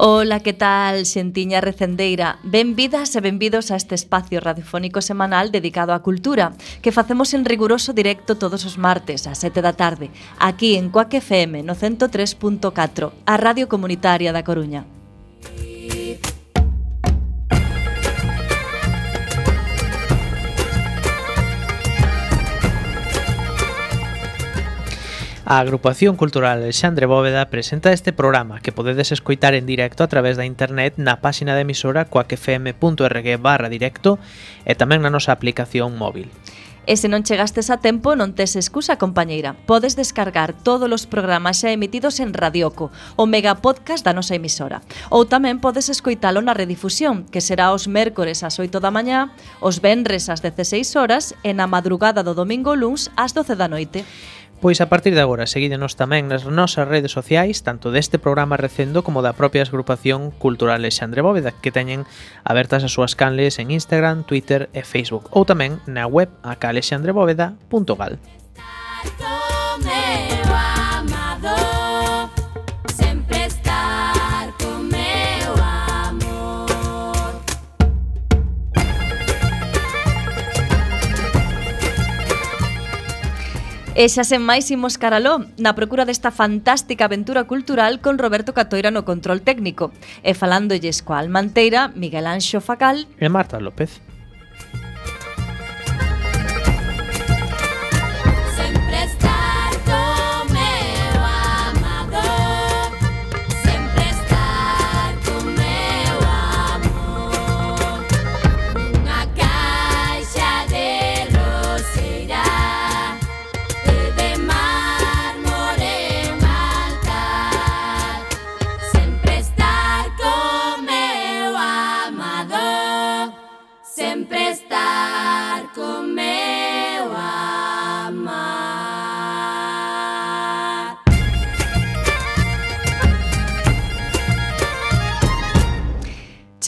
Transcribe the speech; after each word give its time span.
Ola, 0.00 0.38
que 0.38 0.52
tal, 0.52 1.06
xentiña 1.06 1.60
recendeira? 1.60 2.38
Benvidas 2.46 3.10
e 3.18 3.20
benvidos 3.20 3.74
a 3.74 3.76
este 3.82 3.98
espacio 3.98 4.38
radiofónico 4.38 5.02
semanal 5.02 5.50
dedicado 5.50 5.90
á 5.90 5.98
cultura 6.06 6.54
que 6.86 6.94
facemos 6.94 7.34
en 7.34 7.42
riguroso 7.42 7.90
directo 7.90 8.38
todos 8.38 8.62
os 8.62 8.78
martes 8.78 9.26
a 9.26 9.34
7 9.34 9.58
da 9.58 9.74
tarde 9.74 10.14
aquí 10.38 10.78
en 10.78 10.94
Coac 10.94 11.18
FM 11.18 11.66
no 11.66 11.74
103.4, 11.74 13.10
a 13.26 13.34
Radio 13.42 13.66
Comunitaria 13.66 14.30
da 14.30 14.46
Coruña. 14.46 14.86
A 25.50 25.60
Agrupación 25.60 26.16
Cultural 26.16 26.58
Alexandre 26.58 27.06
Bóveda 27.06 27.48
presenta 27.48 27.94
este 27.94 28.12
programa 28.12 28.60
que 28.60 28.70
podedes 28.70 29.12
escoitar 29.12 29.54
en 29.54 29.64
directo 29.64 30.04
a 30.04 30.06
través 30.06 30.36
da 30.36 30.44
internet 30.44 31.00
na 31.00 31.24
páxina 31.24 31.56
de 31.56 31.64
emisora 31.64 32.04
coacfm.org 32.04 33.26
barra 33.40 33.72
directo 33.72 34.20
e 34.68 34.76
tamén 34.76 35.00
na 35.00 35.08
nosa 35.08 35.32
aplicación 35.32 35.96
móvil. 35.96 36.28
E 36.84 36.96
se 37.00 37.08
non 37.08 37.24
chegastes 37.24 37.68
a 37.68 37.80
tempo, 37.80 38.12
non 38.12 38.36
tes 38.36 38.60
excusa, 38.60 39.00
compañeira. 39.00 39.56
Podes 39.68 39.96
descargar 39.96 40.52
todos 40.52 40.88
os 40.88 41.04
programas 41.08 41.64
xa 41.64 41.72
emitidos 41.72 42.20
en 42.20 42.36
Radioco, 42.36 42.92
o 43.16 43.24
mega 43.24 43.60
podcast 43.64 44.04
da 44.04 44.12
nosa 44.12 44.36
emisora. 44.36 44.84
Ou 45.08 45.24
tamén 45.28 45.64
podes 45.64 45.88
escoitalo 45.88 46.44
na 46.44 46.56
redifusión, 46.56 47.28
que 47.28 47.44
será 47.44 47.72
os 47.72 47.88
mércores 47.88 48.44
ás 48.44 48.60
8 48.60 48.84
da 48.84 48.92
mañá, 48.92 49.32
os 49.64 49.80
venres 49.80 50.28
ás 50.28 50.44
16 50.44 50.92
horas 50.96 51.32
e 51.40 51.52
na 51.52 51.68
madrugada 51.68 52.24
do 52.24 52.36
domingo 52.36 52.72
luns 52.72 53.08
ás 53.16 53.32
12 53.32 53.52
da 53.56 53.68
noite. 53.68 54.04
Pois 54.60 54.80
a 54.80 54.88
partir 54.88 55.14
de 55.14 55.22
agora, 55.22 55.46
seguídenos 55.46 55.94
tamén 55.94 56.26
nas 56.26 56.42
nosas 56.42 56.90
redes 56.90 57.14
sociais, 57.14 57.62
tanto 57.62 57.94
deste 57.94 58.18
programa 58.18 58.58
recendo 58.58 59.06
como 59.06 59.22
da 59.22 59.38
propia 59.38 59.62
agrupación 59.62 60.34
cultural 60.34 60.82
Alexandre 60.82 61.22
Bóveda, 61.22 61.54
que 61.54 61.70
teñen 61.70 62.02
abertas 62.42 62.82
as 62.82 62.90
súas 62.90 63.14
canles 63.14 63.62
en 63.62 63.70
Instagram, 63.70 64.26
Twitter 64.26 64.66
e 64.74 64.82
Facebook, 64.82 65.30
ou 65.30 65.46
tamén 65.46 65.78
na 65.86 66.10
web 66.10 66.26
acalexandrebóveda.gal. 66.42 68.18
Música 69.78 70.07
E 83.98 84.06
xa 84.06 84.22
sen 84.22 84.46
máis 84.46 84.70
imos 84.70 84.94
caraló 84.94 85.42
na 85.58 85.74
procura 85.74 86.06
desta 86.06 86.30
fantástica 86.30 87.10
aventura 87.10 87.50
cultural 87.50 87.98
con 87.98 88.14
Roberto 88.14 88.54
Catoira 88.54 88.94
no 88.94 89.02
control 89.02 89.42
técnico 89.42 89.90
e 90.22 90.38
falándolles 90.38 91.02
coa 91.02 91.18
Almanteira, 91.18 91.90
Miguel 91.98 92.30
Anxo 92.30 92.62
Facal 92.62 93.10
e 93.18 93.26
Marta 93.26 93.58
López. 93.58 93.98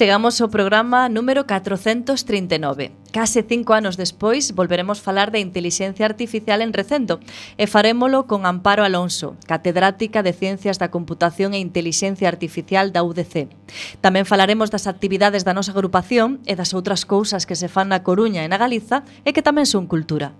Chegamos 0.00 0.40
ao 0.40 0.48
programa 0.48 1.12
número 1.12 1.44
439. 1.44 3.12
Case 3.12 3.44
cinco 3.44 3.76
anos 3.76 4.00
despois, 4.00 4.56
volveremos 4.56 4.96
falar 4.96 5.28
de 5.28 5.44
inteligencia 5.44 6.08
artificial 6.08 6.64
en 6.64 6.72
recendo 6.72 7.20
e 7.60 7.68
farémolo 7.68 8.24
con 8.24 8.48
Amparo 8.48 8.80
Alonso, 8.80 9.36
catedrática 9.44 10.24
de 10.24 10.32
Ciencias 10.32 10.80
da 10.80 10.88
Computación 10.88 11.52
e 11.52 11.60
Inteligencia 11.60 12.32
Artificial 12.32 12.96
da 12.96 13.04
UDC. 13.04 13.52
Tamén 14.00 14.24
falaremos 14.24 14.72
das 14.72 14.88
actividades 14.88 15.44
da 15.44 15.52
nosa 15.52 15.76
agrupación 15.76 16.40
e 16.48 16.56
das 16.56 16.72
outras 16.72 17.04
cousas 17.04 17.44
que 17.44 17.52
se 17.52 17.68
fan 17.68 17.92
na 17.92 18.00
Coruña 18.00 18.40
e 18.40 18.48
na 18.48 18.56
Galiza 18.56 19.04
e 19.28 19.36
que 19.36 19.44
tamén 19.44 19.68
son 19.68 19.84
cultura. 19.84 20.32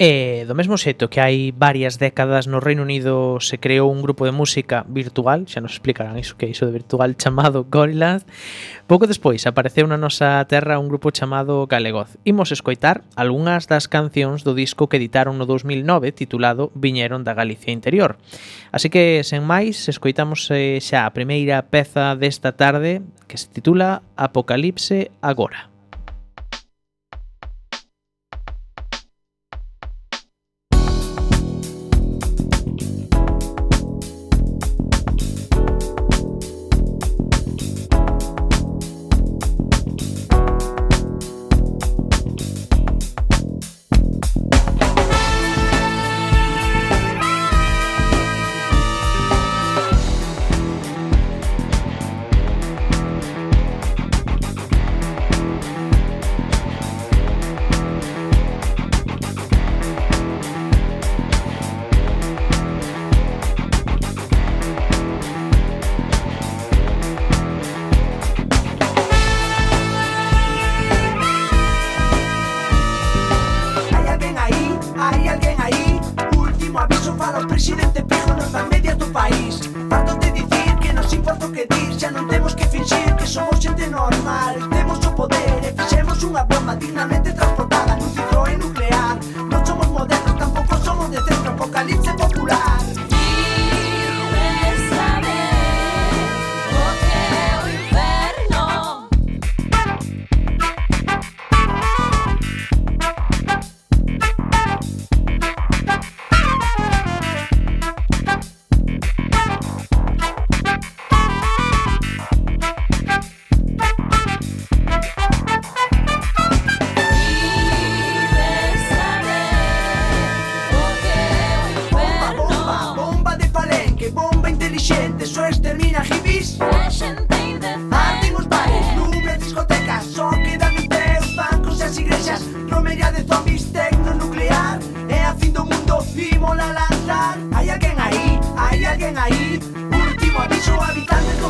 E 0.00 0.46
do 0.46 0.54
mesmo 0.54 0.78
xeito 0.78 1.10
que 1.10 1.18
hai 1.18 1.50
varias 1.50 1.98
décadas 1.98 2.46
no 2.46 2.62
Reino 2.62 2.86
Unido 2.86 3.42
se 3.42 3.58
creou 3.58 3.90
un 3.90 3.98
grupo 3.98 4.22
de 4.22 4.30
música 4.30 4.86
virtual, 4.86 5.42
xa 5.50 5.58
nos 5.58 5.74
explicarán 5.74 6.14
iso 6.14 6.38
que 6.38 6.46
é 6.46 6.54
iso 6.54 6.70
de 6.70 6.70
virtual, 6.70 7.18
chamado 7.18 7.66
Gorillaz, 7.66 8.22
pouco 8.86 9.10
despois 9.10 9.42
apareceu 9.42 9.90
na 9.90 9.98
nosa 9.98 10.38
terra 10.46 10.78
un 10.78 10.86
grupo 10.86 11.10
chamado 11.10 11.66
Galegoz. 11.66 12.14
Imos 12.22 12.54
escoitar 12.54 13.02
algunhas 13.18 13.66
das 13.66 13.90
cancións 13.90 14.46
do 14.46 14.54
disco 14.54 14.86
que 14.86 15.02
editaron 15.02 15.34
no 15.34 15.50
2009 15.50 16.14
titulado 16.14 16.70
Viñeron 16.78 17.26
da 17.26 17.34
Galicia 17.34 17.74
Interior. 17.74 18.22
Así 18.70 18.94
que, 18.94 19.26
sen 19.26 19.42
máis, 19.42 19.90
escoitamos 19.90 20.46
eh, 20.54 20.78
xa 20.78 21.10
a 21.10 21.14
primeira 21.18 21.58
peza 21.74 22.14
desta 22.14 22.54
tarde 22.54 23.02
que 23.26 23.34
se 23.34 23.50
titula 23.50 24.06
Apocalipse 24.14 25.10
Agora. 25.18 25.74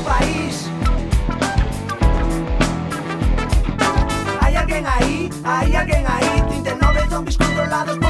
país. 0.08 0.70
Hay 4.40 4.56
alguien 4.56 4.86
ahí, 4.86 5.30
hay 5.44 5.74
alguien 5.74 6.04
ahí, 6.06 6.42
39 6.48 7.00
zombies 7.10 7.36
controlados 7.36 7.98
por 7.98 8.07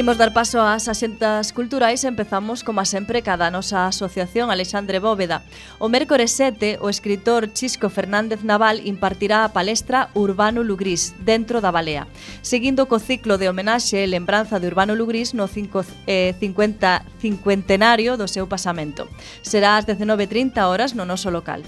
Imos 0.00 0.16
dar 0.16 0.32
paso 0.32 0.64
ás 0.64 0.88
axentas 0.88 1.52
culturais 1.52 2.00
e 2.00 2.08
empezamos, 2.08 2.64
como 2.64 2.80
sempre, 2.88 3.20
cada 3.20 3.52
nosa 3.52 3.84
asociación 3.84 4.48
Alexandre 4.48 4.96
Bóveda. 4.96 5.44
O 5.76 5.92
mércores 5.92 6.32
7, 6.32 6.80
o 6.80 6.88
escritor 6.88 7.52
Chisco 7.52 7.92
Fernández 7.92 8.40
Naval 8.40 8.80
impartirá 8.80 9.44
a 9.44 9.52
palestra 9.52 10.08
Urbano 10.16 10.64
Lugrís, 10.64 11.12
dentro 11.20 11.60
da 11.60 11.68
balea. 11.68 12.08
Seguindo 12.40 12.88
co 12.88 12.96
ciclo 12.96 13.36
de 13.36 13.52
homenaxe 13.52 14.00
e 14.00 14.08
lembranza 14.08 14.56
de 14.56 14.72
Urbano 14.72 14.96
Lugrís 14.96 15.36
no 15.36 15.44
5, 15.44 15.84
eh, 16.08 16.32
50 16.32 17.20
cincuentenario 17.20 18.16
do 18.16 18.24
seu 18.24 18.48
pasamento. 18.48 19.04
Será 19.44 19.76
ás 19.76 19.84
19.30 19.84 20.64
horas 20.64 20.96
no 20.96 21.04
noso 21.04 21.28
local. 21.28 21.60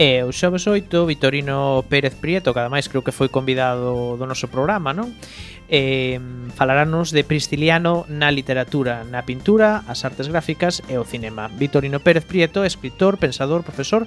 E 0.00 0.24
o 0.24 0.32
xoves 0.32 0.64
8, 0.64 1.04
Vitorino 1.04 1.84
Pérez 1.84 2.16
Prieto, 2.16 2.56
que 2.56 2.60
ademais 2.64 2.88
creo 2.88 3.04
que 3.04 3.12
foi 3.12 3.28
convidado 3.28 4.16
do 4.16 4.24
noso 4.24 4.48
programa, 4.48 4.96
non? 4.96 5.12
eh, 5.70 6.18
falarános 6.56 7.14
de 7.14 7.22
Prisciliano 7.22 8.04
na 8.10 8.30
literatura, 8.30 9.06
na 9.06 9.22
pintura, 9.22 9.86
as 9.86 10.04
artes 10.04 10.26
gráficas 10.26 10.82
e 10.90 10.98
o 10.98 11.06
cinema. 11.06 11.48
Vitorino 11.48 12.02
Pérez 12.02 12.26
Prieto, 12.26 12.66
escritor, 12.66 13.16
pensador, 13.16 13.62
profesor, 13.62 14.04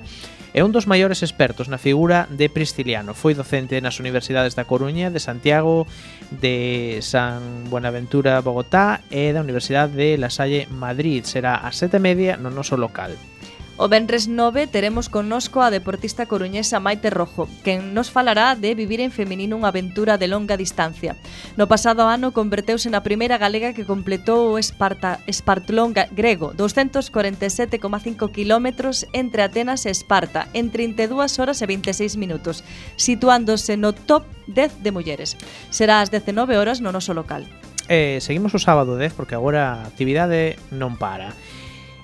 é 0.54 0.62
un 0.62 0.70
dos 0.70 0.86
maiores 0.86 1.26
expertos 1.26 1.72
na 1.72 1.82
figura 1.82 2.30
de 2.30 2.46
Prisciliano. 2.52 3.18
Foi 3.18 3.34
docente 3.34 3.82
nas 3.82 3.98
universidades 3.98 4.54
da 4.54 4.70
Coruña, 4.70 5.10
de 5.10 5.24
Santiago, 5.24 5.90
de 6.30 7.02
San 7.02 7.66
Buenaventura, 7.72 8.44
Bogotá 8.46 9.02
e 9.10 9.34
da 9.34 9.42
Universidade 9.42 9.98
de 9.98 10.20
La 10.22 10.30
Salle, 10.30 10.70
Madrid. 10.70 11.26
Será 11.26 11.64
a 11.64 11.74
sete 11.74 11.98
media 11.98 12.38
no 12.38 12.54
noso 12.54 12.78
local. 12.78 13.33
O 13.76 13.90
Benres 13.90 14.28
9 14.28 14.68
teremos 14.68 15.10
connosco 15.10 15.66
a 15.66 15.74
deportista 15.74 16.28
coruñesa 16.28 16.78
Maite 16.80 17.10
Rojo, 17.10 17.50
quen 17.66 17.98
nos 17.98 18.14
falará 18.14 18.54
de 18.54 18.78
vivir 18.78 19.02
en 19.02 19.10
feminino 19.10 19.58
unha 19.58 19.74
aventura 19.74 20.22
de 20.22 20.30
longa 20.30 20.62
distancia. 20.62 21.18
No 21.58 21.66
pasado 21.66 22.06
ano 22.06 22.38
converteuse 22.38 22.94
na 22.94 23.02
primeira 23.02 23.42
galega 23.42 23.74
que 23.74 23.90
completou 23.90 24.54
o 24.54 24.62
Esparta, 24.62 25.26
Espartlón 25.26 25.98
grego, 26.14 26.54
247,5 26.54 28.30
km 28.30 28.70
entre 29.10 29.42
Atenas 29.42 29.90
e 29.90 29.92
Esparta, 29.92 30.46
en 30.54 30.70
32 30.70 31.42
horas 31.42 31.58
e 31.58 31.66
26 31.66 32.14
minutos, 32.22 32.62
situándose 32.94 33.74
no 33.74 33.98
top 33.98 34.22
10 34.54 34.86
de 34.86 34.94
mulleres. 34.94 35.34
Será 35.74 36.06
ás 36.06 36.14
19 36.14 36.62
horas 36.62 36.78
no 36.78 36.94
noso 36.94 37.18
local. 37.18 37.50
Eh, 37.90 38.22
seguimos 38.22 38.54
o 38.54 38.62
sábado 38.62 39.02
10 39.02 39.18
porque 39.18 39.34
agora 39.34 39.82
a 39.82 39.90
actividade 39.90 40.62
non 40.70 40.96
para. 40.96 41.34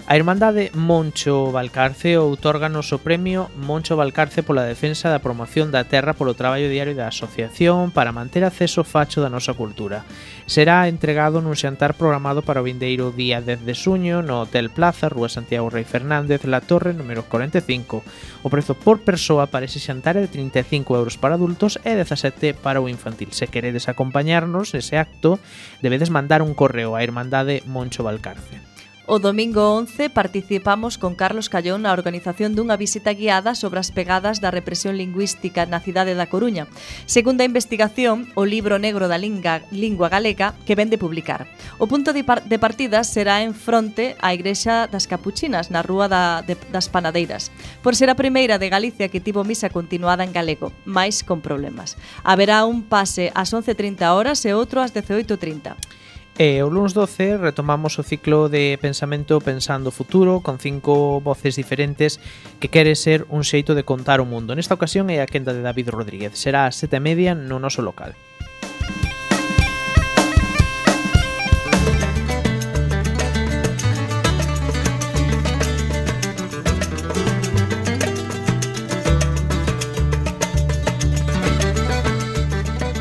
A 0.10 0.16
Irmandade 0.18 0.72
Moncho 0.74 1.52
Valcarce 1.52 2.18
outorganos 2.18 2.90
o 2.90 2.98
premio 2.98 3.54
Moncho 3.62 3.94
Valcarce 3.94 4.42
pola 4.42 4.66
defensa 4.66 5.06
da 5.14 5.22
promoción 5.22 5.70
da 5.70 5.86
terra 5.86 6.18
polo 6.18 6.34
traballo 6.34 6.66
diario 6.66 6.98
da 6.98 7.14
asociación 7.14 7.94
para 7.94 8.10
manter 8.10 8.42
acceso 8.42 8.82
facho 8.82 9.22
da 9.22 9.30
nosa 9.30 9.54
cultura. 9.54 10.10
Será 10.50 10.90
entregado 10.90 11.46
nun 11.46 11.54
xantar 11.54 11.94
programado 11.94 12.42
para 12.42 12.58
o 12.58 12.66
vindeiro 12.66 13.14
día 13.14 13.38
10 13.46 13.62
de 13.62 13.76
suño 13.78 14.26
no 14.26 14.50
Hotel 14.50 14.74
Plaza, 14.74 15.14
Rúa 15.14 15.30
Santiago 15.30 15.70
Rei 15.70 15.86
Fernández, 15.86 16.42
La 16.42 16.66
Torre, 16.66 16.98
número 16.98 17.30
45. 17.30 18.02
O 18.42 18.50
prezo 18.50 18.74
por 18.74 19.06
persoa 19.06 19.46
para 19.46 19.70
ese 19.70 19.78
xantar 19.78 20.18
é 20.18 20.26
de 20.26 20.34
35 20.34 20.90
euros 20.98 21.22
para 21.22 21.38
adultos 21.38 21.78
e 21.86 21.94
17 21.94 22.58
para 22.58 22.82
o 22.82 22.90
infantil. 22.90 23.30
Se 23.30 23.46
queredes 23.46 23.86
acompañarnos 23.86 24.74
ese 24.74 24.98
acto, 24.98 25.38
debedes 25.86 26.10
mandar 26.10 26.42
un 26.42 26.58
correo 26.58 26.98
a 26.98 27.06
Irmandade 27.06 27.62
Moncho 27.70 28.02
Valcarce. 28.02 28.79
O 29.12 29.18
domingo 29.18 29.74
11 29.74 30.12
participamos 30.12 31.02
con 31.02 31.16
Carlos 31.18 31.50
Callón 31.50 31.82
na 31.82 31.98
organización 31.98 32.54
dunha 32.54 32.78
visita 32.78 33.10
guiada 33.18 33.58
sobre 33.58 33.82
as 33.82 33.90
pegadas 33.90 34.38
da 34.38 34.54
represión 34.54 35.02
lingüística 35.02 35.66
na 35.66 35.82
cidade 35.82 36.14
da 36.14 36.30
Coruña. 36.30 36.70
Segunda 37.10 37.42
investigación, 37.42 38.30
o 38.38 38.46
libro 38.46 38.78
negro 38.78 39.10
da 39.10 39.18
linga, 39.18 39.66
lingua 39.74 40.14
galega 40.14 40.54
que 40.62 40.78
vende 40.78 41.02
publicar. 41.02 41.50
O 41.82 41.90
punto 41.90 42.14
de, 42.14 42.22
par 42.22 42.46
de 42.46 42.62
partida 42.62 43.02
será 43.02 43.42
en 43.42 43.58
fronte 43.58 44.14
á 44.22 44.30
Igrexa 44.38 44.86
das 44.86 45.10
Capuchinas, 45.10 45.74
na 45.74 45.82
Rúa 45.82 46.06
da, 46.06 46.46
de, 46.46 46.54
das 46.70 46.86
Panadeiras, 46.86 47.50
por 47.82 47.98
ser 47.98 48.14
a 48.14 48.20
primeira 48.22 48.62
de 48.62 48.70
Galicia 48.70 49.10
que 49.10 49.26
tivo 49.26 49.42
misa 49.42 49.74
continuada 49.74 50.22
en 50.22 50.38
galego, 50.38 50.70
máis 50.86 51.26
con 51.26 51.42
problemas. 51.42 51.98
Haberá 52.22 52.62
un 52.62 52.86
pase 52.86 53.34
ás 53.34 53.58
11.30 53.58 54.06
horas 54.14 54.46
e 54.46 54.54
outro 54.54 54.86
ás 54.86 54.94
18.30. 54.94 55.98
E 56.42 56.64
o 56.64 56.72
lunes 56.72 56.96
12 56.96 57.36
retomamos 57.36 58.00
o 58.00 58.04
ciclo 58.08 58.48
de 58.48 58.80
pensamento 58.80 59.44
pensando 59.44 59.92
o 59.92 59.98
futuro 60.00 60.40
con 60.40 60.56
cinco 60.56 61.20
voces 61.20 61.60
diferentes 61.60 62.16
que 62.64 62.72
quere 62.72 62.96
ser 62.96 63.28
un 63.28 63.44
xeito 63.44 63.76
de 63.76 63.84
contar 63.84 64.24
o 64.24 64.30
mundo. 64.32 64.56
Nesta 64.56 64.72
ocasión 64.80 65.12
é 65.12 65.20
a 65.20 65.28
quenda 65.28 65.52
de 65.52 65.60
David 65.60 65.92
Rodríguez. 65.92 66.40
Será 66.40 66.64
a 66.64 66.72
sete 66.72 66.96
e 66.96 67.04
media 67.04 67.36
no 67.36 67.60
noso 67.60 67.84
local. 67.84 68.16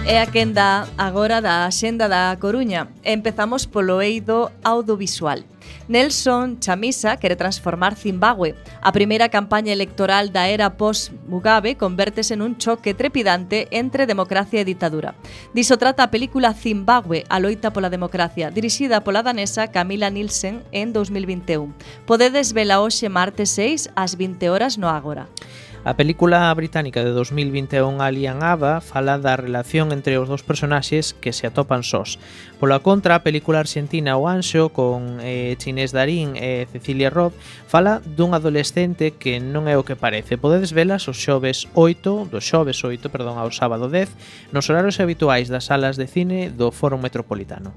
É 0.09 0.23
a 0.23 0.27
quenda 0.27 0.89
agora 0.97 1.43
da 1.45 1.69
Xenda 1.69 2.09
da 2.09 2.35
Coruña. 2.41 2.89
Empezamos 3.05 3.69
polo 3.69 4.01
eido 4.01 4.49
audiovisual. 4.65 5.45
Nelson 5.87 6.57
Chamisa 6.65 7.21
quere 7.21 7.37
transformar 7.37 7.93
Zimbabue. 7.95 8.57
A 8.81 8.91
primeira 8.91 9.29
campaña 9.29 9.69
electoral 9.69 10.33
da 10.33 10.49
era 10.49 10.81
post-Mugabe 10.81 11.77
convértese 11.77 12.41
nun 12.41 12.57
choque 12.57 12.97
trepidante 12.97 13.69
entre 13.69 14.09
democracia 14.09 14.65
e 14.65 14.69
ditadura. 14.69 15.13
Diso 15.53 15.77
trata 15.77 16.09
a 16.09 16.13
película 16.13 16.57
Zimbabue, 16.57 17.29
a 17.29 17.37
loita 17.37 17.69
pola 17.77 17.93
democracia, 17.93 18.49
dirixida 18.49 19.05
pola 19.05 19.21
danesa 19.21 19.69
Camila 19.69 20.09
Nielsen 20.09 20.65
en 20.73 20.97
2021. 20.97 21.77
Podedes 22.09 22.57
vela 22.57 22.81
hoxe 22.81 23.13
martes 23.13 23.53
6 23.53 23.93
ás 23.93 24.17
20 24.17 24.49
horas 24.49 24.81
no 24.81 24.89
Ágora. 24.89 25.29
A 25.89 25.97
película 25.97 26.53
británica 26.53 27.03
de 27.03 27.13
2021 27.17 28.03
Alien 28.03 28.45
Ava 28.45 28.85
fala 28.85 29.17
da 29.17 29.41
relación 29.41 29.89
entre 29.89 30.21
os 30.21 30.29
dous 30.29 30.45
personaxes 30.45 31.17
que 31.17 31.33
se 31.33 31.49
atopan 31.49 31.81
sós. 31.81 32.21
Pola 32.61 32.85
contra, 32.85 33.17
a 33.17 33.25
película 33.25 33.65
argentina 33.65 34.21
O 34.21 34.29
Anxo 34.29 34.69
con 34.69 35.17
eh, 35.25 35.57
Chinés 35.57 35.97
Darín 35.97 36.37
e 36.37 36.69
Cecilia 36.69 37.09
Roth 37.09 37.33
fala 37.65 38.05
dun 38.05 38.37
adolescente 38.37 39.17
que 39.17 39.41
non 39.41 39.65
é 39.65 39.81
o 39.81 39.87
que 39.89 39.97
parece. 39.97 40.37
Podedes 40.37 40.77
velas 40.77 41.09
os 41.09 41.17
xoves 41.17 41.65
8, 41.73 42.29
do 42.29 42.37
xoves 42.45 42.85
8, 42.85 43.09
perdón, 43.09 43.41
ao 43.41 43.49
sábado 43.49 43.89
10, 43.89 44.53
nos 44.53 44.69
horarios 44.69 45.01
habituais 45.01 45.49
das 45.49 45.73
salas 45.73 45.97
de 45.97 46.05
cine 46.05 46.53
do 46.53 46.69
Foro 46.69 47.01
Metropolitano 47.01 47.73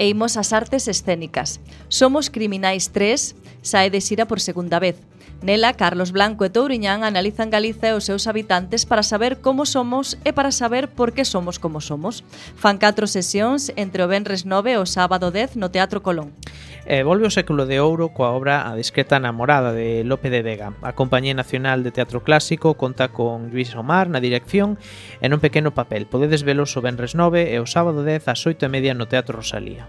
e 0.00 0.08
imos 0.08 0.40
ás 0.40 0.56
artes 0.56 0.88
escénicas. 0.88 1.60
Somos 1.92 2.32
Criminais 2.32 2.88
3 2.88 3.36
sae 3.60 3.92
de 3.92 4.00
xira 4.00 4.24
por 4.24 4.40
segunda 4.40 4.80
vez. 4.80 4.96
Nela, 5.42 5.72
Carlos 5.72 6.12
Blanco 6.12 6.44
e 6.44 6.52
Touriñán 6.52 7.00
analizan 7.00 7.48
Galiza 7.48 7.88
e 7.88 7.96
os 7.96 8.04
seus 8.04 8.28
habitantes 8.28 8.84
para 8.84 9.00
saber 9.00 9.40
como 9.40 9.64
somos 9.64 10.20
e 10.20 10.36
para 10.36 10.52
saber 10.52 10.92
por 10.92 11.16
que 11.16 11.24
somos 11.24 11.56
como 11.56 11.80
somos. 11.80 12.20
Fan 12.60 12.76
catro 12.76 13.08
sesións 13.08 13.72
entre 13.80 14.04
o 14.04 14.10
Benres 14.12 14.44
9 14.44 14.76
e 14.76 14.78
o 14.78 14.84
sábado 14.84 15.32
10 15.32 15.56
no 15.56 15.72
Teatro 15.72 16.04
Colón. 16.04 16.36
E 16.84 17.00
volve 17.08 17.24
o 17.24 17.32
século 17.32 17.64
de 17.64 17.80
ouro 17.80 18.12
coa 18.12 18.36
obra 18.36 18.68
A 18.68 18.76
discreta 18.76 19.16
namorada 19.16 19.72
de 19.72 20.04
Lope 20.04 20.28
de 20.28 20.44
Vega. 20.44 20.76
A 20.84 20.92
Compañía 20.92 21.32
Nacional 21.32 21.80
de 21.80 21.92
Teatro 21.96 22.20
Clásico 22.20 22.76
conta 22.76 23.08
con 23.08 23.48
Luis 23.48 23.72
Omar 23.72 24.12
na 24.12 24.20
dirección 24.20 24.76
e 25.24 25.26
nun 25.32 25.40
pequeno 25.40 25.72
papel. 25.72 26.04
Podedes 26.04 26.44
velos 26.44 26.76
o 26.76 26.84
Benres 26.84 27.16
9 27.16 27.48
e 27.48 27.56
o 27.56 27.64
sábado 27.64 28.04
10 28.04 28.28
ás 28.28 28.44
8 28.44 28.68
e 28.68 28.72
media 28.72 28.92
no 28.92 29.08
Teatro 29.08 29.40
Rosalía. 29.40 29.88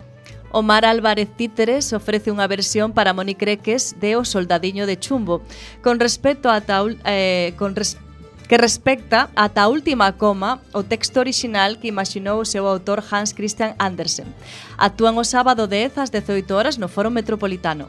Omar 0.51 0.86
Álvarez 0.86 1.29
Títeres 1.36 1.93
ofrece 1.93 2.31
unha 2.31 2.48
versión 2.48 2.91
para 2.91 3.15
Moni 3.15 3.36
Creques 3.39 3.96
de 4.03 4.20
O 4.20 4.27
Soldadiño 4.27 4.84
de 4.84 5.00
Chumbo. 5.00 5.39
Con 5.79 6.00
respecto 6.00 6.51
a 6.51 6.60
taul, 6.60 7.00
eh, 7.08 7.55
con 7.55 7.75
res, 7.75 7.96
que 8.51 8.60
respecta 8.60 9.31
ata 9.39 9.63
a 9.63 9.72
última 9.72 10.12
coma 10.20 10.60
o 10.75 10.84
texto 10.84 11.24
orixinal 11.24 11.79
que 11.79 11.88
imaginou 11.88 12.43
o 12.43 12.50
seu 12.50 12.67
autor 12.67 13.00
Hans 13.00 13.31
Christian 13.31 13.79
Andersen. 13.79 14.27
Actúan 14.75 15.15
o 15.15 15.24
sábado 15.24 15.72
10 15.72 15.96
ás 16.03 16.12
18 16.12 16.51
horas 16.51 16.75
no 16.75 16.91
Foro 16.91 17.08
Metropolitano. 17.08 17.88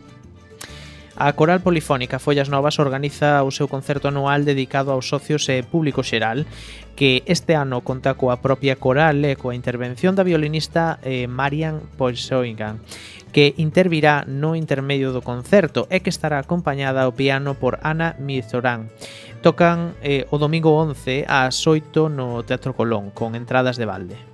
A 1.17 1.33
Coral 1.35 1.61
Polifónica 1.61 2.19
Follas 2.19 2.49
Novas 2.49 2.79
organiza 2.79 3.45
o 3.45 3.53
seu 3.53 3.69
concerto 3.69 4.09
anual 4.09 4.49
dedicado 4.49 4.97
aos 4.97 5.13
socios 5.13 5.45
e 5.53 5.61
público 5.61 6.01
xeral, 6.01 6.49
que 6.97 7.21
este 7.29 7.53
ano 7.53 7.85
conta 7.85 8.17
coa 8.17 8.41
propia 8.41 8.81
coral 8.81 9.21
e 9.29 9.37
coa 9.37 9.53
intervención 9.53 10.17
da 10.17 10.25
violinista 10.25 10.97
eh, 11.05 11.29
Marian 11.29 11.85
Polsoingan, 12.01 12.81
que 13.29 13.53
intervirá 13.61 14.25
no 14.25 14.57
intermedio 14.57 15.13
do 15.13 15.21
concerto 15.21 15.85
e 15.93 16.01
que 16.01 16.09
estará 16.09 16.41
acompañada 16.41 17.05
ao 17.05 17.13
piano 17.13 17.61
por 17.61 17.77
Ana 17.85 18.17
Mizorán. 18.17 18.89
Tocan 19.45 19.93
eh, 20.01 20.25
o 20.33 20.41
domingo 20.41 20.81
11 20.81 21.29
ás 21.29 21.61
8 21.69 22.09
no 22.09 22.41
Teatro 22.41 22.73
Colón, 22.73 23.13
con 23.13 23.37
entradas 23.37 23.77
de 23.77 23.85
balde 23.85 24.32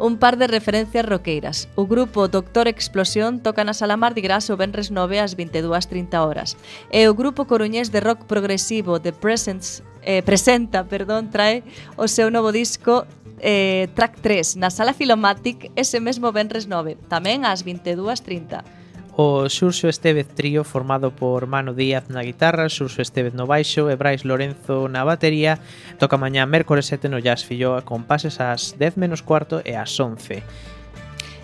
un 0.00 0.16
par 0.16 0.40
de 0.40 0.48
referencias 0.48 1.04
roqueiras. 1.04 1.68
O 1.76 1.86
grupo 1.86 2.26
Doctor 2.26 2.66
Explosión 2.66 3.44
toca 3.44 3.62
na 3.62 3.76
Sala 3.76 4.00
Mardi 4.00 4.24
Gras 4.24 4.48
o 4.48 4.56
Benres 4.56 4.88
9 4.88 5.20
ás 5.20 5.36
22.30 5.36 6.16
horas. 6.24 6.56
E 6.88 7.06
o 7.06 7.14
grupo 7.14 7.44
coruñés 7.44 7.92
de 7.92 8.00
rock 8.00 8.24
progresivo 8.24 8.98
The 8.98 9.12
Presence 9.12 9.84
eh, 10.02 10.24
presenta, 10.24 10.82
perdón, 10.92 11.28
trae 11.28 11.62
o 12.00 12.08
seu 12.08 12.32
novo 12.32 12.50
disco 12.50 13.04
eh, 13.44 13.92
Track 13.92 14.24
3 14.24 14.56
na 14.56 14.72
Sala 14.72 14.96
Filomatic 14.96 15.68
ese 15.76 16.00
mesmo 16.00 16.32
Benres 16.32 16.64
9, 16.64 16.96
tamén 17.12 17.44
ás 17.44 17.60
22.30 17.60 18.79
o 19.20 19.50
Xurxo 19.52 19.92
Estevez 19.92 20.28
trío 20.32 20.64
formado 20.64 21.10
por 21.10 21.44
Mano 21.44 21.76
Díaz 21.76 22.08
na 22.08 22.24
guitarra, 22.24 22.72
Xurxo 22.72 23.04
Estevez 23.04 23.36
no 23.36 23.44
baixo 23.44 23.92
e 23.92 23.94
Brais 24.00 24.24
Lorenzo 24.24 24.88
na 24.88 25.04
batería 25.04 25.60
toca 26.00 26.16
mañá 26.16 26.48
mércores 26.48 26.88
7 26.88 27.12
no 27.12 27.20
Jazz 27.20 27.44
Filloa 27.44 27.84
con 27.84 28.08
pases 28.08 28.40
ás 28.40 28.80
10 28.80 28.96
menos 28.96 29.20
cuarto 29.20 29.60
e 29.60 29.76
ás 29.76 29.92
11. 29.92 30.40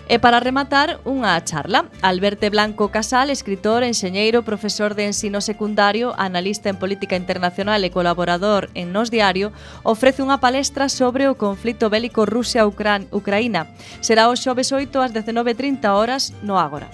E 0.09 0.17
para 0.17 0.41
rematar, 0.41 1.03
unha 1.05 1.37
charla. 1.45 1.85
Alberto 2.01 2.49
Blanco 2.49 2.89
Casal, 2.89 3.29
escritor, 3.29 3.85
enxeñeiro, 3.85 4.41
profesor 4.41 4.97
de 4.97 5.05
ensino 5.05 5.37
secundario, 5.37 6.17
analista 6.17 6.73
en 6.73 6.81
política 6.81 7.13
internacional 7.13 7.83
e 7.85 7.93
colaborador 7.93 8.73
en 8.73 8.89
Nos 8.89 9.13
Diario, 9.13 9.53
ofrece 9.85 10.25
unha 10.25 10.41
palestra 10.41 10.89
sobre 10.89 11.29
o 11.29 11.37
conflito 11.37 11.93
bélico 11.93 12.25
Rusia-Ucraína. 12.25 13.69
Será 14.01 14.31
o 14.31 14.33
xoves 14.33 14.73
8 14.73 14.97
ás 14.97 15.13
19.30 15.13 15.93
horas 15.93 16.33
no 16.41 16.57
Ágora. 16.57 16.89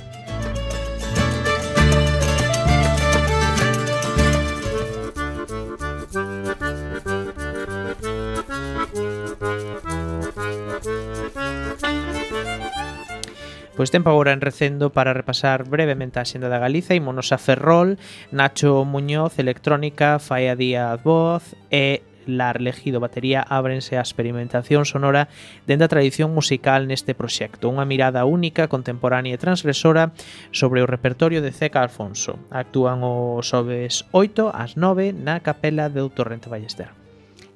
Pois 13.75 13.89
tempo 13.89 14.13
agora 14.13 14.33
en 14.33 14.41
recendo 14.41 14.93
para 14.93 15.17
repasar 15.17 15.65
brevemente 15.65 16.21
a 16.21 16.29
xenda 16.29 16.45
da 16.45 16.61
Galiza, 16.61 16.93
imos 16.93 17.33
a 17.33 17.41
Ferrol, 17.41 17.97
Nacho 18.29 18.85
Muñoz, 18.85 19.41
Electrónica, 19.41 20.21
Faia 20.21 20.53
Díaz 20.53 21.01
Voz 21.01 21.57
e 21.73 22.05
Lar 22.29 22.61
Legido 22.61 23.01
Batería 23.01 23.41
ábrense 23.41 23.97
a 23.97 24.05
experimentación 24.05 24.85
sonora 24.85 25.25
dende 25.65 25.89
a 25.89 25.91
tradición 25.91 26.29
musical 26.37 26.85
neste 26.85 27.17
proxecto, 27.17 27.65
unha 27.65 27.89
mirada 27.89 28.29
única, 28.29 28.69
contemporánea 28.69 29.33
e 29.33 29.41
transgresora 29.41 30.13
sobre 30.53 30.85
o 30.85 30.87
repertorio 30.87 31.41
de 31.41 31.49
Ceca 31.49 31.81
Alfonso. 31.81 32.37
Actúan 32.53 33.01
os 33.01 33.49
xoves 33.49 34.05
8 34.13 34.53
ás 34.53 34.77
9 34.77 35.17
na 35.17 35.41
Capela 35.41 35.89
de 35.89 36.05
Torrente 36.13 36.45
Ballester. 36.45 37.02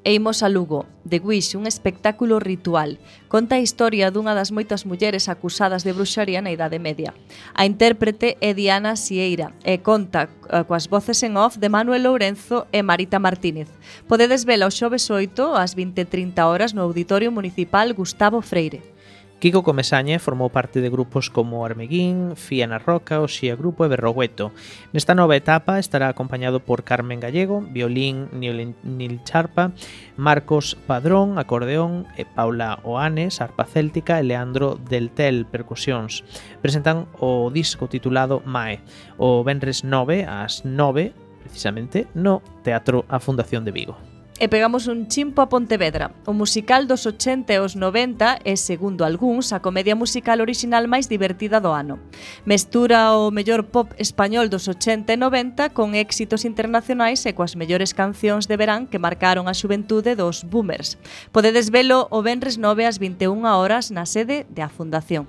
E 0.04 0.14
imos 0.14 0.44
a 0.44 0.50
Lugo, 0.50 0.86
The 1.08 1.20
Wish, 1.20 1.56
un 1.56 1.68
espectáculo 1.68 2.40
ritual. 2.40 3.00
Conta 3.28 3.56
a 3.56 3.64
historia 3.64 4.12
dunha 4.12 4.36
das 4.36 4.52
moitas 4.56 4.88
mulleres 4.88 5.28
acusadas 5.28 5.84
de 5.84 5.92
bruxaría 5.92 6.40
na 6.42 6.54
Idade 6.54 6.80
Media. 6.80 7.12
A 7.54 7.68
intérprete 7.68 8.38
é 8.40 8.54
Diana 8.54 8.96
Sieira 8.96 9.52
e 9.68 9.84
conta 9.84 10.32
eh, 10.48 10.64
coas 10.64 10.88
voces 10.88 11.20
en 11.28 11.36
off 11.36 11.60
de 11.60 11.68
Manuel 11.68 12.08
Lourenzo 12.08 12.68
e 12.72 12.84
Marita 12.84 13.20
Martínez. 13.20 13.68
Podedes 14.08 14.48
vela 14.48 14.68
o 14.68 14.72
xoves 14.72 15.12
8 15.12 15.60
ás 15.60 15.76
20.30 15.76 16.40
horas 16.48 16.72
no 16.72 16.88
Auditorio 16.88 17.32
Municipal 17.32 17.92
Gustavo 17.92 18.40
Freire. 18.40 18.97
Kiko 19.40 19.62
Comesaña 19.62 20.18
formou 20.18 20.50
parte 20.50 20.82
de 20.82 20.90
grupos 20.90 21.30
como 21.30 21.62
Armeguín, 21.62 22.34
Fía 22.34 22.66
na 22.66 22.82
Roca, 22.82 23.22
Oxía 23.22 23.54
Grupo 23.54 23.86
e 23.86 23.92
Berrogueto. 23.94 24.50
Nesta 24.98 25.14
nova 25.14 25.38
etapa 25.38 25.78
estará 25.78 26.10
acompañado 26.10 26.58
por 26.66 26.82
Carmen 26.82 27.22
Gallego, 27.22 27.62
violín 27.62 28.34
Nil 28.34 29.22
Charpa, 29.22 29.78
Marcos 30.18 30.74
Padrón, 30.74 31.38
acordeón, 31.38 32.10
e 32.18 32.26
Paula 32.26 32.82
Oanes, 32.82 33.38
arpa 33.38 33.70
céltica 33.70 34.18
e 34.18 34.26
Leandro 34.26 34.82
Deltel, 34.82 35.46
percusións. 35.46 36.26
Presentan 36.66 37.06
o 37.22 37.54
disco 37.54 37.86
titulado 37.86 38.42
Mae, 38.42 38.82
o 39.22 39.46
Benres 39.46 39.86
9 39.86 40.26
ás 40.26 40.66
9, 40.66 41.14
precisamente, 41.46 42.10
no 42.18 42.42
Teatro 42.66 43.06
a 43.06 43.22
Fundación 43.22 43.70
de 43.70 43.70
Vigo 43.70 44.07
e 44.40 44.48
pegamos 44.48 44.86
un 44.86 45.10
chimpo 45.10 45.42
a 45.42 45.50
Pontevedra. 45.50 46.14
O 46.26 46.34
musical 46.34 46.86
dos 46.86 47.06
80 47.06 47.54
e 47.54 47.60
os 47.60 47.74
90 47.74 48.46
é, 48.46 48.56
segundo 48.56 49.02
algúns, 49.02 49.50
a 49.50 49.60
comedia 49.60 49.98
musical 49.98 50.38
orixinal 50.42 50.86
máis 50.86 51.10
divertida 51.10 51.58
do 51.58 51.74
ano. 51.74 51.98
Mestura 52.46 53.18
o 53.18 53.34
mellor 53.34 53.66
pop 53.66 53.90
español 53.98 54.46
dos 54.50 54.70
80 54.70 55.14
e 55.14 55.18
90 55.18 55.74
con 55.74 55.98
éxitos 55.98 56.46
internacionais 56.46 57.26
e 57.26 57.34
coas 57.34 57.58
mellores 57.58 57.98
cancións 57.98 58.46
de 58.46 58.56
verán 58.56 58.86
que 58.86 59.02
marcaron 59.02 59.50
a 59.50 59.58
xuventude 59.58 60.14
dos 60.14 60.46
boomers. 60.46 61.02
Podedes 61.34 61.74
velo 61.74 62.06
o 62.14 62.22
Benres 62.22 62.62
9 62.62 62.86
ás 62.86 63.02
21 63.02 63.42
horas 63.50 63.90
na 63.90 64.06
sede 64.06 64.46
da 64.54 64.70
Fundación. 64.70 65.26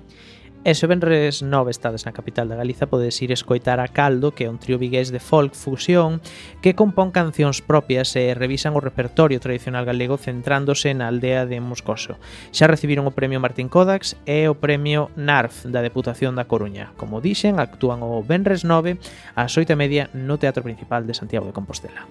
E 0.65 0.75
se 0.75 0.83
o 0.83 0.91
nove 0.91 1.71
estades 1.71 2.03
na 2.03 2.11
capital 2.11 2.51
da 2.51 2.59
Galiza 2.59 2.91
podes 2.91 3.15
ir 3.23 3.31
escoitar 3.31 3.79
a 3.79 3.87
Caldo, 3.87 4.35
que 4.35 4.43
é 4.43 4.51
un 4.51 4.59
trío 4.59 4.75
vigués 4.75 5.07
de 5.07 5.23
folk 5.23 5.55
fusión 5.55 6.19
que 6.59 6.75
compón 6.75 7.15
cancións 7.15 7.63
propias 7.63 8.11
e 8.19 8.35
revisan 8.35 8.75
o 8.75 8.83
repertorio 8.83 9.39
tradicional 9.39 9.87
galego 9.87 10.19
centrándose 10.19 10.91
na 10.91 11.07
aldea 11.07 11.47
de 11.47 11.63
Moscoso. 11.63 12.19
Xa 12.51 12.67
recibiron 12.67 13.07
o 13.07 13.15
premio 13.15 13.39
Martín 13.39 13.71
Kodax 13.71 14.19
e 14.27 14.51
o 14.51 14.59
premio 14.59 15.07
NARF 15.15 15.63
da 15.63 15.79
Deputación 15.79 16.35
da 16.35 16.43
Coruña. 16.43 16.91
Como 16.99 17.23
dixen, 17.23 17.63
actúan 17.63 18.03
o 18.03 18.19
Benres 18.19 18.67
9 18.67 18.99
ás 19.39 19.55
8 19.55 19.79
media 19.79 20.11
no 20.11 20.35
Teatro 20.35 20.59
Principal 20.59 21.07
de 21.07 21.15
Santiago 21.15 21.47
de 21.47 21.55
Compostela. 21.55 22.03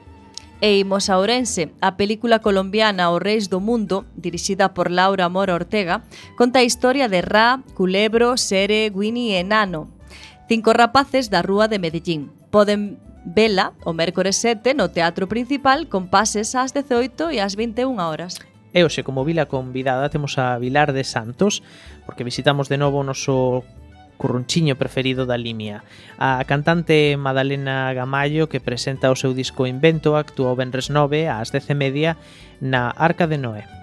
E 0.61 0.79
imos 0.79 1.07
a 1.07 1.19
Ourense. 1.19 1.71
A 1.79 1.95
película 1.95 2.43
colombiana 2.43 3.15
O 3.15 3.23
Reis 3.23 3.47
do 3.47 3.63
Mundo, 3.63 4.07
dirixida 4.19 4.75
por 4.75 4.91
Laura 4.91 5.31
Mora 5.31 5.55
Ortega, 5.55 6.03
conta 6.35 6.59
a 6.59 6.67
historia 6.67 7.07
de 7.07 7.23
Ra, 7.23 7.63
Culebro, 7.79 8.35
Sere, 8.35 8.91
Winnie 8.91 9.39
e 9.39 9.47
Nano, 9.47 9.87
cinco 10.51 10.75
rapaces 10.75 11.31
da 11.31 11.47
rúa 11.47 11.71
de 11.71 11.79
Medellín. 11.79 12.35
Poden 12.51 12.99
vela 13.23 13.71
o 13.85 13.95
mércores 13.95 14.37
7 14.43 14.75
no 14.75 14.91
Teatro 14.91 15.29
Principal 15.31 15.87
con 15.87 16.11
pases 16.11 16.59
ás 16.59 16.75
18 16.75 17.31
e 17.31 17.39
ás 17.39 17.55
21 17.55 17.95
horas. 18.03 18.43
E 18.75 18.83
hoxe, 18.83 19.07
como 19.07 19.23
vila 19.25 19.47
convidada, 19.47 20.11
temos 20.11 20.37
a 20.43 20.59
Vilar 20.59 20.93
de 20.93 21.07
Santos, 21.07 21.63
porque 22.05 22.27
visitamos 22.27 22.69
de 22.69 22.77
novo 22.77 22.99
o 22.99 23.07
noso 23.07 23.63
currunchiño 24.19 24.77
preferido 24.77 25.25
da 25.25 25.39
Limia. 25.39 25.87
A 26.19 26.43
cantante 26.45 27.17
Madalena 27.17 27.95
Gamallo, 27.95 28.51
que 28.51 28.61
presenta 28.61 29.15
o 29.15 29.17
seu 29.17 29.33
disco 29.33 29.71
Invento, 29.71 30.19
actúa 30.19 30.53
o 30.53 30.59
Benres 30.59 30.91
9 30.91 31.31
ás 31.31 31.55
10:30 31.55 32.19
na 32.61 32.91
Arca 32.91 33.31
de 33.31 33.39
Noé. 33.39 33.78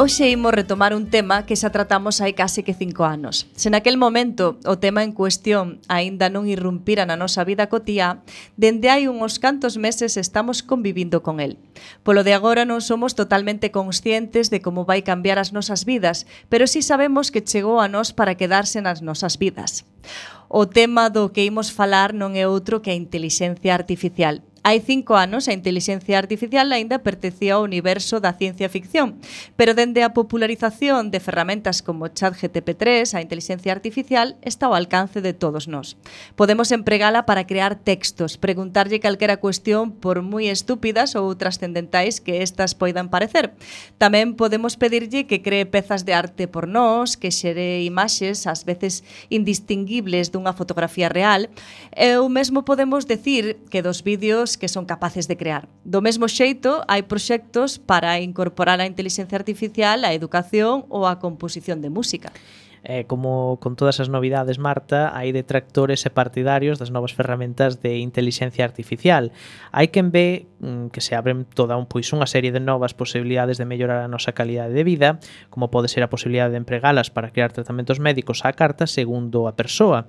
Hoxe 0.00 0.30
imos 0.30 0.54
retomar 0.54 0.94
un 0.94 1.10
tema 1.10 1.44
que 1.44 1.60
xa 1.60 1.68
tratamos 1.76 2.24
hai 2.24 2.32
case 2.32 2.64
que 2.64 2.72
cinco 2.72 3.04
anos. 3.04 3.52
Se 3.52 3.68
naquel 3.68 4.00
momento 4.00 4.56
o 4.64 4.80
tema 4.80 5.04
en 5.04 5.12
cuestión 5.12 5.76
aínda 5.92 6.32
non 6.32 6.48
irrumpira 6.48 7.04
na 7.04 7.20
nosa 7.20 7.44
vida 7.44 7.68
cotía, 7.68 8.24
dende 8.56 8.88
hai 8.88 9.12
uns 9.12 9.36
cantos 9.36 9.76
meses 9.76 10.16
estamos 10.16 10.64
convivindo 10.64 11.20
con 11.20 11.36
el. 11.36 11.60
Polo 12.00 12.24
de 12.24 12.32
agora 12.32 12.64
non 12.64 12.80
somos 12.80 13.12
totalmente 13.12 13.68
conscientes 13.68 14.48
de 14.48 14.64
como 14.64 14.88
vai 14.88 15.04
cambiar 15.04 15.36
as 15.36 15.52
nosas 15.52 15.84
vidas, 15.84 16.24
pero 16.48 16.64
sí 16.64 16.80
sabemos 16.80 17.28
que 17.28 17.44
chegou 17.44 17.76
a 17.76 17.84
nós 17.84 18.16
para 18.16 18.40
quedarse 18.40 18.80
nas 18.80 19.04
nosas 19.04 19.36
vidas. 19.36 19.84
O 20.48 20.64
tema 20.64 21.12
do 21.12 21.28
que 21.28 21.44
imos 21.44 21.68
falar 21.68 22.16
non 22.16 22.40
é 22.40 22.48
outro 22.48 22.80
que 22.80 22.88
a 22.88 22.96
inteligencia 22.96 23.76
artificial. 23.76 24.40
Hai 24.62 24.84
cinco 24.84 25.16
anos, 25.16 25.48
a 25.48 25.56
intelixencia 25.56 26.20
artificial 26.20 26.68
aínda 26.68 27.00
pertecía 27.00 27.56
ao 27.56 27.64
universo 27.64 28.20
da 28.20 28.36
ciencia 28.36 28.68
ficción, 28.68 29.16
pero 29.56 29.72
dende 29.72 30.04
a 30.04 30.12
popularización 30.12 31.08
de 31.08 31.16
ferramentas 31.16 31.80
como 31.80 32.12
ChatGTP3, 32.12 33.16
a 33.16 33.24
intelixencia 33.24 33.72
artificial 33.72 34.36
está 34.44 34.68
ao 34.68 34.76
alcance 34.76 35.24
de 35.24 35.32
todos 35.32 35.64
nós. 35.64 35.96
Podemos 36.36 36.76
empregala 36.76 37.24
para 37.24 37.48
crear 37.48 37.72
textos, 37.72 38.36
preguntarlle 38.36 39.00
calquera 39.00 39.40
cuestión 39.40 39.96
por 39.96 40.20
moi 40.20 40.52
estúpidas 40.52 41.16
ou 41.16 41.32
trascendentais 41.32 42.20
que 42.20 42.44
estas 42.44 42.76
poidan 42.76 43.08
parecer. 43.08 43.56
Tamén 43.96 44.36
podemos 44.36 44.76
pedirlle 44.76 45.24
que 45.24 45.40
cree 45.40 45.64
pezas 45.64 46.04
de 46.04 46.12
arte 46.12 46.52
por 46.52 46.68
nós, 46.68 47.16
que 47.16 47.32
xere 47.32 47.80
imaxes 47.88 48.44
ás 48.44 48.68
veces 48.68 49.08
indistinguibles 49.32 50.28
dunha 50.28 50.52
fotografía 50.52 51.08
real, 51.08 51.48
e 51.96 52.20
ou 52.20 52.28
mesmo 52.28 52.60
podemos 52.68 53.08
decir 53.08 53.56
que 53.72 53.80
dos 53.80 54.04
vídeos 54.04 54.49
proxectos 54.50 54.58
que 54.58 54.68
son 54.68 54.86
capaces 54.86 55.28
de 55.28 55.36
crear. 55.36 55.68
Do 55.84 56.00
mesmo 56.00 56.26
xeito, 56.28 56.82
hai 56.88 57.02
proxectos 57.06 57.78
para 57.78 58.18
incorporar 58.20 58.80
a 58.80 58.86
inteligencia 58.86 59.38
artificial 59.38 60.02
á 60.04 60.10
educación 60.12 60.86
ou 60.88 61.06
á 61.06 61.18
composición 61.20 61.78
de 61.82 61.90
música. 61.90 62.32
Eh, 62.82 63.04
como 63.04 63.60
con 63.60 63.76
todas 63.76 64.00
as 64.00 64.08
novidades, 64.08 64.56
Marta, 64.56 65.12
hai 65.12 65.36
detractores 65.36 66.00
e 66.08 66.10
partidarios 66.10 66.80
das 66.80 66.88
novas 66.88 67.12
ferramentas 67.12 67.84
de 67.84 68.00
inteligencia 68.00 68.64
artificial. 68.64 69.36
Hai 69.68 69.92
quen 69.92 70.08
ve 70.08 70.48
mm, 70.64 70.88
que 70.88 71.04
se 71.04 71.12
abren 71.12 71.44
toda 71.44 71.76
un 71.76 71.84
pois 71.84 72.08
unha 72.16 72.24
serie 72.24 72.56
de 72.56 72.64
novas 72.64 72.96
posibilidades 72.96 73.60
de 73.60 73.68
mellorar 73.68 74.00
a 74.00 74.08
nosa 74.08 74.32
calidade 74.32 74.72
de 74.72 74.84
vida, 74.84 75.20
como 75.52 75.68
pode 75.68 75.92
ser 75.92 76.00
a 76.00 76.08
posibilidade 76.08 76.56
de 76.56 76.60
empregalas 76.64 77.12
para 77.12 77.28
crear 77.28 77.52
tratamentos 77.52 78.00
médicos 78.00 78.48
á 78.48 78.56
carta 78.56 78.88
segundo 78.88 79.44
a 79.44 79.52
persoa 79.52 80.08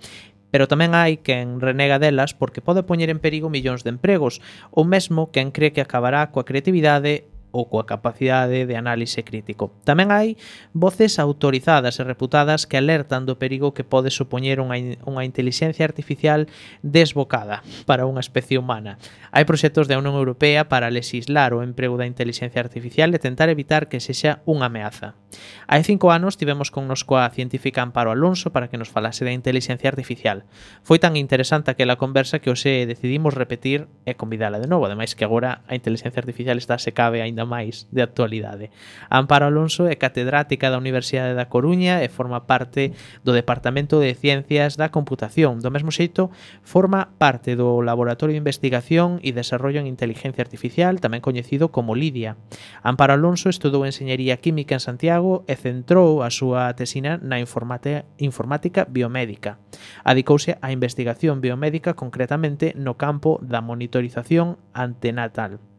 pero 0.51 0.67
tamén 0.67 0.91
hai 0.93 1.17
quen 1.23 1.63
renega 1.63 1.97
delas 1.97 2.35
porque 2.35 2.61
pode 2.61 2.83
poñer 2.83 3.09
en 3.09 3.23
perigo 3.23 3.49
millóns 3.49 3.81
de 3.87 3.95
empregos, 3.95 4.43
ou 4.69 4.83
mesmo 4.83 5.31
quen 5.31 5.49
cree 5.49 5.71
que 5.73 5.81
acabará 5.81 6.29
coa 6.29 6.45
creatividade 6.45 7.30
ou 7.51 7.67
coa 7.67 7.85
capacidade 7.85 8.65
de 8.65 8.75
análise 8.75 9.23
crítico. 9.23 9.75
Tamén 9.83 10.09
hai 10.11 10.39
voces 10.71 11.19
autorizadas 11.19 11.99
e 11.99 12.03
reputadas 12.07 12.65
que 12.65 12.79
alertan 12.79 13.27
do 13.27 13.35
perigo 13.37 13.75
que 13.75 13.83
pode 13.83 14.09
supoñer 14.09 14.63
unha, 14.63 14.97
unha 15.03 15.27
inteligencia 15.27 15.83
artificial 15.83 16.47
desbocada 16.81 17.61
para 17.85 18.07
unha 18.07 18.23
especie 18.23 18.57
humana. 18.57 18.97
Hai 19.35 19.43
proxectos 19.43 19.91
da 19.91 19.99
Unión 19.99 20.15
Europea 20.15 20.71
para 20.71 20.91
legislar 20.91 21.51
o 21.51 21.63
emprego 21.63 21.99
da 21.99 22.07
inteligencia 22.07 22.63
artificial 22.63 23.11
e 23.11 23.19
tentar 23.19 23.51
evitar 23.51 23.91
que 23.91 23.99
sexa 23.99 24.39
unha 24.47 24.71
ameaza. 24.71 25.19
Hai 25.67 25.83
cinco 25.83 26.11
anos 26.11 26.35
tivemos 26.39 26.71
con 26.71 26.87
nos 26.87 27.03
coa 27.03 27.27
científica 27.31 27.83
Amparo 27.83 28.11
Alonso 28.11 28.51
para 28.51 28.67
que 28.67 28.79
nos 28.79 28.91
falase 28.91 29.23
da 29.27 29.35
inteligencia 29.35 29.91
artificial. 29.91 30.43
Foi 30.83 30.99
tan 30.99 31.15
interesante 31.19 31.71
aquela 31.71 31.99
conversa 31.99 32.39
que 32.39 32.51
hoxe 32.51 32.87
decidimos 32.87 33.35
repetir 33.35 33.87
e 34.07 34.15
convidala 34.15 34.59
de 34.59 34.67
novo, 34.67 34.87
ademais 34.87 35.15
que 35.15 35.27
agora 35.27 35.63
a 35.67 35.75
inteligencia 35.75 36.19
artificial 36.19 36.55
está 36.55 36.79
se 36.79 36.91
cabe 36.91 37.19
aínda 37.19 37.40
aínda 37.41 37.49
máis 37.49 37.89
de 37.89 38.01
actualidade. 38.05 38.69
Amparo 39.09 39.49
Alonso 39.49 39.89
é 39.89 39.97
catedrática 39.97 40.69
da 40.69 40.77
Universidade 40.77 41.33
da 41.33 41.49
Coruña 41.49 42.05
e 42.05 42.07
forma 42.07 42.45
parte 42.45 42.93
do 43.25 43.33
Departamento 43.33 43.97
de 43.97 44.13
Ciencias 44.13 44.77
da 44.77 44.93
Computación. 44.93 45.59
Do 45.59 45.73
mesmo 45.73 45.89
xeito, 45.89 46.29
forma 46.61 47.09
parte 47.17 47.57
do 47.57 47.81
Laboratorio 47.81 48.37
de 48.37 48.43
Investigación 48.43 49.17
e 49.25 49.33
Desarrollo 49.33 49.81
en 49.81 49.89
Inteligencia 49.89 50.45
Artificial, 50.45 51.01
tamén 51.01 51.25
coñecido 51.25 51.73
como 51.73 51.97
LIDIA. 51.97 52.37
Amparo 52.85 53.17
Alonso 53.17 53.49
estudou 53.49 53.83
Enseñería 53.83 54.37
Química 54.37 54.77
en 54.77 54.83
Santiago 54.83 55.41
e 55.49 55.57
centrou 55.57 56.21
a 56.21 56.29
súa 56.29 56.69
tesina 56.77 57.17
na 57.17 57.41
informática, 57.41 58.05
informática 58.21 58.85
biomédica. 58.85 59.57
Adicouse 60.05 60.61
á 60.61 60.69
investigación 60.69 61.41
biomédica 61.41 61.97
concretamente 61.97 62.77
no 62.77 62.95
campo 63.01 63.41
da 63.41 63.63
monitorización 63.65 64.61
antenatal. 64.73 65.70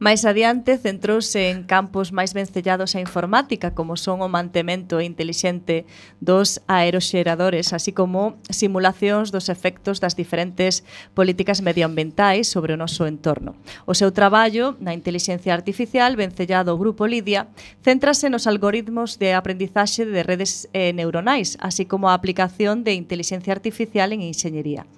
Máis 0.00 0.24
adiante 0.24 0.80
centrouse 0.80 1.52
en 1.52 1.68
campos 1.68 2.08
máis 2.08 2.32
vencellados 2.32 2.96
á 2.96 3.04
informática, 3.04 3.76
como 3.76 4.00
son 4.00 4.24
o 4.24 4.32
mantemento 4.32 4.96
intelixente 5.04 5.84
dos 6.24 6.64
aeroxeradores, 6.72 7.76
así 7.76 7.92
como 7.92 8.40
simulacións 8.48 9.28
dos 9.28 9.52
efectos 9.52 10.00
das 10.00 10.16
diferentes 10.16 10.88
políticas 11.12 11.60
medioambientais 11.60 12.48
sobre 12.48 12.72
o 12.72 12.80
noso 12.80 13.04
entorno. 13.04 13.60
O 13.84 13.92
seu 13.92 14.08
traballo 14.08 14.72
na 14.80 14.96
inteligencia 14.96 15.52
artificial 15.52 16.16
vencellado 16.16 16.72
ao 16.72 16.80
grupo 16.80 17.04
Lidia 17.04 17.52
céntrase 17.84 18.32
nos 18.32 18.48
algoritmos 18.48 19.20
de 19.20 19.36
aprendizaxe 19.36 20.08
de 20.08 20.24
redes 20.24 20.64
eh, 20.72 20.96
neuronais, 20.96 21.60
así 21.60 21.84
como 21.84 22.08
a 22.08 22.16
aplicación 22.16 22.88
de 22.88 22.96
inteligencia 22.96 23.52
artificial 23.52 24.16
en 24.16 24.24
enxeñería 24.24 24.88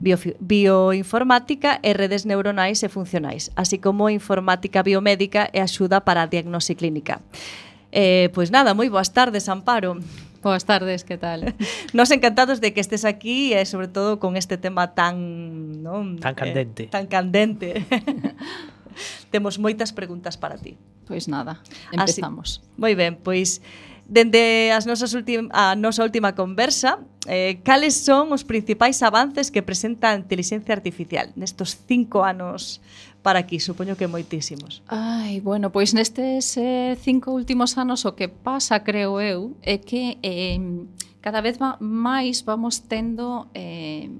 bioinformática 0.00 1.78
e 1.84 1.92
redes 1.92 2.24
neuronais 2.24 2.80
e 2.82 2.88
funcionais, 2.88 3.52
así 3.54 3.76
como 3.76 4.08
informática 4.08 4.82
biomédica 4.82 5.52
e 5.52 5.60
axuda 5.60 6.00
para 6.00 6.24
a 6.24 6.30
diagnose 6.30 6.72
clínica. 6.74 7.20
Eh, 7.92 8.32
pois 8.32 8.48
nada, 8.50 8.72
moi 8.72 8.88
boas 8.88 9.12
tardes, 9.12 9.46
Amparo. 9.52 10.00
Boas 10.40 10.64
tardes, 10.64 11.04
que 11.04 11.20
tal? 11.20 11.52
Nos 11.92 12.08
encantados 12.10 12.64
de 12.64 12.72
que 12.72 12.80
estes 12.80 13.04
aquí 13.04 13.52
e 13.52 13.60
sobre 13.68 13.92
todo 13.92 14.16
con 14.16 14.40
este 14.40 14.56
tema 14.56 14.96
tan, 14.96 15.84
non? 15.84 16.16
Eh, 16.16 16.24
tan 16.24 16.34
candente. 16.34 16.82
Eh, 16.88 16.92
tan 16.92 17.06
candente. 17.06 17.68
Temos 19.30 19.60
moitas 19.60 19.92
preguntas 19.92 20.40
para 20.40 20.56
ti. 20.56 20.80
Pois 21.04 21.28
nada, 21.28 21.60
ah, 21.92 22.06
empezamos. 22.06 22.64
Así, 22.64 22.80
moi 22.80 22.96
ben, 22.96 23.20
pois 23.20 23.60
Dende 24.10 24.74
as 24.74 24.90
nosas 24.90 25.14
a 25.54 25.78
nosa 25.78 26.02
última 26.02 26.34
conversa, 26.34 26.98
eh, 27.30 27.62
cales 27.62 27.94
son 27.94 28.34
os 28.34 28.42
principais 28.42 29.06
avances 29.06 29.54
que 29.54 29.62
presenta 29.62 30.10
a 30.10 30.18
inteligencia 30.18 30.74
artificial 30.74 31.30
nestos 31.38 31.78
cinco 31.86 32.26
anos 32.26 32.82
para 33.22 33.38
aquí? 33.38 33.62
Supoño 33.62 33.94
que 33.94 34.10
moitísimos. 34.10 34.82
Ai, 34.90 35.38
bueno, 35.38 35.70
pois 35.70 35.94
nestes 35.94 36.58
eh, 36.58 36.98
cinco 36.98 37.30
últimos 37.30 37.78
anos 37.78 38.02
o 38.02 38.18
que 38.18 38.26
pasa, 38.26 38.82
creo 38.82 39.22
eu, 39.22 39.54
é 39.62 39.78
que 39.78 40.18
eh, 40.26 40.58
cada 41.22 41.38
vez 41.38 41.62
máis 41.78 42.42
vamos 42.42 42.82
tendo... 42.90 43.46
Eh, 43.54 44.10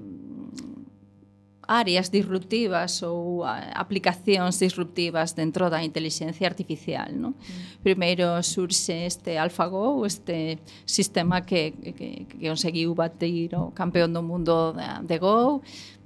áreas 1.71 2.11
disruptivas 2.11 2.99
ou 2.99 3.47
aplicacións 3.47 4.59
disruptivas 4.59 5.31
dentro 5.31 5.71
da 5.71 5.79
inteligencia 5.87 6.43
artificial. 6.51 7.15
Non? 7.15 7.31
Mm. 7.31 7.79
Primeiro 7.79 8.35
surxe 8.43 9.07
este 9.07 9.39
AlphaGo, 9.39 10.03
este 10.03 10.59
sistema 10.83 11.47
que, 11.47 11.71
que, 11.95 12.27
que 12.27 12.37
conseguiu 12.43 12.91
batir 12.91 13.55
o 13.55 13.71
campeón 13.71 14.11
do 14.11 14.19
mundo 14.19 14.75
de 14.75 15.11
de 15.11 15.17
Go, 15.17 15.61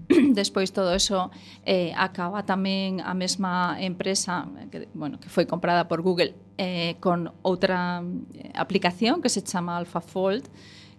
despois 0.34 0.72
todo 0.72 0.94
eso 0.94 1.32
eh, 1.66 1.94
acaba 1.98 2.46
tamén 2.46 3.02
a 3.02 3.18
mesma 3.18 3.78
empresa 3.82 4.46
que, 4.70 4.86
bueno, 4.94 5.18
que 5.18 5.30
foi 5.30 5.50
comprada 5.50 5.90
por 5.90 6.06
Google 6.06 6.38
eh, 6.58 6.96
con 7.02 7.34
outra 7.42 8.06
eh, 8.38 8.54
aplicación 8.54 9.22
que 9.22 9.30
se 9.34 9.42
chama 9.42 9.78
AlphaFold 9.78 10.46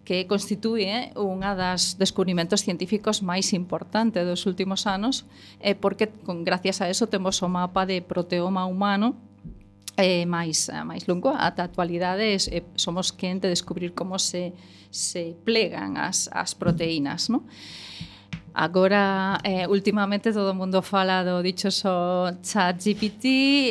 que 0.06 0.30
constitúe 0.30 0.86
unha 1.18 1.58
das 1.58 1.98
descubrimentos 1.98 2.62
científicos 2.62 3.26
máis 3.26 3.50
importante 3.50 4.22
dos 4.22 4.46
últimos 4.46 4.86
anos, 4.86 5.26
eh, 5.58 5.74
porque 5.74 6.06
con, 6.22 6.46
gracias 6.46 6.78
a 6.78 6.86
eso 6.86 7.10
temos 7.10 7.42
o 7.42 7.50
mapa 7.50 7.90
de 7.90 7.98
proteoma 8.06 8.70
humano 8.70 9.18
eh, 9.98 10.22
máis, 10.30 10.70
eh, 10.70 10.86
máis 10.86 11.10
longo 11.10 11.34
ata 11.34 11.66
a 11.66 11.68
actualidade 11.68 12.38
eh, 12.38 12.62
somos 12.78 13.10
quen 13.10 13.42
de 13.42 13.50
descubrir 13.50 13.98
como 13.98 14.22
se, 14.22 14.54
se 14.94 15.34
plegan 15.42 15.98
as, 15.98 16.30
as 16.30 16.54
proteínas. 16.54 17.26
Non? 17.26 17.42
Agora, 18.58 19.38
eh, 19.44 19.68
últimamente 19.68 20.32
todo 20.32 20.52
o 20.52 20.54
mundo 20.54 20.80
fala 20.80 21.22
do 21.22 21.42
dichoso 21.42 22.32
chat 22.40 22.80
GPT 22.80 23.24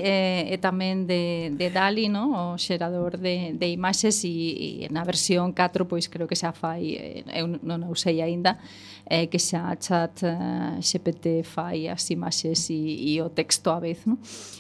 eh, 0.06 0.54
e 0.54 0.62
tamén 0.62 1.10
de, 1.10 1.50
de 1.58 1.74
DALI, 1.74 2.06
no? 2.06 2.54
o 2.54 2.62
xerador 2.62 3.18
de, 3.18 3.58
de 3.58 3.68
imaxes 3.74 4.22
e, 4.30 4.86
e 4.86 4.94
na 4.94 5.02
versión 5.02 5.58
4 5.58 5.90
pois 5.90 6.06
creo 6.06 6.30
que 6.30 6.38
xa 6.38 6.54
fai, 6.54 7.02
eh, 7.02 7.26
eu 7.34 7.50
non 7.50 7.82
o 7.90 7.98
sei 7.98 8.22
aínda, 8.22 8.62
eh, 9.08 9.28
que 9.28 9.40
xa 9.40 9.76
chat 9.78 10.24
eh, 10.24 10.82
GPT 10.82 11.44
fai 11.44 11.88
as 11.88 12.10
imaxes 12.10 12.70
e, 12.70 13.14
e 13.14 13.22
o 13.22 13.30
texto 13.30 13.70
á 13.70 13.80
vez. 13.80 14.06
No? 14.06 14.18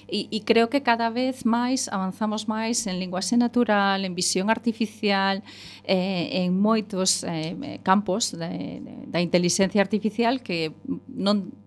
E, 0.07 0.29
e 0.29 0.39
creo 0.45 0.69
que 0.69 0.81
cada 0.81 1.09
vez 1.09 1.45
máis 1.45 1.89
avanzamos 1.89 2.45
máis 2.45 2.85
en 2.85 2.99
linguaxe 2.99 3.37
natural, 3.37 4.05
en 4.05 4.13
visión 4.13 4.49
artificial, 4.49 5.41
eh, 5.83 6.45
en 6.45 6.53
moitos 6.53 7.25
eh, 7.25 7.81
campos 7.81 8.31
de, 8.31 8.81
de, 8.85 8.93
da 9.07 9.19
inteligencia 9.21 9.81
artificial 9.81 10.41
que 10.41 10.73
non 11.09 11.65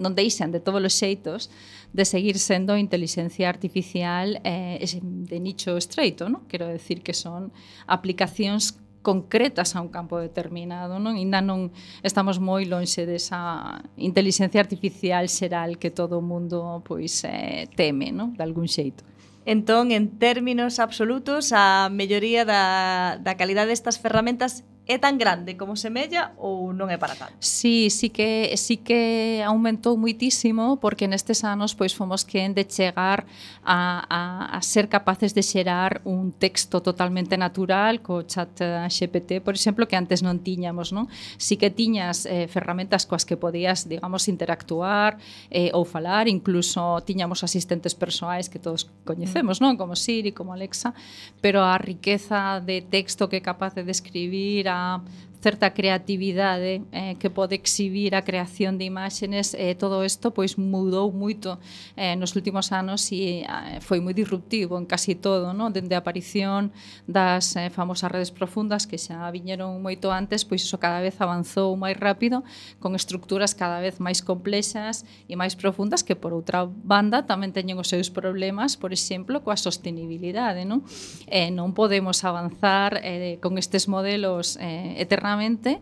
non 0.00 0.16
deixan 0.16 0.50
de 0.50 0.60
todos 0.60 0.80
os 0.80 0.94
xeitos 0.96 1.52
de 1.92 2.04
seguir 2.04 2.40
sendo 2.40 2.76
inteligencia 2.76 3.48
artificial 3.48 4.40
eh, 4.44 4.80
de 5.00 5.38
nicho 5.38 5.76
estreito, 5.76 6.32
non? 6.32 6.48
Quero 6.48 6.66
decir 6.66 7.04
que 7.04 7.12
son 7.12 7.52
aplicacións 7.86 8.80
concretas 9.02 9.76
a 9.76 9.82
un 9.82 9.88
campo 9.90 10.18
determinado, 10.18 10.98
non? 11.02 11.18
Ainda 11.18 11.42
non 11.42 11.74
estamos 12.06 12.38
moi 12.38 12.64
lonxe 12.64 13.04
desa 13.04 13.82
inteligencia 13.98 14.62
artificial 14.62 15.26
xeral 15.26 15.76
que 15.76 15.90
todo 15.90 16.22
o 16.22 16.24
mundo 16.24 16.80
pois 16.86 17.26
eh, 17.26 17.66
teme, 17.74 18.14
non? 18.14 18.32
De 18.38 18.46
algún 18.46 18.70
xeito. 18.70 19.02
Entón, 19.44 19.90
en 19.90 20.22
términos 20.22 20.78
absolutos, 20.78 21.50
a 21.50 21.90
melloría 21.90 22.46
da, 22.46 23.18
da 23.18 23.34
calidade 23.34 23.74
destas 23.74 23.98
ferramentas 23.98 24.62
é 24.86 24.98
tan 24.98 25.14
grande 25.14 25.54
como 25.56 25.78
semella 25.78 26.34
ou 26.42 26.74
non 26.74 26.90
é 26.90 26.98
para 26.98 27.14
tanto? 27.14 27.38
Sí, 27.38 27.86
sí 27.86 28.10
que 28.10 28.50
sí 28.58 28.82
que 28.82 29.38
aumentou 29.46 29.94
muitísimo 29.94 30.82
porque 30.82 31.06
nestes 31.06 31.46
anos 31.46 31.78
pois 31.78 31.94
fomos 31.94 32.26
quen 32.26 32.50
de 32.50 32.66
chegar 32.66 33.22
a, 33.62 34.02
a, 34.10 34.58
a 34.58 34.60
ser 34.66 34.90
capaces 34.90 35.38
de 35.38 35.42
xerar 35.46 36.02
un 36.02 36.34
texto 36.34 36.82
totalmente 36.82 37.38
natural 37.38 38.02
co 38.02 38.26
chat 38.26 38.50
eh, 38.58 38.90
GPT, 38.90 39.38
por 39.38 39.54
exemplo, 39.54 39.86
que 39.86 39.94
antes 39.94 40.18
non 40.18 40.42
tiñamos, 40.42 40.90
non? 40.90 41.06
Sí 41.38 41.54
que 41.54 41.70
tiñas 41.70 42.26
eh, 42.26 42.50
ferramentas 42.50 43.06
coas 43.06 43.22
que 43.22 43.38
podías, 43.38 43.86
digamos, 43.86 44.26
interactuar 44.26 45.22
eh, 45.54 45.70
ou 45.78 45.86
falar, 45.86 46.26
incluso 46.26 46.98
tiñamos 47.06 47.46
asistentes 47.46 47.94
persoais 47.94 48.50
que 48.50 48.58
todos 48.58 48.90
coñecemos, 49.06 49.58
mm. 49.58 49.62
non? 49.62 49.72
Como 49.78 49.94
Siri, 49.94 50.34
como 50.34 50.50
Alexa, 50.50 50.90
pero 51.38 51.62
a 51.62 51.78
riqueza 51.78 52.58
de 52.58 52.82
texto 52.82 53.30
que 53.30 53.38
é 53.38 53.42
capaz 53.44 53.78
de 53.78 53.86
describir, 53.86 54.71
Ram 54.72 55.04
certa 55.42 55.74
creatividade 55.74 56.86
eh, 56.94 57.18
que 57.18 57.28
pode 57.28 57.58
exhibir 57.58 58.14
a 58.14 58.22
creación 58.22 58.78
de 58.78 58.86
imágenes, 58.86 59.58
eh, 59.58 59.74
todo 59.74 60.06
isto 60.06 60.30
pois 60.30 60.54
mudou 60.54 61.10
moito 61.10 61.58
eh, 61.98 62.14
nos 62.14 62.38
últimos 62.38 62.70
anos 62.70 63.10
e 63.10 63.42
eh, 63.42 63.82
foi 63.82 63.98
moi 63.98 64.14
disruptivo 64.14 64.78
en 64.78 64.86
casi 64.86 65.18
todo, 65.18 65.50
no? 65.50 65.74
dende 65.74 65.98
a 65.98 66.00
aparición 66.06 66.70
das 67.10 67.58
eh, 67.58 67.74
famosas 67.74 68.14
redes 68.14 68.30
profundas 68.30 68.86
que 68.86 69.02
xa 69.02 69.26
viñeron 69.34 69.82
moito 69.82 70.14
antes, 70.14 70.46
pois 70.46 70.62
iso 70.62 70.78
cada 70.78 71.02
vez 71.02 71.18
avanzou 71.18 71.74
máis 71.74 71.98
rápido 71.98 72.46
con 72.78 72.94
estructuras 72.94 73.58
cada 73.58 73.82
vez 73.82 73.98
máis 73.98 74.22
complexas 74.22 75.02
e 75.26 75.34
máis 75.34 75.58
profundas 75.58 76.06
que 76.06 76.14
por 76.14 76.30
outra 76.30 76.70
banda 76.70 77.26
tamén 77.26 77.50
teñen 77.50 77.82
os 77.82 77.90
seus 77.90 78.14
problemas, 78.14 78.78
por 78.78 78.94
exemplo, 78.94 79.42
coa 79.42 79.58
sostenibilidade, 79.58 80.62
non? 80.62 80.86
Eh, 81.26 81.50
non 81.50 81.74
podemos 81.74 82.22
avanzar 82.22 83.02
eh, 83.02 83.42
con 83.42 83.58
estes 83.58 83.90
modelos 83.90 84.54
eh, 84.62 85.02
eternamente 85.02 85.31
afortunadamente, 85.32 85.80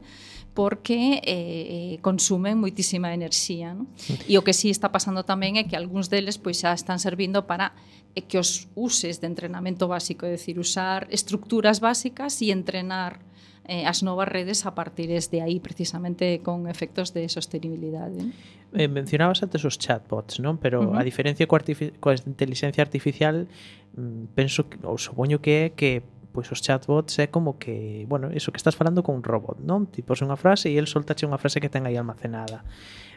porque 0.55 1.23
eh, 1.25 1.95
eh, 1.95 1.99
consumen 2.03 2.59
moitísima 2.59 3.15
enerxía. 3.15 3.71
Non? 3.71 3.87
E 4.27 4.35
o 4.35 4.43
que 4.43 4.51
sí 4.51 4.69
está 4.69 4.91
pasando 4.91 5.23
tamén 5.23 5.55
é 5.57 5.65
que 5.65 5.79
algúns 5.79 6.11
deles 6.11 6.43
pois 6.43 6.59
xa 6.59 6.75
están 6.75 6.99
servindo 6.99 7.47
para 7.47 7.73
eh, 8.19 8.27
que 8.27 8.37
os 8.37 8.67
uses 8.75 9.23
de 9.23 9.31
entrenamento 9.31 9.87
básico, 9.87 10.27
é 10.27 10.35
dicir, 10.35 10.59
usar 10.59 11.07
estructuras 11.15 11.79
básicas 11.79 12.43
e 12.43 12.51
entrenar 12.51 13.23
eh, 13.71 13.87
as 13.87 14.03
novas 14.03 14.27
redes 14.27 14.67
a 14.67 14.75
partir 14.75 15.07
de 15.07 15.39
aí 15.39 15.63
precisamente 15.63 16.43
con 16.43 16.67
efectos 16.67 17.15
de 17.15 17.31
sostenibilidade. 17.31 18.19
Eh, 18.75 18.91
mencionabas 18.91 19.47
antes 19.47 19.63
os 19.63 19.79
chatbots, 19.79 20.43
non? 20.43 20.59
Pero 20.59 20.83
uh 20.83 20.91
-huh. 20.91 21.01
a 21.01 21.07
diferencia 21.07 21.47
coa, 21.47 21.63
coa 22.03 22.19
inteligencia 22.27 22.83
artificial, 22.83 23.47
mm, 23.95 24.35
penso 24.35 24.67
que, 24.67 24.83
ou 24.83 24.99
supoño 24.99 25.39
que 25.39 25.53
é 25.55 25.65
que 25.71 26.03
pois 26.33 26.51
os 26.55 26.63
chatbots 26.63 27.19
é 27.19 27.27
como 27.27 27.59
que, 27.59 28.07
bueno, 28.09 28.31
iso 28.33 28.53
que 28.53 28.57
estás 28.57 28.77
falando 28.79 29.03
con 29.03 29.19
un 29.19 29.23
robot, 29.23 29.59
non? 29.61 29.91
Ti 29.91 30.07
pos 30.07 30.23
unha 30.23 30.39
frase 30.39 30.71
e 30.71 30.79
el 30.79 30.87
soltache 30.87 31.27
unha 31.27 31.39
frase 31.39 31.59
que 31.59 31.69
ten 31.69 31.85
aí 31.85 31.99
almacenada. 31.99 32.63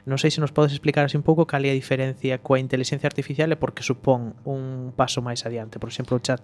Non 0.04 0.20
sei 0.20 0.34
se 0.34 0.44
nos 0.44 0.52
podes 0.52 0.76
explicar 0.76 1.08
así 1.08 1.16
un 1.16 1.24
pouco 1.24 1.48
cal 1.48 1.64
é 1.64 1.72
a 1.72 1.78
diferencia 1.78 2.42
coa 2.42 2.60
inteligencia 2.60 3.08
artificial 3.08 3.54
e 3.54 3.58
porque 3.58 3.86
supón 3.86 4.36
un 4.44 4.92
paso 4.98 5.22
máis 5.22 5.46
adiante, 5.48 5.80
por 5.80 5.88
exemplo, 5.88 6.18
o 6.18 6.24
chat 6.24 6.42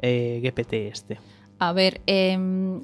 eh, 0.00 0.40
GPT 0.40 0.72
este. 0.88 1.14
A 1.58 1.72
ver, 1.72 2.00
eh, 2.06 2.36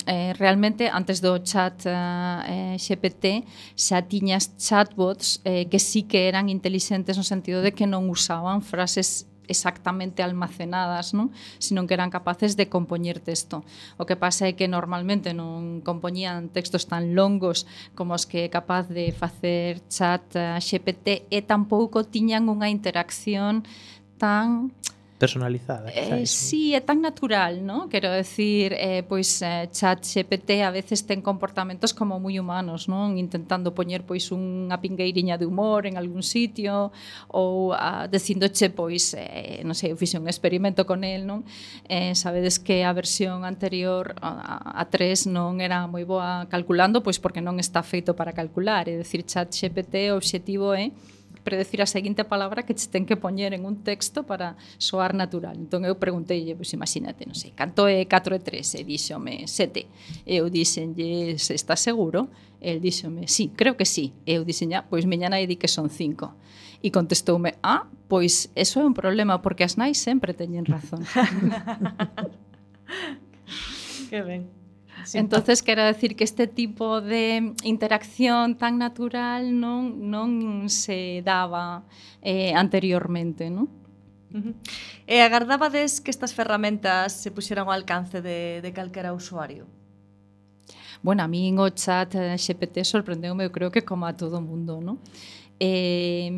eh, 0.07 0.33
realmente 0.39 0.89
antes 0.89 1.21
do 1.21 1.39
chat 1.43 1.87
eh, 1.87 2.75
eh 2.75 2.77
GPT 2.79 3.47
xa 3.75 4.03
tiñas 4.07 4.55
chatbots 4.59 5.43
eh, 5.45 5.67
que 5.71 5.79
sí 5.79 6.05
que 6.05 6.29
eran 6.29 6.49
intelixentes 6.49 7.17
no 7.17 7.25
sentido 7.25 7.63
de 7.63 7.73
que 7.73 7.87
non 7.87 8.07
usaban 8.11 8.63
frases 8.63 9.30
exactamente 9.51 10.23
almacenadas, 10.23 11.11
non? 11.13 11.35
sino 11.59 11.85
que 11.85 11.99
eran 11.99 12.15
capaces 12.15 12.55
de 12.55 12.71
compoñer 12.71 13.19
texto. 13.19 13.67
O 13.99 14.07
que 14.07 14.15
pasa 14.15 14.47
é 14.47 14.55
que 14.55 14.71
normalmente 14.71 15.35
non 15.35 15.83
compoñían 15.83 16.55
textos 16.55 16.87
tan 16.87 17.19
longos 17.19 17.67
como 17.99 18.15
os 18.15 18.25
que 18.25 18.47
é 18.47 18.49
capaz 18.49 18.87
de 18.87 19.11
facer 19.11 19.83
chat 19.91 20.23
eh, 20.39 20.57
GPT 20.63 21.27
e 21.29 21.43
tampouco 21.43 22.07
tiñan 22.07 22.47
unha 22.47 22.71
interacción 22.71 23.67
tan 24.17 24.71
personalizada. 25.21 25.93
Eh, 25.95 26.25
sí, 26.25 26.75
é 26.75 26.81
tan 26.81 27.05
natural, 27.05 27.61
¿no? 27.61 27.91
Quero 27.93 28.11
decir, 28.11 28.73
eh, 28.73 29.05
pois 29.07 29.43
eh, 29.43 29.69
chat 29.71 30.01
GPT 30.01 30.65
a 30.65 30.73
veces 30.73 31.05
ten 31.05 31.21
comportamentos 31.21 31.93
como 31.93 32.17
moi 32.17 32.41
humanos, 32.41 32.89
non? 32.89 33.21
Intentando 33.21 33.77
poñer 33.77 34.09
pois 34.09 34.33
unha 34.33 34.81
pingueiriña 34.81 35.37
de 35.37 35.45
humor 35.45 35.85
en 35.85 36.01
algún 36.01 36.25
sitio 36.25 36.89
ou 37.29 37.77
ah, 37.77 38.09
a, 38.09 38.09
dicindoche 38.09 38.73
pois, 38.73 39.13
eh, 39.13 39.61
non 39.61 39.77
sei, 39.77 39.93
eu 39.93 40.01
fixe 40.01 40.17
un 40.17 40.25
experimento 40.25 40.89
con 40.89 41.05
el, 41.05 41.29
non? 41.29 41.45
Eh, 41.85 42.17
sabedes 42.17 42.57
que 42.57 42.89
a 42.89 42.97
versión 42.97 43.45
anterior 43.45 44.17
a, 44.25 44.73
a 44.73 44.85
3 44.89 45.29
non 45.29 45.61
era 45.61 45.85
moi 45.85 46.09
boa 46.09 46.49
calculando, 46.49 47.05
pois 47.05 47.21
porque 47.21 47.45
non 47.45 47.61
está 47.61 47.85
feito 47.85 48.17
para 48.17 48.33
calcular, 48.33 48.89
é 48.89 48.97
dicir, 48.97 49.21
chat 49.29 49.53
GPT 49.53 50.17
o 50.17 50.19
obxectivo 50.19 50.73
é 50.73 50.89
eh, 50.89 51.20
predecir 51.43 51.83
a 51.83 51.87
seguinte 51.87 52.25
palabra 52.25 52.63
que 52.63 52.75
che 52.75 52.89
ten 52.89 53.07
que 53.07 53.17
poñer 53.17 53.55
en 53.55 53.65
un 53.65 53.83
texto 53.83 54.25
para 54.25 54.57
soar 54.79 55.15
natural. 55.15 55.57
Entón 55.57 55.85
eu 55.85 55.97
pregunteille, 55.97 56.55
pois 56.55 56.71
pues, 56.71 56.77
imagínate, 56.77 57.27
non 57.27 57.35
sei, 57.35 57.53
canto 57.57 57.89
é 57.89 58.05
4 58.05 58.37
e 58.37 58.41
3? 58.41 58.75
E 58.81 58.85
díxome 58.85 59.49
7. 59.49 59.87
Eu 60.27 60.51
dixenlle, 60.53 61.39
se 61.39 61.55
está 61.55 61.77
seguro? 61.77 62.29
El 62.61 62.81
díxome, 62.81 63.27
sí, 63.27 63.51
creo 63.57 63.77
que 63.77 63.89
sí. 63.89 64.13
Eu 64.27 64.45
dixenlle, 64.45 64.85
pois 64.89 65.09
miña 65.09 65.33
nai 65.33 65.49
di 65.49 65.57
que 65.57 65.69
son 65.69 65.89
5. 65.89 66.85
E 66.85 66.91
contestoume, 66.91 67.57
ah, 67.63 67.89
pois 68.09 68.51
eso 68.57 68.81
é 68.81 68.85
un 68.85 68.95
problema 68.95 69.41
porque 69.41 69.65
as 69.65 69.77
nais 69.77 70.01
sempre 70.01 70.33
teñen 70.33 70.65
razón. 70.65 71.05
que 74.11 74.23
ben. 74.23 74.60
Sí. 75.05 75.19
Entonces, 75.19 75.63
quero 75.63 75.83
decir 75.85 76.17
que 76.17 76.25
este 76.25 76.47
tipo 76.47 77.01
de 77.01 77.55
interacción 77.65 78.57
tan 78.57 78.79
natural 78.79 79.59
non, 79.59 80.11
non 80.11 80.69
se 80.69 81.23
daba 81.25 81.83
eh, 82.23 82.53
anteriormente, 82.55 83.51
non? 83.51 83.69
Uh 84.31 84.39
-huh. 84.39 84.55
E 85.11 85.23
agardabades 85.23 85.99
que 86.01 86.11
estas 86.11 86.31
ferramentas 86.33 87.13
se 87.13 87.31
puxeran 87.35 87.67
ao 87.67 87.75
alcance 87.75 88.23
de, 88.23 88.63
de 88.63 88.71
calquera 88.71 89.11
usuario? 89.13 89.67
Bueno, 91.03 91.23
a 91.23 91.29
mí 91.29 91.51
o 91.57 91.69
chat 91.71 92.15
eh, 92.15 92.37
GPT 92.37 92.85
XPT 92.85 92.85
sorprendeu 92.85 93.35
eu 93.41 93.51
creo 93.51 93.71
que 93.71 93.83
como 93.83 94.07
a 94.07 94.13
todo 94.13 94.41
mundo, 94.41 94.81
non? 94.81 95.01
Eh, 95.63 96.33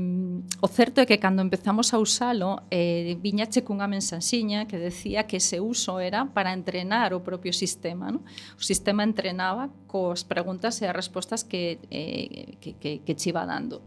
o 0.58 0.66
certo 0.66 0.98
é 0.98 1.06
que 1.06 1.22
cando 1.22 1.46
empezamos 1.46 1.94
a 1.94 2.02
usalo 2.02 2.66
eh, 2.74 3.14
viñache 3.22 3.62
cunha 3.62 3.87
mensaxiña 3.87 4.66
que 4.66 4.82
decía 4.82 5.30
que 5.30 5.38
ese 5.38 5.62
uso 5.62 6.02
era 6.02 6.26
para 6.35 6.50
entrenar 6.50 7.14
o 7.14 7.22
propio 7.22 7.54
sistema 7.54 8.11
no? 8.11 8.26
o 8.58 8.62
sistema 8.66 9.06
entrenaba 9.06 9.70
cos 9.87 10.26
preguntas 10.26 10.82
e 10.82 10.90
as 10.90 10.94
respostas 10.98 11.46
que, 11.46 11.78
eh, 11.94 12.58
que, 12.58 12.74
que, 12.82 13.06
que 13.06 13.14
chiva 13.14 13.46
dando 13.46 13.78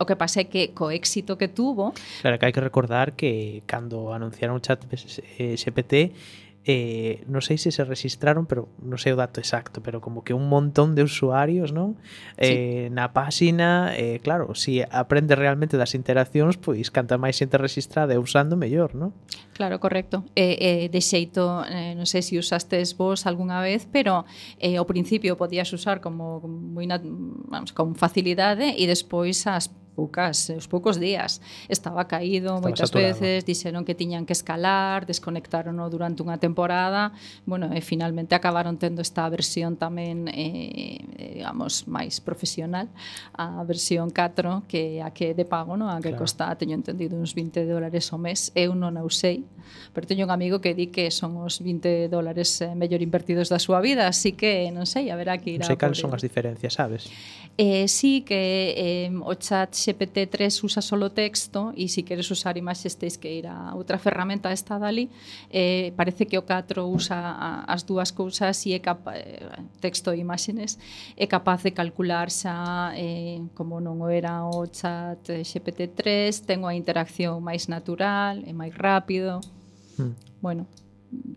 O 0.00 0.04
que 0.04 0.16
pasa 0.16 0.42
é 0.42 0.50
que 0.50 0.74
co 0.74 0.90
éxito 0.90 1.38
que 1.38 1.46
tuvo... 1.46 1.94
Claro, 2.20 2.34
que 2.34 2.44
hai 2.44 2.52
que 2.52 2.58
recordar 2.58 3.14
que 3.14 3.62
cando 3.70 4.10
anunciaron 4.10 4.58
o 4.58 4.60
chat 4.60 4.82
eh, 5.38 5.54
GPT 5.54 6.10
eh, 6.66 7.22
non 7.30 7.42
sei 7.46 7.62
se 7.62 7.70
se 7.70 7.86
registraron, 7.86 8.50
pero 8.50 8.66
non 8.82 8.98
sei 8.98 9.14
o 9.14 9.18
dato 9.18 9.38
exacto, 9.38 9.78
pero 9.78 10.02
como 10.02 10.26
que 10.26 10.34
un 10.34 10.50
montón 10.50 10.98
de 10.98 11.06
usuarios, 11.06 11.70
non? 11.70 11.94
Eh, 12.34 12.90
sí. 12.90 12.94
na 12.94 13.14
páxina, 13.14 13.94
eh, 13.94 14.18
claro, 14.18 14.54
se 14.58 14.72
si 14.72 14.82
aprende 14.90 15.34
realmente 15.36 15.76
das 15.76 15.94
interaccións, 15.94 16.56
pois 16.56 16.88
canta 16.88 17.20
máis 17.20 17.36
xente 17.36 17.60
registrada 17.60 18.16
e 18.16 18.18
usando 18.18 18.56
mellor, 18.56 18.96
non? 18.96 19.12
Claro, 19.52 19.76
correcto. 19.84 20.24
Eh, 20.32 20.56
eh, 20.56 20.84
de 20.88 21.00
xeito, 21.04 21.60
eh, 21.68 21.92
non 21.92 22.08
sei 22.08 22.24
se 22.24 22.40
usastes 22.40 22.96
vos 22.96 23.28
algunha 23.28 23.60
vez, 23.60 23.84
pero 23.92 24.24
eh, 24.56 24.80
ao 24.80 24.88
principio 24.88 25.36
podías 25.36 25.68
usar 25.76 26.00
como 26.00 26.40
moi 26.46 26.88
vamos, 26.88 27.76
con 27.76 27.92
facilidade 27.92 28.72
e 28.80 28.84
despois 28.88 29.44
as 29.44 29.68
poucas, 29.92 30.50
eh, 30.50 30.56
os 30.56 30.66
poucos 30.68 30.98
días. 30.98 31.40
Estaba 31.68 32.08
caído 32.08 32.56
Estaba 32.56 32.64
moitas 32.64 32.88
saturado. 32.88 33.20
veces, 33.20 33.44
dixeron 33.44 33.84
que 33.84 33.94
tiñan 33.94 34.24
que 34.24 34.32
escalar, 34.32 35.04
desconectarono 35.04 35.88
durante 35.92 36.24
unha 36.24 36.40
temporada, 36.40 37.12
bueno, 37.44 37.70
e 37.70 37.80
finalmente 37.84 38.32
acabaron 38.34 38.80
tendo 38.80 39.04
esta 39.04 39.28
versión 39.28 39.76
tamén, 39.76 40.26
eh, 40.32 41.40
digamos, 41.40 41.84
máis 41.86 42.18
profesional, 42.24 42.88
a 43.36 43.60
versión 43.68 44.08
4, 44.10 44.64
que 44.66 45.04
a 45.04 45.12
que 45.12 45.36
de 45.36 45.44
pago, 45.44 45.76
no? 45.76 45.92
a 45.92 46.00
que 46.00 46.16
claro. 46.16 46.24
costa, 46.24 46.48
teño 46.56 46.74
entendido, 46.74 47.20
uns 47.20 47.36
20 47.36 47.68
dólares 47.68 48.08
ao 48.12 48.18
mes, 48.18 48.50
eu 48.56 48.72
non 48.72 48.96
a 48.96 49.04
usei, 49.04 49.44
pero 49.92 50.08
teño 50.08 50.24
un 50.24 50.32
amigo 50.32 50.60
que 50.60 50.72
di 50.72 50.88
que 50.88 51.12
son 51.12 51.36
os 51.36 51.60
20 51.60 52.08
dólares 52.08 52.60
eh, 52.64 52.72
mellor 52.72 53.04
invertidos 53.04 53.52
da 53.52 53.60
súa 53.60 53.84
vida, 53.84 54.08
así 54.08 54.32
que 54.32 54.72
non 54.72 54.88
sei, 54.88 55.12
haberá 55.12 55.36
que 55.36 55.56
ir 55.56 55.60
non 55.60 55.68
a... 55.68 55.68
Non 55.68 55.76
sei 55.76 55.80
cal 55.80 55.92
son 55.92 56.12
as 56.16 56.24
diferencias, 56.24 56.72
sabes? 56.72 57.12
Eh, 57.58 57.84
sí, 57.88 58.24
que 58.24 58.72
eh, 58.76 59.12
o 59.12 59.34
chat 59.36 59.74
GPT-3 59.84 60.64
usa 60.64 60.80
solo 60.80 61.10
texto 61.10 61.72
e 61.76 61.88
se 61.88 62.02
queres 62.06 62.30
usar 62.30 62.56
imaxes 62.56 62.94
tens 62.94 63.18
que 63.18 63.28
ir 63.28 63.46
a 63.46 63.74
outra 63.74 63.98
ferramenta 63.98 64.52
esta 64.52 64.78
dali. 64.78 65.10
Eh, 65.50 65.92
parece 65.96 66.26
que 66.26 66.38
o 66.38 66.46
4 66.46 66.86
usa 66.86 67.64
as 67.66 67.82
dúas 67.82 68.14
cousas 68.14 68.54
e 68.66 68.74
é 68.74 68.80
capa, 68.80 69.18
eh, 69.18 69.42
texto 69.80 70.14
e 70.14 70.22
imaxenes 70.22 70.78
é 71.16 71.26
capaz 71.26 71.62
de 71.66 71.72
calcular 71.74 72.30
xa 72.30 72.94
eh, 72.94 73.42
como 73.58 73.82
non 73.82 73.98
o 73.98 74.08
era 74.08 74.46
o 74.46 74.70
chat 74.70 75.26
GPT-3 75.26 76.46
ten 76.46 76.62
unha 76.62 76.78
interacción 76.78 77.42
máis 77.42 77.66
natural 77.66 78.40
e 78.46 78.52
máis 78.54 78.72
rápido. 78.78 79.42
Hmm. 79.98 80.14
bueno 80.40 80.64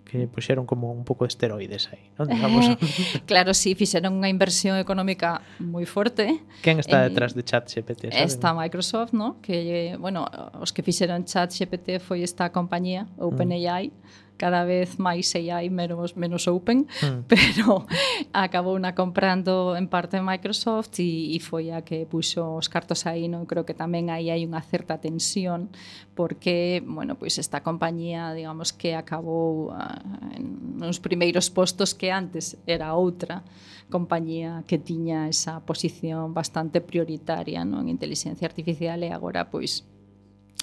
que 0.05 0.27
puxeron 0.27 0.65
como 0.65 0.91
un 0.91 1.03
pouco 1.03 1.25
de 1.25 1.35
esteroides 1.35 1.91
aí, 1.91 2.11
non? 2.15 2.29
Digamos. 2.31 2.79
claro, 3.27 3.51
sí, 3.51 3.75
fixeron 3.75 4.15
unha 4.15 4.31
inversión 4.31 4.79
económica 4.79 5.43
moi 5.59 5.83
forte. 5.83 6.39
Quen 6.63 6.79
está 6.79 7.03
eh, 7.03 7.11
detrás 7.11 7.35
de 7.35 7.43
ChatGPT? 7.43 8.13
Está 8.15 8.55
Microsoft, 8.55 9.11
¿no? 9.11 9.41
Que 9.43 9.95
bueno, 9.99 10.25
os 10.59 10.71
que 10.71 10.79
fixeron 10.81 11.27
ChatGPT 11.27 11.99
foi 11.99 12.23
esta 12.23 12.49
compañía 12.55 13.05
mm. 13.05 13.23
OpenAI. 13.23 13.91
Mm 13.91 14.24
cada 14.37 14.67
vez 14.67 14.99
máis 14.99 15.31
AI 15.35 15.71
menos, 15.71 16.15
menos 16.19 16.47
open, 16.47 16.87
mm. 17.01 17.27
pero 17.27 17.87
acabou 18.35 18.75
na 18.79 18.91
comprando 18.93 19.75
en 19.79 19.87
parte 19.87 20.19
Microsoft 20.19 20.99
e, 20.99 21.35
e 21.35 21.39
foi 21.39 21.71
a 21.71 21.81
que 21.81 22.03
puxo 22.05 22.59
os 22.59 22.67
cartos 22.67 23.07
aí, 23.07 23.31
non? 23.31 23.47
Creo 23.47 23.63
que 23.63 23.73
tamén 23.73 24.11
aí 24.11 24.27
hai 24.27 24.43
unha 24.43 24.59
certa 24.59 24.99
tensión 24.99 25.71
porque, 26.15 26.83
bueno, 26.83 27.15
pois 27.15 27.39
esta 27.39 27.63
compañía, 27.63 28.35
digamos 28.35 28.75
que 28.75 28.95
acabou 28.95 29.71
uh, 29.71 30.35
en 30.35 30.79
uns 30.83 30.99
primeiros 30.99 31.47
postos 31.47 31.95
que 31.95 32.11
antes 32.11 32.59
era 32.67 32.95
outra 32.95 33.43
compañía 33.87 34.65
que 34.67 34.81
tiña 34.81 35.29
esa 35.29 35.61
posición 35.63 36.33
bastante 36.33 36.81
prioritaria, 36.81 37.63
non? 37.63 37.87
En 37.87 37.93
inteligencia 37.93 38.49
artificial 38.49 38.99
e 39.05 39.13
agora 39.13 39.47
pois 39.47 39.85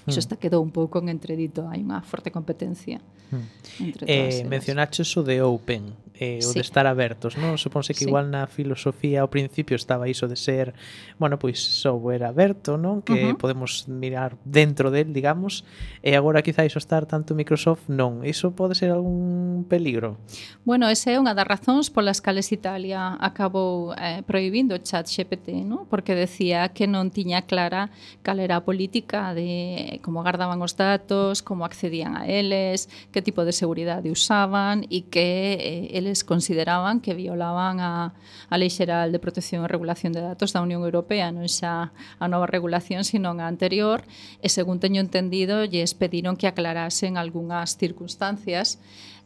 Iso 0.07 0.19
mm. 0.19 0.25
está 0.25 0.35
quedou 0.37 0.63
un 0.63 0.75
pouco 0.75 0.99
en 0.99 1.09
entredito, 1.09 1.67
hai 1.71 1.83
unha 1.83 2.03
forte 2.03 2.35
competencia. 2.35 2.99
Mm. 3.31 3.47
Entre 3.87 4.03
eh, 4.05 4.19
todas 4.19 4.37
eh, 4.43 4.45
mencionaches 4.45 5.09
o 5.15 5.23
de 5.23 5.43
Open 5.43 5.95
eh, 6.23 6.39
o 6.39 6.55
sí. 6.55 6.55
de 6.55 6.63
estar 6.63 6.87
abertos, 6.87 7.35
non? 7.35 7.59
Suponse 7.59 7.99
que 7.99 8.07
sí. 8.07 8.09
igual 8.09 8.31
na 8.31 8.47
filosofía 8.47 9.27
ao 9.27 9.31
principio 9.35 9.75
estaba 9.75 10.07
iso 10.07 10.31
de 10.31 10.39
ser, 10.39 10.71
bueno, 11.19 11.43
pois 11.43 11.59
software 11.59 12.23
aberto, 12.23 12.79
non? 12.79 13.03
Que 13.03 13.19
uh 13.19 13.35
-huh. 13.35 13.41
podemos 13.43 13.91
mirar 13.91 14.39
dentro 14.47 14.95
del, 14.95 15.11
digamos, 15.11 15.67
e 15.99 16.15
agora 16.15 16.47
quizá 16.47 16.63
iso 16.63 16.79
estar 16.79 17.11
tanto 17.11 17.35
Microsoft 17.35 17.91
non. 17.91 18.23
Iso 18.23 18.55
pode 18.55 18.79
ser 18.79 18.95
algún 18.95 19.67
peligro? 19.67 20.23
Bueno, 20.63 20.87
esa 20.87 21.11
é 21.11 21.19
unha 21.19 21.35
das 21.35 21.49
razóns 21.49 21.91
polas 21.91 22.23
cales 22.23 22.55
Italia 22.55 23.19
acabou 23.19 23.91
eh, 23.99 24.23
prohibindo 24.23 24.79
o 24.79 24.81
chat 24.81 25.11
GPT, 25.11 25.67
non? 25.67 25.91
Porque 25.91 26.15
decía 26.15 26.71
que 26.71 26.87
non 26.87 27.11
tiña 27.11 27.43
clara 27.51 27.91
cal 28.23 28.39
era 28.39 28.61
a 28.61 28.63
política 28.63 29.35
de 29.35 29.99
como 30.07 30.23
guardaban 30.23 30.63
os 30.63 30.79
datos, 30.79 31.43
como 31.43 31.65
accedían 31.65 32.15
a 32.15 32.29
eles, 32.29 32.87
que 33.11 33.25
tipo 33.25 33.43
de 33.43 33.51
seguridade 33.57 34.13
usaban 34.13 34.85
e 34.93 35.09
que 35.09 35.57
eh, 35.57 35.99
eles 35.99 36.12
consideraban 36.21 37.01
que 37.01 37.17
violaban 37.17 37.81
a, 37.81 38.13
a 38.53 38.55
Lei 38.61 38.69
Xeral 38.69 39.09
de 39.09 39.17
Protección 39.17 39.65
e 39.65 39.73
Regulación 39.73 40.13
de 40.13 40.21
Datos 40.21 40.53
da 40.53 40.61
Unión 40.61 40.85
Europea, 40.85 41.33
non 41.33 41.49
xa 41.49 41.97
a 42.21 42.27
nova 42.29 42.45
regulación, 42.45 43.09
sino 43.09 43.33
a 43.33 43.49
anterior, 43.49 44.05
e 44.45 44.53
según 44.53 44.77
teño 44.77 45.01
entendido, 45.01 45.65
lles 45.65 45.97
pediron 45.97 46.37
que 46.37 46.45
aclarasen 46.45 47.17
algunhas 47.17 47.81
circunstancias 47.81 48.77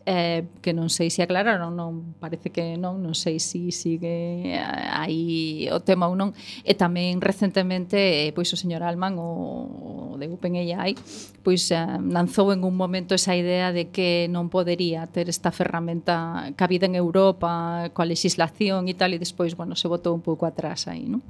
eh, 0.07 0.47
que 0.63 0.71
non 0.71 0.87
sei 0.87 1.11
se 1.11 1.27
aclararon, 1.27 1.75
non 1.75 2.15
parece 2.23 2.55
que 2.55 2.79
non, 2.79 3.03
non 3.03 3.19
sei 3.19 3.43
se 3.43 3.75
sigue 3.75 4.55
aí 4.55 5.67
o 5.75 5.83
tema 5.83 6.07
ou 6.07 6.15
non. 6.15 6.31
E 6.63 6.79
tamén 6.79 7.19
recentemente, 7.19 7.99
eh, 7.99 8.31
pois 8.31 8.47
o 8.55 8.57
señor 8.57 8.87
Alman, 8.87 9.19
o, 9.19 10.15
o 10.15 10.17
de 10.17 10.31
OpenAI, 10.31 10.95
pois 11.43 11.67
eh, 11.75 11.83
lanzou 12.07 12.55
en 12.55 12.63
un 12.63 12.79
momento 12.79 13.19
esa 13.19 13.35
idea 13.35 13.75
de 13.75 13.91
que 13.91 14.31
non 14.31 14.47
podería 14.47 15.11
ter 15.11 15.27
esta 15.27 15.51
ferramenta 15.51 16.55
cabida 16.55 16.87
en 16.87 16.95
Europa, 16.95 17.91
coa 17.91 18.07
legislación 18.07 18.87
e 18.87 18.95
tal, 18.95 19.11
e 19.11 19.19
despois, 19.19 19.59
bueno, 19.59 19.75
se 19.75 19.91
botou 19.91 20.15
un 20.15 20.23
pouco 20.23 20.47
atrás 20.47 20.87
aí, 20.87 21.11
non? 21.11 21.21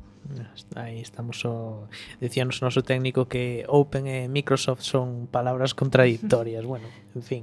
Aí 0.75 1.01
estamos 1.01 1.45
o... 1.45 1.89
Decíanos 2.21 2.61
noso 2.63 2.83
técnico 2.83 3.27
que 3.27 3.65
Open 3.69 4.07
e 4.07 4.29
Microsoft 4.29 4.83
son 4.83 5.27
palabras 5.31 5.73
contradictorias. 5.73 6.65
bueno, 6.71 6.87
en 7.15 7.23
fin. 7.23 7.43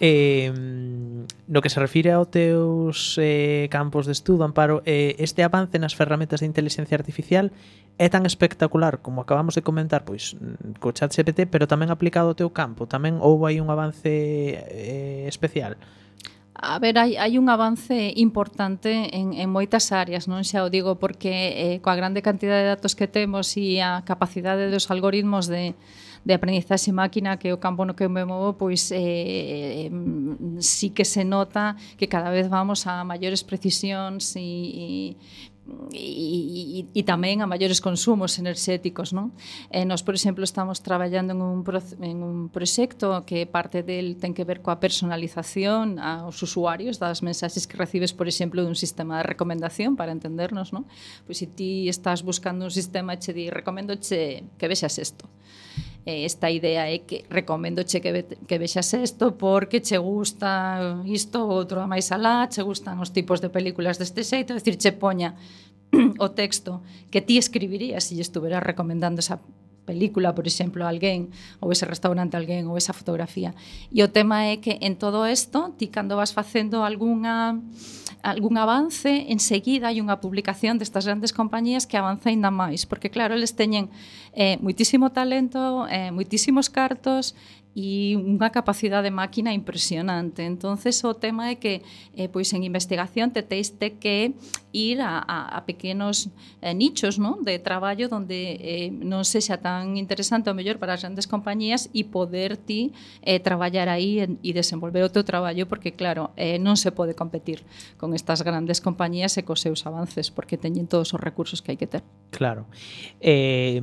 Eh, 0.00 0.50
no 0.50 1.58
que 1.62 1.70
se 1.70 1.80
refire 1.80 2.12
ao 2.12 2.26
teus 2.26 3.16
eh, 3.22 3.68
campos 3.70 4.06
de 4.06 4.12
estudo, 4.12 4.44
Amparo, 4.44 4.82
eh, 4.84 5.14
este 5.22 5.46
avance 5.46 5.78
nas 5.78 5.94
ferramentas 5.94 6.40
de 6.42 6.50
inteligencia 6.50 6.98
artificial 6.98 7.54
é 7.96 8.12
tan 8.12 8.28
espectacular 8.28 9.00
como 9.00 9.24
acabamos 9.24 9.56
de 9.56 9.64
comentar, 9.64 10.04
pois, 10.04 10.36
mm, 10.36 10.82
co 10.82 10.92
chat 10.92 11.14
GPT, 11.14 11.48
pero 11.48 11.64
tamén 11.64 11.88
aplicado 11.88 12.28
ao 12.28 12.38
teu 12.38 12.52
campo. 12.52 12.84
Tamén 12.84 13.22
houve 13.22 13.54
aí 13.54 13.58
un 13.62 13.72
avance 13.72 14.04
eh, 14.04 15.24
especial 15.28 15.80
a 16.74 16.78
ver, 16.78 16.98
hai, 16.98 17.16
hai 17.16 17.38
un 17.38 17.46
avance 17.48 18.12
importante 18.16 19.14
en, 19.14 19.32
en 19.32 19.48
moitas 19.50 19.94
áreas, 19.94 20.26
non? 20.26 20.42
Xa 20.42 20.66
o 20.66 20.72
digo, 20.72 20.98
porque 20.98 21.30
eh, 21.54 21.76
coa 21.78 21.94
grande 21.94 22.26
cantidade 22.26 22.66
de 22.66 22.72
datos 22.74 22.98
que 22.98 23.06
temos 23.06 23.54
e 23.54 23.78
a 23.78 24.02
capacidade 24.02 24.66
dos 24.66 24.90
algoritmos 24.90 25.46
de, 25.46 25.78
de 26.26 26.32
aprendizaxe 26.34 26.90
máquina 26.90 27.38
que 27.38 27.54
o 27.54 27.62
campo 27.62 27.86
no 27.86 27.94
que 27.94 28.10
me 28.10 28.26
movo 28.26 28.58
pois 28.58 28.90
eh, 28.90 29.86
eh, 29.86 29.90
sí 30.58 30.90
que 30.90 31.06
se 31.06 31.22
nota 31.22 31.78
que 31.94 32.10
cada 32.10 32.34
vez 32.34 32.50
vamos 32.50 32.90
a 32.90 33.06
maiores 33.06 33.46
precisións 33.46 34.34
e, 34.34 34.42
e 34.42 34.88
e, 35.92 36.82
e, 36.82 36.86
e 36.94 37.02
tamén 37.02 37.42
a 37.42 37.46
maiores 37.50 37.82
consumos 37.82 38.38
enerxéticos, 38.38 39.10
non? 39.10 39.34
E 39.70 39.82
nos, 39.82 40.06
por 40.06 40.14
exemplo, 40.14 40.46
estamos 40.46 40.82
traballando 40.82 41.34
en 41.34 41.40
un, 41.42 41.60
en 42.02 42.18
un 42.22 42.36
proxecto 42.48 43.26
que 43.26 43.46
parte 43.46 43.82
del 43.82 44.18
ten 44.18 44.34
que 44.34 44.46
ver 44.46 44.62
coa 44.62 44.78
personalización 44.78 45.98
aos 45.98 46.38
usuarios 46.42 47.02
das 47.02 47.22
mensaxes 47.26 47.66
que 47.66 47.78
recibes, 47.78 48.14
por 48.14 48.30
exemplo, 48.30 48.62
dun 48.62 48.78
sistema 48.78 49.18
de 49.18 49.26
recomendación 49.26 49.98
para 49.98 50.14
entendernos, 50.14 50.70
non? 50.70 50.86
Pois 51.26 51.42
se 51.42 51.50
ti 51.50 51.90
estás 51.90 52.22
buscando 52.22 52.66
un 52.66 52.74
sistema 52.74 53.18
che 53.18 53.34
di 53.34 53.50
recomendo 53.50 53.98
che 53.98 54.46
que 54.58 54.70
vexas 54.70 54.98
isto 55.02 55.26
Eh, 56.06 56.24
esta 56.24 56.48
idea 56.54 56.86
é 56.86 57.02
que 57.02 57.26
recomendo 57.28 57.82
che 57.82 57.98
que, 58.00 58.38
que 58.46 58.56
vexas 58.62 58.94
isto 58.94 59.34
porque 59.34 59.82
che 59.82 59.98
gusta 59.98 61.02
isto 61.02 61.42
ou 61.42 61.50
outro 61.50 61.82
a 61.82 61.90
máis 61.90 62.14
alá, 62.14 62.46
che 62.46 62.62
gustan 62.62 63.02
os 63.02 63.10
tipos 63.10 63.42
de 63.42 63.50
películas 63.50 63.98
deste 63.98 64.22
xeito, 64.22 64.54
é 64.54 64.62
dicir, 64.62 64.78
che 64.78 64.94
poña 64.94 65.34
o 66.22 66.28
texto 66.30 66.86
que 67.10 67.18
ti 67.26 67.42
escribirías 67.42 68.06
se 68.06 68.14
lle 68.14 68.22
estuveras 68.22 68.62
recomendando 68.62 69.18
esa 69.18 69.42
película, 69.86 70.34
por 70.34 70.50
exemplo, 70.50 70.82
alguén, 70.82 71.30
ou 71.62 71.70
ese 71.70 71.86
restaurante 71.86 72.34
alguén, 72.34 72.66
ou 72.66 72.74
esa 72.74 72.90
fotografía. 72.92 73.54
E 73.94 74.02
o 74.02 74.10
tema 74.10 74.50
é 74.50 74.58
que 74.58 74.82
en 74.82 74.98
todo 74.98 75.22
isto, 75.24 75.72
ti 75.78 75.86
cando 75.86 76.18
vas 76.18 76.34
facendo 76.34 76.82
algunha 76.82 77.62
algún 78.26 78.58
avance, 78.58 79.30
enseguida 79.30 79.86
hai 79.86 80.02
unha 80.02 80.18
publicación 80.18 80.82
destas 80.82 81.06
grandes 81.06 81.30
compañías 81.30 81.86
que 81.86 81.94
avanza 81.94 82.34
ainda 82.34 82.50
máis, 82.50 82.82
porque 82.82 83.06
claro, 83.06 83.38
eles 83.38 83.54
teñen 83.54 83.86
eh, 84.34 84.58
muitísimo 84.58 85.14
talento, 85.14 85.86
eh, 85.86 86.10
muitísimos 86.10 86.66
cartos, 86.66 87.38
e 87.76 88.16
unha 88.16 88.48
capacidade 88.48 89.12
de 89.12 89.12
máquina 89.12 89.52
impresionante. 89.52 90.48
Entonces 90.48 90.96
o 91.04 91.12
tema 91.12 91.52
é 91.52 91.60
que 91.60 91.84
eh, 92.16 92.32
pois 92.32 92.48
en 92.56 92.64
investigación 92.64 93.36
te 93.36 93.44
teis 93.44 93.76
te 93.76 94.00
que 94.00 94.32
ir 94.72 95.00
a, 95.00 95.20
a, 95.20 95.56
a 95.56 95.64
pequenos 95.68 96.32
eh, 96.60 96.72
nichos 96.72 97.20
non? 97.20 97.44
de 97.44 97.60
traballo 97.60 98.08
donde 98.08 98.56
eh, 98.60 98.88
non 98.88 99.28
sexa 99.28 99.60
tan 99.60 100.00
interesante 100.00 100.48
ou 100.48 100.56
mellor 100.56 100.80
para 100.80 100.96
as 100.96 101.04
grandes 101.04 101.28
compañías 101.28 101.92
e 101.92 102.08
poder 102.08 102.56
ti 102.56 102.96
eh, 103.20 103.40
traballar 103.44 103.92
aí 103.92 104.24
e 104.24 104.50
desenvolver 104.56 105.04
o 105.04 105.12
teu 105.12 105.24
traballo 105.24 105.68
porque 105.68 105.92
claro, 105.92 106.32
eh, 106.40 106.56
non 106.56 106.80
se 106.80 106.92
pode 106.96 107.12
competir 107.12 107.60
con 108.00 108.16
estas 108.16 108.40
grandes 108.40 108.80
compañías 108.80 109.36
e 109.36 109.44
cos 109.44 109.60
seus 109.60 109.84
avances 109.84 110.32
porque 110.32 110.56
teñen 110.56 110.88
todos 110.88 111.12
os 111.12 111.20
recursos 111.20 111.60
que 111.60 111.72
hai 111.72 111.78
que 111.80 111.88
ter. 111.88 112.00
Claro. 112.32 112.68
Eh, 113.20 113.80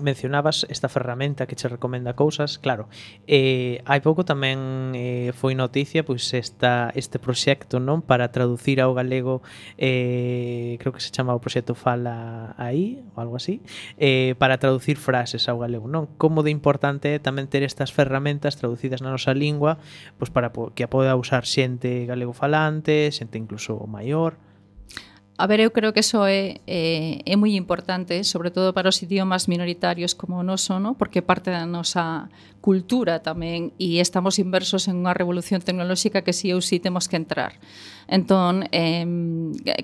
mencionabas 0.00 0.64
esta 0.68 0.88
ferramenta 0.88 1.44
que 1.44 1.56
che 1.56 1.68
recomenda 1.68 2.16
cousas, 2.16 2.56
claro, 2.60 2.88
Eh, 3.26 3.82
hai 3.90 3.98
pouco 3.98 4.22
tamén 4.22 4.94
eh, 4.94 5.34
foi 5.34 5.58
noticia 5.58 6.06
pois 6.06 6.22
esta, 6.30 6.94
este 6.94 7.18
proxecto 7.18 7.82
non 7.82 7.98
para 7.98 8.30
traducir 8.30 8.78
ao 8.78 8.94
galego 8.94 9.42
eh, 9.82 10.78
creo 10.78 10.94
que 10.94 11.02
se 11.02 11.10
chama 11.10 11.34
o 11.34 11.42
proxecto 11.42 11.74
Fala 11.74 12.54
aí 12.54 13.02
ou 13.18 13.26
algo 13.26 13.34
así 13.34 13.58
eh, 13.98 14.38
para 14.38 14.62
traducir 14.62 14.94
frases 14.94 15.50
ao 15.50 15.58
galego 15.58 15.90
non? 15.90 16.06
Como 16.22 16.46
de 16.46 16.54
importante 16.54 17.10
é 17.10 17.18
tamén 17.18 17.50
ter 17.50 17.66
estas 17.66 17.90
ferramentas 17.90 18.54
traducidas 18.54 19.02
na 19.02 19.10
nosa 19.10 19.34
lingua 19.34 19.82
pois 20.22 20.30
para 20.30 20.54
que 20.78 20.86
a 20.86 20.90
poda 20.90 21.18
usar 21.18 21.42
xente 21.42 22.06
galego 22.06 22.30
falante 22.30 23.10
xente 23.10 23.42
incluso 23.42 23.74
maior 23.90 24.38
A 25.38 25.46
ver, 25.46 25.60
eu 25.60 25.70
creo 25.70 25.92
que 25.92 26.00
eso 26.00 26.24
é, 26.24 26.64
é, 26.66 27.20
é 27.20 27.36
moi 27.36 27.52
importante, 27.60 28.24
sobre 28.24 28.48
todo 28.48 28.72
para 28.72 28.88
os 28.88 28.96
idiomas 29.04 29.52
minoritarios 29.52 30.16
como 30.16 30.40
o 30.40 30.42
noso, 30.42 30.80
no? 30.80 30.96
porque 30.96 31.20
parte 31.20 31.52
da 31.52 31.68
nosa 31.68 32.32
cultura 32.64 33.20
tamén 33.20 33.76
e 33.76 34.00
estamos 34.00 34.40
inversos 34.40 34.88
en 34.88 34.96
unha 35.04 35.12
revolución 35.12 35.60
tecnolóxica 35.60 36.24
que 36.24 36.32
si 36.32 36.48
sí 36.48 36.56
ou 36.56 36.64
si 36.64 36.80
sí 36.80 36.84
temos 36.84 37.04
que 37.04 37.20
entrar. 37.20 37.60
Entón, 38.08 38.64
eh, 38.72 39.04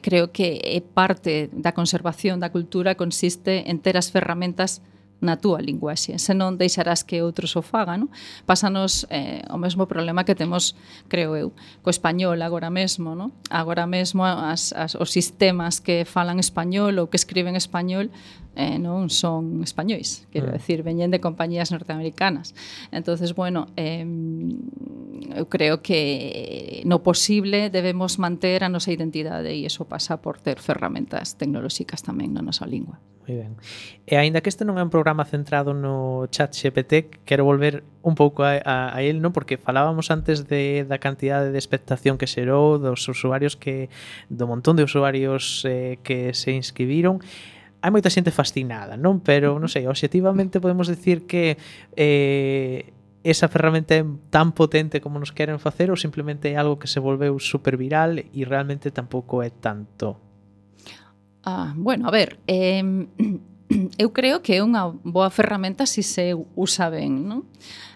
creo 0.00 0.32
que 0.32 0.56
é 0.56 0.80
parte 0.80 1.52
da 1.52 1.76
conservación 1.76 2.40
da 2.40 2.48
cultura 2.48 2.96
consiste 2.96 3.68
en 3.68 3.76
ter 3.84 4.00
as 4.00 4.08
ferramentas 4.08 4.80
na 5.22 5.38
túa 5.38 5.62
linguaxe, 5.62 6.18
senón 6.18 6.58
deixarás 6.58 7.06
que 7.06 7.22
outros 7.22 7.54
o 7.54 7.62
fagan, 7.62 8.04
no? 8.04 8.08
Pásanos 8.42 9.06
eh, 9.08 9.46
o 9.48 9.56
mesmo 9.56 9.86
problema 9.86 10.26
que 10.26 10.34
temos, 10.34 10.74
creo 11.06 11.38
eu, 11.38 11.54
co 11.86 11.94
español 11.94 12.42
agora 12.42 12.74
mesmo, 12.74 13.14
no? 13.14 13.30
Agora 13.46 13.86
mesmo 13.86 14.26
as, 14.26 14.74
as, 14.74 14.98
os 14.98 15.14
sistemas 15.14 15.78
que 15.78 16.02
falan 16.02 16.42
español 16.42 16.98
ou 16.98 17.06
que 17.06 17.16
escriben 17.16 17.54
español 17.54 18.10
eh, 18.56 18.78
non 18.78 19.08
son 19.08 19.64
españois, 19.64 20.28
quero 20.28 20.48
mm. 20.48 20.54
decir, 20.56 20.78
veñen 20.84 21.10
de 21.10 21.20
compañías 21.20 21.72
norteamericanas. 21.72 22.52
Entonces, 22.92 23.34
bueno, 23.34 23.72
eh, 23.76 24.04
eu 25.36 25.48
creo 25.48 25.80
que 25.80 26.82
no 26.84 27.02
posible 27.02 27.70
debemos 27.70 28.18
manter 28.18 28.64
a 28.64 28.68
nosa 28.68 28.92
identidade 28.92 29.50
e 29.50 29.64
iso 29.64 29.88
pasa 29.88 30.20
por 30.20 30.38
ter 30.40 30.60
ferramentas 30.60 31.40
tecnolóxicas 31.40 32.04
tamén 32.04 32.36
na 32.36 32.44
nosa 32.44 32.68
lingua. 32.68 33.00
Moi 33.22 33.38
ben. 33.38 33.54
E 34.04 34.18
aínda 34.18 34.42
que 34.42 34.50
este 34.50 34.66
non 34.66 34.76
é 34.76 34.82
un 34.82 34.90
programa 34.90 35.22
centrado 35.22 35.72
no 35.72 36.26
chat 36.34 36.50
GPT, 36.52 37.22
quero 37.22 37.46
volver 37.46 37.86
un 38.02 38.18
pouco 38.18 38.42
a, 38.42 38.58
a, 38.66 38.90
a 38.92 38.98
él, 39.06 39.22
non? 39.22 39.30
Porque 39.30 39.56
falábamos 39.56 40.10
antes 40.10 40.50
de, 40.50 40.82
da 40.82 40.98
cantidade 40.98 41.54
de 41.54 41.58
expectación 41.58 42.18
que 42.18 42.26
xerou, 42.26 42.82
dos 42.82 43.06
usuarios 43.06 43.54
que... 43.54 43.88
do 44.26 44.50
montón 44.50 44.74
de 44.74 44.82
usuarios 44.82 45.62
eh, 45.64 46.02
que 46.02 46.34
se 46.34 46.50
inscribiron 46.50 47.22
hai 47.82 47.90
moita 47.90 48.08
xente 48.08 48.30
fascinada, 48.30 48.94
non? 48.94 49.18
Pero, 49.20 49.58
non 49.58 49.66
sei, 49.66 49.90
objetivamente 49.90 50.62
podemos 50.62 50.86
decir 50.86 51.26
que 51.26 51.58
eh, 51.98 52.94
esa 53.26 53.50
ferramenta 53.50 53.98
é 53.98 54.06
tan 54.30 54.54
potente 54.54 55.02
como 55.02 55.18
nos 55.18 55.34
queren 55.34 55.58
facer 55.58 55.90
ou 55.90 55.98
simplemente 55.98 56.50
é 56.50 56.54
algo 56.54 56.78
que 56.78 56.86
se 56.86 57.02
volveu 57.02 57.38
super 57.42 57.74
viral 57.74 58.22
e 58.22 58.40
realmente 58.46 58.94
tampouco 58.94 59.42
é 59.42 59.50
tanto? 59.50 60.18
Ah, 61.42 61.74
bueno, 61.74 62.06
a 62.06 62.12
ver, 62.14 62.38
eh, 62.46 62.82
eu 63.98 64.08
creo 64.14 64.42
que 64.42 64.58
é 64.58 64.60
unha 64.62 64.86
boa 65.02 65.30
ferramenta 65.30 65.86
se 65.86 66.06
se 66.06 66.34
usa 66.54 66.86
ben, 66.86 67.26
non? 67.26 67.50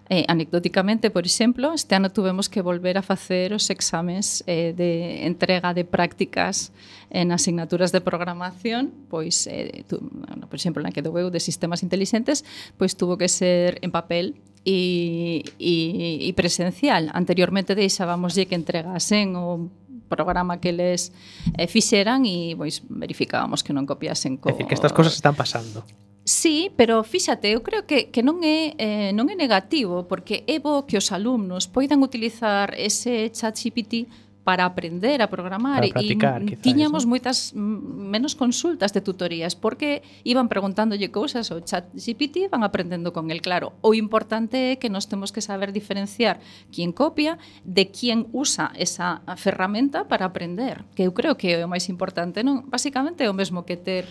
Eh, 0.09 0.25
anecdóticamente, 0.29 1.11
por 1.11 1.27
exemplo, 1.27 1.75
este 1.75 1.95
ano 1.97 2.13
tuvemos 2.13 2.49
que 2.49 2.63
volver 2.63 2.97
a 2.97 3.03
facer 3.03 3.51
os 3.53 3.67
exames 3.71 4.45
eh, 4.47 4.71
de 4.71 5.27
entrega 5.27 5.75
de 5.75 5.85
prácticas 5.85 6.71
en 7.11 7.33
asignaturas 7.33 7.91
de 7.91 8.01
programación, 8.01 8.95
pois, 9.11 9.51
eh, 9.51 9.83
tu, 9.89 9.99
bueno, 9.99 10.47
por 10.47 10.55
exemplo, 10.55 10.79
na 10.79 10.95
que 10.95 11.03
dou 11.03 11.19
eu 11.19 11.27
de 11.35 11.43
sistemas 11.43 11.83
intelixentes, 11.83 12.47
pois 12.79 12.95
tuvo 12.95 13.19
que 13.19 13.27
ser 13.27 13.83
en 13.83 13.91
papel 13.91 14.39
e, 14.63 15.43
e, 15.59 15.75
e 16.23 16.31
presencial. 16.39 17.11
Anteriormente 17.11 17.75
deixábamoslle 17.75 18.47
que 18.47 18.55
entregasen 18.55 19.35
o 19.35 19.71
programa 20.07 20.63
que 20.63 20.71
les 20.71 21.11
eh, 21.59 21.67
fixeran 21.67 22.23
e 22.23 22.55
pois 22.55 22.87
verificábamos 22.87 23.67
que 23.67 23.75
non 23.75 23.91
copiasen 23.91 24.39
co... 24.39 24.51
É 24.51 24.55
dicir, 24.55 24.71
que 24.71 24.79
estas 24.79 24.95
cosas 24.95 25.19
están 25.19 25.35
pasando. 25.35 25.83
Sí, 26.27 26.73
pero 26.75 27.07
fíxate, 27.07 27.55
eu 27.55 27.63
creo 27.63 27.87
que, 27.87 28.11
que 28.11 28.19
non, 28.19 28.43
é, 28.43 28.75
eh, 28.83 29.11
non 29.15 29.31
é 29.31 29.39
negativo, 29.39 30.11
porque 30.11 30.43
é 30.51 30.59
bo 30.59 30.83
que 30.83 30.99
os 30.99 31.15
alumnos 31.15 31.71
poidan 31.71 32.03
utilizar 32.03 32.75
ese 32.75 33.31
chat 33.31 33.55
GPT 33.55 34.11
para 34.47 34.65
aprender 34.65 35.23
a 35.23 35.31
programar 35.31 35.83
para 35.83 35.91
practicar, 35.91 36.43
e 36.43 36.55
quizás, 36.55 36.63
tiñamos 36.63 37.03
¿no? 37.03 37.11
moitas 37.15 37.51
menos 37.55 38.39
consultas 38.39 38.95
de 38.95 39.03
tutorías 39.03 39.59
porque 39.59 40.07
iban 40.23 40.47
preguntándolle 40.47 41.11
cousas 41.11 41.51
ao 41.51 41.59
chat 41.67 41.91
GPT 41.95 42.47
van 42.47 42.63
aprendendo 42.63 43.11
con 43.11 43.35
el 43.35 43.43
claro 43.43 43.75
o 43.83 43.91
importante 43.91 44.75
é 44.75 44.79
que 44.79 44.87
nos 44.87 45.11
temos 45.11 45.35
que 45.35 45.43
saber 45.43 45.75
diferenciar 45.75 46.39
quién 46.71 46.95
copia 46.95 47.43
de 47.67 47.91
quién 47.91 48.31
usa 48.31 48.71
esa 48.79 49.27
ferramenta 49.35 50.07
para 50.07 50.31
aprender 50.31 50.87
que 50.95 51.03
eu 51.03 51.11
creo 51.11 51.35
que 51.35 51.59
é 51.59 51.67
o 51.67 51.71
máis 51.71 51.91
importante 51.91 52.47
non 52.47 52.71
basicamente 52.71 53.27
é 53.27 53.29
o 53.31 53.35
mesmo 53.35 53.67
que 53.67 53.75
ter 53.75 54.07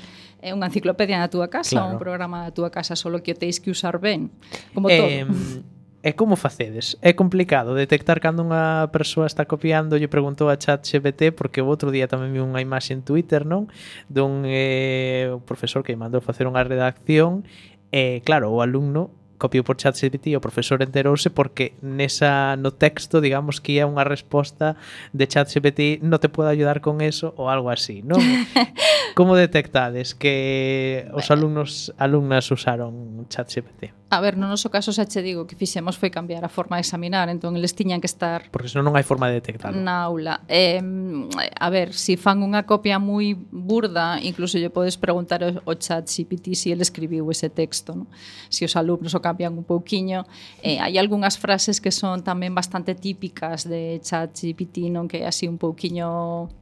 É 0.45 0.53
unha 0.53 0.69
enciclopedia 0.69 1.17
na 1.17 1.25
túa 1.25 1.49
casa, 1.49 1.81
claro. 1.81 1.97
un 1.97 1.97
programa 1.97 2.45
na 2.45 2.51
túa 2.53 2.69
casa, 2.69 2.93
solo 2.93 3.25
que 3.25 3.33
o 3.33 3.37
teis 3.37 3.57
que 3.57 3.73
usar 3.73 3.97
ben, 3.97 4.29
como 4.77 4.85
todo. 4.93 5.09
eh, 5.09 5.25
todo. 5.25 5.73
E 6.05 6.13
como 6.13 6.37
facedes? 6.37 7.01
É 7.01 7.17
complicado 7.17 7.73
detectar 7.73 8.21
cando 8.21 8.45
unha 8.45 8.93
persoa 8.93 9.25
está 9.25 9.49
copiando 9.49 9.97
lle 9.97 10.05
preguntou 10.05 10.53
a 10.53 10.55
chat 10.61 10.85
GPT 10.85 11.33
porque 11.33 11.65
o 11.65 11.67
outro 11.67 11.89
día 11.89 12.05
tamén 12.05 12.29
vi 12.29 12.45
unha 12.45 12.61
imaxe 12.61 12.93
en 12.93 13.01
Twitter, 13.01 13.41
non? 13.41 13.73
Dun 14.05 14.45
eh, 14.45 15.33
profesor 15.49 15.81
que 15.81 15.97
mandou 15.97 16.21
facer 16.21 16.45
unha 16.45 16.61
redacción 16.61 17.41
e 17.89 17.97
eh, 17.97 18.15
claro, 18.21 18.53
o 18.53 18.61
alumno 18.61 19.09
copiou 19.37 19.63
por 19.63 19.75
ChatGPT 19.75 20.35
o 20.35 20.41
profesor 20.41 20.81
enterouse 20.81 21.29
porque 21.29 21.75
nesa 21.83 22.55
no 22.55 22.71
texto 22.71 23.19
digamos 23.19 23.59
que 23.59 23.79
é 23.79 23.85
unha 23.85 24.07
resposta 24.07 24.79
de 25.11 25.27
ChatGPT 25.27 25.99
no 26.01 26.19
te 26.19 26.31
pode 26.31 26.51
ayudar 26.51 26.79
con 26.79 27.03
eso 27.03 27.35
ou 27.35 27.51
algo 27.51 27.67
así, 27.69 28.01
non? 28.03 28.19
Como 29.17 29.35
detectades 29.35 30.15
que 30.15 31.07
os 31.15 31.31
alumnos 31.31 31.91
alumnas 31.99 32.47
usaron 32.51 33.27
ChatGPT? 33.27 33.91
A 34.09 34.21
ver, 34.21 34.37
no 34.37 34.45
noso 34.45 34.69
caso 34.69 34.93
xa 34.93 35.09
che 35.09 35.25
digo 35.25 35.49
que 35.49 35.57
fixemos 35.57 35.97
foi 35.97 36.13
cambiar 36.13 36.45
a 36.45 36.51
forma 36.51 36.77
de 36.77 36.85
examinar, 36.85 37.25
entón 37.25 37.57
eles 37.57 37.73
tiñan 37.73 37.97
que 37.97 38.05
estar 38.05 38.53
Porque 38.53 38.69
senón 38.69 38.85
non 38.85 38.93
hai 38.93 39.01
forma 39.01 39.25
de 39.33 39.41
detectalo. 39.41 39.73
Na 39.73 40.05
aula. 40.05 40.45
Eh, 40.45 40.77
a 40.77 41.67
ver, 41.73 41.89
se 41.89 42.13
si 42.13 42.21
fan 42.21 42.45
unha 42.45 42.69
copia 42.69 43.01
moi 43.01 43.33
burda, 43.49 44.21
incluso 44.21 44.61
lle 44.61 44.69
podes 44.69 45.01
preguntar 45.01 45.41
ao 45.41 45.73
chat 45.81 46.05
GPT 46.05 46.53
se 46.53 46.55
si 46.55 46.67
el 46.69 46.85
escribiu 46.85 47.25
ese 47.33 47.49
texto, 47.49 47.97
no? 47.97 48.05
Se 48.53 48.61
si 48.61 48.69
os 48.69 48.77
alumnos 48.77 49.17
o 49.17 49.19
cambian 49.25 49.57
un 49.57 49.65
pouquiño, 49.65 50.29
eh, 50.61 50.77
hai 50.77 51.01
algunhas 51.01 51.41
frases 51.41 51.81
que 51.81 51.89
son 51.89 52.21
tamén 52.21 52.53
bastante 52.53 52.93
típicas 52.93 53.65
de 53.65 53.97
chat 54.05 54.29
GPT, 54.37 54.93
non 54.93 55.09
que 55.09 55.25
é 55.25 55.27
así 55.27 55.49
un 55.49 55.57
pouquiño 55.57 56.53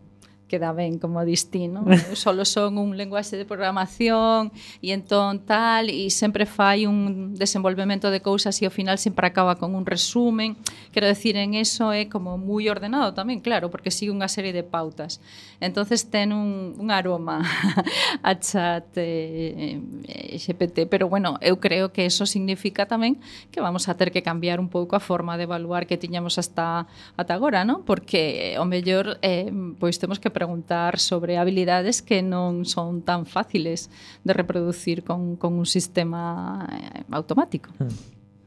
queda 0.53 0.71
ben, 0.71 1.01
como 1.01 1.25
distino. 1.25 1.81
Eu 1.89 2.13
solo 2.25 2.45
son 2.45 2.77
un 2.77 2.93
lenguaxe 2.93 3.41
de 3.41 3.45
programación 3.49 4.53
e 4.85 4.93
entón 4.93 5.41
tal, 5.41 5.89
e 5.89 6.13
sempre 6.13 6.45
fai 6.45 6.85
un 6.85 7.33
desenvolvemento 7.33 8.13
de 8.13 8.21
cousas 8.21 8.61
e 8.61 8.69
ao 8.69 8.73
final 8.73 9.01
sempre 9.01 9.25
acaba 9.25 9.57
con 9.57 9.73
un 9.73 9.89
resumen. 9.89 10.53
Quero 10.93 11.09
decir, 11.09 11.33
en 11.41 11.57
eso 11.57 11.89
é 11.89 12.05
como 12.05 12.37
moi 12.37 12.69
ordenado 12.69 13.17
tamén, 13.17 13.41
claro, 13.41 13.73
porque 13.73 13.89
sigue 13.89 14.13
unha 14.13 14.29
serie 14.29 14.53
de 14.53 14.61
pautas. 14.61 15.17
Entonces 15.57 16.13
ten 16.13 16.29
un, 16.29 16.77
un 16.77 16.93
aroma 16.93 17.41
a 18.21 18.37
chat 18.37 18.93
eh, 19.01 19.81
eh 20.05 20.37
GPT, 20.37 20.85
pero 20.85 21.09
bueno, 21.09 21.41
eu 21.41 21.57
creo 21.57 21.89
que 21.89 22.05
eso 22.05 22.29
significa 22.29 22.85
tamén 22.85 23.17
que 23.49 23.57
vamos 23.57 23.89
a 23.89 23.97
ter 23.97 24.13
que 24.13 24.21
cambiar 24.21 24.61
un 24.61 24.69
pouco 24.69 24.93
a 24.93 25.01
forma 25.01 25.33
de 25.33 25.49
evaluar 25.49 25.89
que 25.89 25.97
tiñamos 25.97 26.37
hasta 26.37 26.85
ata 27.17 27.33
agora, 27.33 27.65
non? 27.65 27.81
Porque 27.81 28.53
eh, 28.53 28.61
o 28.61 28.69
mellor 28.69 29.17
eh, 29.25 29.49
pois 29.81 29.97
temos 29.97 30.21
que 30.21 30.29
preguntar 30.43 30.99
sobre 30.99 31.39
habilidades 31.39 32.03
que 32.03 32.19
non 32.19 32.67
son 32.67 32.99
tan 32.99 33.23
fáciles 33.23 33.87
de 34.27 34.35
reproducir 34.35 35.07
con, 35.07 35.39
con 35.39 35.55
un 35.55 35.63
sistema 35.63 36.67
eh, 36.67 37.07
automático. 37.15 37.71
Hmm. 37.79 37.95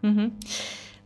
Uh 0.05 0.13
-huh. 0.13 0.31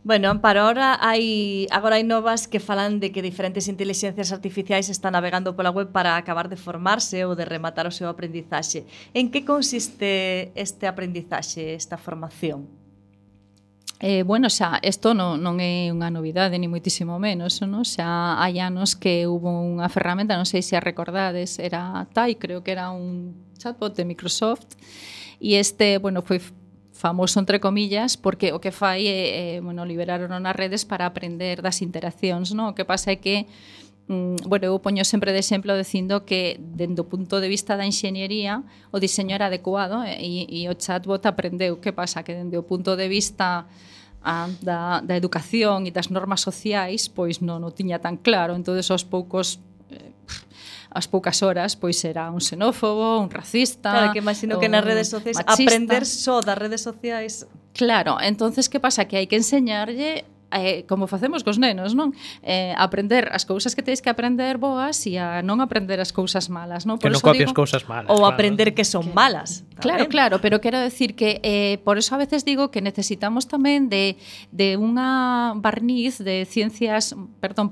Bueno, 0.03 0.41
para 0.41 0.65
ahora 0.65 0.97
hai 0.99 1.69
agora 1.69 2.01
hai 2.01 2.03
novas 2.03 2.49
que 2.49 2.57
falan 2.57 2.97
de 2.97 3.13
que 3.13 3.21
diferentes 3.21 3.69
inteligencias 3.69 4.33
artificiais 4.33 4.89
están 4.89 5.13
navegando 5.13 5.53
pola 5.53 5.69
web 5.69 5.93
para 5.93 6.17
acabar 6.17 6.49
de 6.49 6.57
formarse 6.57 7.21
ou 7.21 7.37
de 7.37 7.45
rematar 7.45 7.85
o 7.85 7.93
seu 7.93 8.09
aprendizaxe. 8.09 8.89
En 9.13 9.29
que 9.29 9.45
consiste 9.45 10.49
este 10.57 10.89
aprendizaxe, 10.89 11.77
esta 11.77 12.01
formación? 12.01 12.80
Eh, 14.03 14.23
bueno, 14.23 14.49
xa, 14.49 14.81
isto 14.81 15.13
non, 15.13 15.37
non 15.45 15.61
é 15.61 15.93
unha 15.93 16.09
novidade, 16.09 16.57
ni 16.57 16.65
moitísimo 16.65 17.21
menos, 17.21 17.61
non? 17.61 17.85
xa 17.85 18.33
hai 18.41 18.57
anos 18.57 18.97
que 18.97 19.29
hubo 19.29 19.45
unha 19.61 19.85
ferramenta, 19.93 20.33
non 20.33 20.49
sei 20.49 20.65
se 20.65 20.73
a 20.73 20.81
recordades, 20.81 21.61
era 21.61 22.09
TAI, 22.09 22.33
creo 22.41 22.65
que 22.65 22.73
era 22.73 22.89
un 22.89 23.37
chatbot 23.61 23.93
de 23.93 24.09
Microsoft, 24.09 24.73
e 25.37 25.53
este, 25.53 26.01
bueno, 26.01 26.25
foi 26.25 26.41
famoso 26.89 27.37
entre 27.37 27.61
comillas 27.61 28.17
porque 28.17 28.53
o 28.53 28.61
que 28.61 28.73
fai 28.73 29.05
é, 29.05 29.21
eh, 29.21 29.57
bueno, 29.61 29.85
liberaron 29.85 30.33
nas 30.33 30.57
redes 30.57 30.81
para 30.81 31.05
aprender 31.05 31.61
das 31.61 31.85
interaccións, 31.85 32.57
non? 32.57 32.73
O 32.73 32.75
que 32.77 32.89
pasa 32.89 33.13
é 33.13 33.21
que 33.21 33.45
mm, 34.09 34.49
bueno, 34.49 34.65
eu 34.65 34.81
poño 34.81 35.05
sempre 35.05 35.29
de 35.29 35.45
exemplo 35.45 35.77
dicindo 35.77 36.25
que 36.25 36.57
dendo 36.57 37.05
punto 37.05 37.37
de 37.37 37.49
vista 37.53 37.77
da 37.77 37.85
enxeñería 37.85 38.65
o 38.89 38.97
diseño 38.97 39.37
era 39.37 39.49
adecuado 39.49 40.01
eh, 40.01 40.17
e, 40.17 40.49
e 40.49 40.69
o 40.69 40.73
chatbot 40.73 41.25
aprendeu 41.29 41.77
que 41.77 41.93
pasa 41.93 42.25
que 42.25 42.33
dende 42.33 42.57
o 42.57 42.65
punto 42.65 42.97
de 42.97 43.05
vista 43.05 43.69
a, 44.23 44.49
da, 44.61 45.01
da 45.01 45.15
educación 45.17 45.89
e 45.89 45.91
das 45.91 46.13
normas 46.13 46.41
sociais, 46.41 47.09
pois 47.09 47.41
non 47.41 47.65
o 47.65 47.71
tiña 47.73 47.97
tan 47.97 48.17
claro, 48.21 48.53
entonces 48.53 48.85
aos 48.93 49.01
poucos 49.01 49.57
eh, 49.89 50.13
as 50.91 51.07
poucas 51.07 51.41
horas 51.41 51.73
pois 51.79 51.97
era 52.05 52.29
un 52.29 52.41
xenófobo, 52.43 53.17
un 53.17 53.31
racista. 53.31 53.91
Claro, 53.91 54.13
que 54.13 54.19
imagino 54.19 54.59
que 54.59 54.69
nas 54.69 54.83
redes 54.83 55.09
sociais 55.09 55.37
machista. 55.41 55.63
aprender 55.63 56.03
só 56.05 56.41
das 56.43 56.57
redes 56.57 56.81
sociais. 56.85 57.47
Claro, 57.73 58.19
entonces 58.21 58.69
que 58.69 58.79
pasa 58.79 59.07
que 59.07 59.17
hai 59.17 59.25
que 59.25 59.39
enseñarlle 59.39 60.27
eh, 60.51 60.83
como 60.87 61.07
facemos 61.07 61.43
cos 61.43 61.57
nenos, 61.57 61.95
non? 61.95 62.11
Eh, 62.43 62.75
aprender 62.75 63.31
as 63.31 63.47
cousas 63.47 63.73
que 63.75 63.81
tedes 63.81 64.03
que 64.03 64.11
aprender 64.11 64.59
boas 64.59 64.99
e 65.07 65.15
a 65.15 65.41
non 65.41 65.63
aprender 65.63 65.99
as 66.03 66.11
cousas 66.11 66.51
malas, 66.51 66.83
non? 66.83 66.99
Por 66.99 67.07
que 67.07 67.15
non 67.15 67.23
copias 67.23 67.49
digo, 67.51 67.57
cousas 67.57 67.87
malas. 67.87 68.11
Ou 68.11 68.23
claro. 68.23 68.33
aprender 68.35 68.75
que 68.75 68.83
son 68.83 69.09
que, 69.09 69.15
malas. 69.15 69.63
Claro, 69.79 70.05
tamén. 70.05 70.13
claro, 70.13 70.35
pero 70.43 70.59
quero 70.59 70.79
decir 70.79 71.15
que 71.15 71.39
eh, 71.41 71.79
por 71.83 71.97
eso 71.97 72.15
a 72.15 72.19
veces 72.19 72.43
digo 72.43 72.69
que 72.69 72.83
necesitamos 72.83 73.47
tamén 73.47 73.87
de, 73.87 74.19
de 74.51 74.75
unha 74.75 75.55
barniz 75.57 76.19
de 76.19 76.43
ciencias, 76.45 77.15
perdón, 77.39 77.71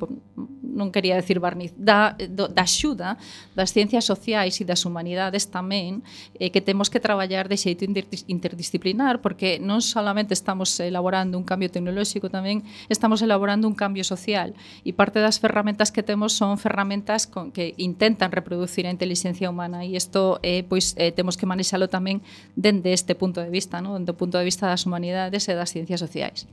non 0.70 0.94
quería 0.94 1.18
decir 1.18 1.42
barniz, 1.42 1.74
da, 1.76 2.14
do, 2.30 2.48
da 2.48 2.66
xuda 2.70 3.18
das 3.58 3.74
ciencias 3.74 4.06
sociais 4.06 4.62
e 4.62 4.66
das 4.66 4.86
humanidades 4.86 5.50
tamén, 5.50 6.06
eh, 6.38 6.54
que 6.54 6.62
temos 6.62 6.88
que 6.88 7.02
traballar 7.02 7.50
de 7.50 7.58
xeito 7.58 7.84
interdisciplinar, 7.84 9.20
porque 9.20 9.58
non 9.58 9.82
solamente 9.82 10.38
estamos 10.38 10.78
elaborando 10.80 11.36
un 11.36 11.46
cambio 11.46 11.74
tecnolóxico, 11.74 12.30
tamén 12.30 12.62
estamos 12.88 13.20
elaborando 13.26 13.66
un 13.68 13.76
cambio 13.76 14.06
social, 14.06 14.54
e 14.86 14.94
parte 14.94 15.20
das 15.20 15.42
ferramentas 15.42 15.90
que 15.90 16.06
temos 16.06 16.38
son 16.38 16.62
ferramentas 16.62 17.26
con, 17.26 17.52
que 17.52 17.74
intentan 17.76 18.32
reproducir 18.32 18.86
a 18.86 18.94
inteligencia 18.94 19.50
humana, 19.50 19.84
e 19.84 19.98
isto 19.98 20.38
eh, 20.46 20.64
pois, 20.64 20.94
eh, 20.96 21.12
temos 21.12 21.36
que 21.36 21.50
manexalo 21.50 21.90
tamén 21.90 22.22
dende 22.54 22.94
este 22.94 23.18
punto 23.18 23.42
de 23.42 23.50
vista, 23.50 23.82
non? 23.82 23.98
dende 23.98 24.14
o 24.14 24.20
punto 24.20 24.38
de 24.38 24.46
vista 24.46 24.70
das 24.70 24.86
humanidades 24.86 25.50
e 25.50 25.54
das 25.58 25.74
ciencias 25.74 26.00
sociais. 26.00 26.46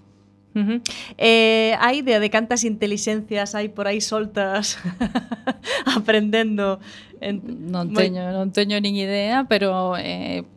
Uh 0.57 0.64
-huh. 0.64 0.78
eh, 1.20 1.76
a 1.76 1.92
idea 1.92 2.16
de 2.16 2.32
cantas 2.32 2.64
intelixencias 2.64 3.52
hai 3.52 3.68
por 3.68 3.84
aí 3.84 4.00
soltas 4.00 4.80
aprendendo 5.98 6.80
en... 7.20 7.44
non 7.68 7.92
teño 7.92 8.32
non 8.32 8.57
teño 8.57 8.80
nin 8.80 8.96
idea 8.96 9.44
pero 9.44 10.00
eh, 10.00 10.48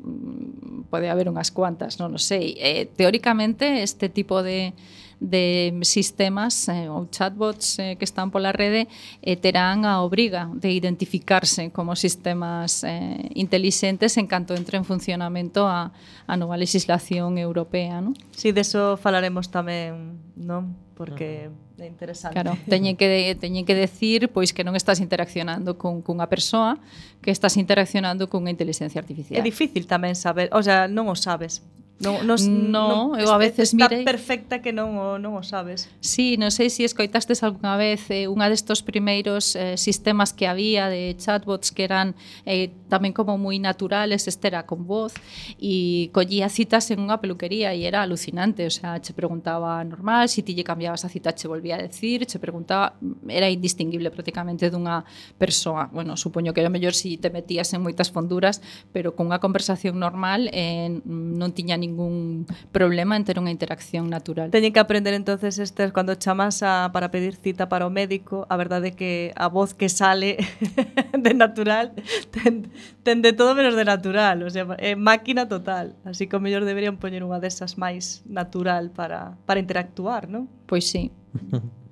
pode 0.87 1.11
haber 1.11 1.27
unhas 1.27 1.51
cuantas 1.51 1.99
non 1.99 2.15
o 2.15 2.21
sei 2.21 2.55
eh, 2.63 2.87
teóricamente 2.87 3.83
este 3.83 4.07
tipo 4.07 4.39
de 4.39 4.71
de 5.19 5.75
sistemas 5.83 6.67
eh, 6.71 6.87
ou 6.87 7.07
chatbots 7.11 7.79
eh, 7.79 7.99
que 7.99 8.07
están 8.07 8.31
pola 8.31 8.55
rede 8.55 8.87
eh, 9.21 9.35
terán 9.35 9.83
a 9.83 9.99
obriga 9.99 10.47
de 10.55 10.71
identificarse 10.71 11.71
como 11.75 11.95
sistemas 11.99 12.87
eh, 12.87 13.29
intelixentes 13.35 14.15
en 14.15 14.27
canto 14.31 14.55
entre 14.55 14.79
en 14.79 14.87
funcionamento 14.87 15.67
a, 15.67 15.91
a 16.23 16.33
nova 16.39 16.55
legislación 16.55 17.35
europea. 17.35 17.99
Non? 17.99 18.15
Sí, 18.31 18.55
deso 18.55 18.95
falaremos 18.95 19.51
tamén, 19.51 20.23
non? 20.39 20.75
Porque... 20.95 21.51
É 21.79 21.87
interesante. 21.87 22.35
Claro, 22.35 22.59
teñen 22.67 22.99
que 22.99 23.07
teñen 23.39 23.63
que 23.63 23.71
decir 23.71 24.27
pois 24.35 24.51
que 24.51 24.67
non 24.67 24.75
estás 24.75 24.99
interaccionando 24.99 25.79
con 25.79 26.03
cunha 26.03 26.27
persoa, 26.27 26.75
que 27.23 27.31
estás 27.31 27.55
interaccionando 27.55 28.27
cunha 28.27 28.51
inteligencia 28.51 28.99
artificial. 28.99 29.39
É 29.39 29.43
difícil 29.43 29.87
tamén 29.87 30.15
saber, 30.15 30.51
o 30.51 30.59
sea, 30.59 30.91
non 30.91 31.07
o 31.07 31.15
sabes. 31.15 31.63
Non, 31.99 32.23
nos, 32.23 32.47
no, 32.47 33.11
non, 33.11 33.19
eu 33.19 33.27
a 33.27 33.35
veces 33.35 33.75
está 33.75 33.91
mirei... 33.91 34.07
perfecta 34.07 34.63
que 34.63 34.71
non 34.71 34.95
o, 34.95 35.19
non 35.19 35.35
o 35.35 35.43
sabes. 35.43 35.91
Sí, 35.99 36.39
non 36.39 36.47
sei 36.47 36.71
se 36.71 36.79
si 36.79 36.87
escoitastes 36.87 37.43
algunha 37.43 37.75
vez 37.75 38.07
eh, 38.07 38.31
unha 38.31 38.47
destos 38.47 38.79
primeiros 38.79 39.59
eh, 39.59 39.75
sistemas 39.75 40.31
que 40.31 40.47
había 40.47 40.87
de 40.87 41.11
chatbots 41.19 41.75
que 41.75 41.83
eran 41.83 42.15
eh, 42.47 42.71
tamén 42.89 43.13
como 43.13 43.37
moi 43.37 43.61
naturales, 43.61 44.25
este 44.25 44.49
era 44.49 44.65
con 44.65 44.89
voz 44.89 45.13
e 45.61 46.09
collía 46.11 46.49
citas 46.49 46.89
en 46.89 46.99
unha 47.05 47.21
peluquería 47.21 47.71
e 47.77 47.85
era 47.85 48.01
alucinante, 48.01 48.65
o 48.65 48.73
sea, 48.73 48.97
che 48.97 49.13
preguntaba 49.13 49.79
normal, 49.85 50.27
si 50.27 50.41
ti 50.41 50.57
lle 50.57 50.65
cambiabas 50.65 51.05
a 51.05 51.09
cita 51.13 51.37
che 51.37 51.47
volvía 51.47 51.77
a 51.77 51.81
decir, 51.81 52.25
che 52.25 52.41
preguntaba, 52.41 52.97
era 53.29 53.47
indistinguible 53.47 54.09
prácticamente 54.09 54.73
dunha 54.73 55.05
persoa. 55.37 55.87
Bueno, 55.93 56.17
supoño 56.17 56.51
que 56.51 56.65
era 56.65 56.73
mellor 56.73 56.97
si 56.97 57.17
te 57.21 57.29
metías 57.29 57.71
en 57.77 57.85
moitas 57.85 58.09
fonduras, 58.09 58.61
pero 58.91 59.13
con 59.13 59.29
unha 59.29 59.37
conversación 59.37 60.01
normal 60.01 60.49
eh, 60.49 60.89
non 61.05 61.53
tiña 61.53 61.77
ningún 61.77 62.49
problema 62.73 63.13
en 63.13 63.23
ter 63.23 63.37
unha 63.37 63.53
interacción 63.53 64.09
natural. 64.09 64.49
Teñen 64.49 64.73
que 64.73 64.81
aprender 64.81 65.13
entonces 65.13 65.61
estes 65.61 65.93
cando 65.93 66.17
chamas 66.17 66.65
a, 66.65 66.89
para 66.89 67.13
pedir 67.13 67.37
cita 67.37 67.69
para 67.69 67.85
o 67.85 67.93
médico, 67.93 68.49
a 68.49 68.57
verdade 68.57 68.91
é 68.91 68.97
que 68.97 69.11
a 69.37 69.47
voz 69.47 69.77
que 69.77 69.87
sale 69.91 70.41
de 71.13 71.33
natural 71.37 71.93
ten, 72.31 72.71
ten 73.03 73.21
de 73.21 73.33
todo 73.33 73.55
menos 73.55 73.75
de 73.75 73.85
natural, 73.85 74.43
o 74.43 74.49
sea, 74.49 74.65
é 74.77 74.95
máquina 74.95 75.47
total. 75.47 75.95
Así 76.05 76.27
que 76.27 76.35
o 76.35 76.43
mellor 76.43 76.65
deberían 76.65 76.97
poñer 76.97 77.23
unha 77.23 77.41
desas 77.41 77.77
máis 77.77 78.23
natural 78.27 78.91
para, 78.91 79.39
para 79.43 79.61
interactuar, 79.61 80.27
non? 80.27 80.47
Pois 80.67 80.87
sí. 80.87 81.11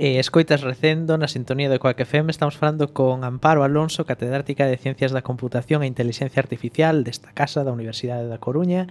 Eh, 0.00 0.16
escoitas 0.16 0.64
recendo 0.64 1.20
na 1.20 1.28
sintonía 1.28 1.68
de 1.68 1.76
Coac 1.76 2.00
FM 2.00 2.32
estamos 2.32 2.56
falando 2.56 2.96
con 2.96 3.20
Amparo 3.20 3.68
Alonso, 3.68 4.08
catedrática 4.08 4.64
de 4.64 4.80
Ciencias 4.80 5.12
da 5.12 5.20
Computación 5.20 5.84
e 5.84 5.92
Inteligencia 5.92 6.40
Artificial 6.40 7.04
desta 7.04 7.36
casa 7.36 7.68
da 7.68 7.76
Universidade 7.76 8.24
da 8.24 8.40
Coruña. 8.40 8.88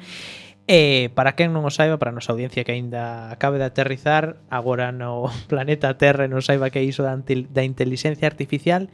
E 0.69 1.09
para 1.17 1.33
quen 1.33 1.49
non 1.49 1.65
o 1.65 1.73
saiba, 1.73 1.97
para 1.97 2.13
a 2.13 2.17
nosa 2.21 2.29
audiencia 2.29 2.61
que 2.61 2.77
aínda 2.77 3.33
acabe 3.33 3.57
de 3.57 3.65
aterrizar 3.65 4.37
agora 4.53 4.93
no 4.93 5.25
planeta 5.49 5.97
Terra 5.97 6.29
e 6.29 6.31
non 6.31 6.45
saiba 6.45 6.69
que 6.69 6.77
é 6.77 6.85
iso 6.85 7.01
da, 7.01 7.17
da 7.17 7.65
inteligencia 7.65 8.29
artificial, 8.29 8.93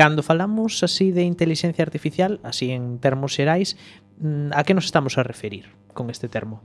Cando 0.00 0.22
falamos 0.22 0.82
así 0.82 1.12
de 1.12 1.24
inteligencia 1.24 1.84
artificial, 1.84 2.40
así 2.42 2.70
en 2.72 2.96
termos 3.04 3.36
xerais, 3.36 3.76
mm, 4.16 4.48
a 4.56 4.64
que 4.64 4.72
nos 4.72 4.86
estamos 4.88 5.20
a 5.20 5.22
referir 5.22 5.76
con 5.92 6.08
este 6.08 6.24
termo? 6.26 6.64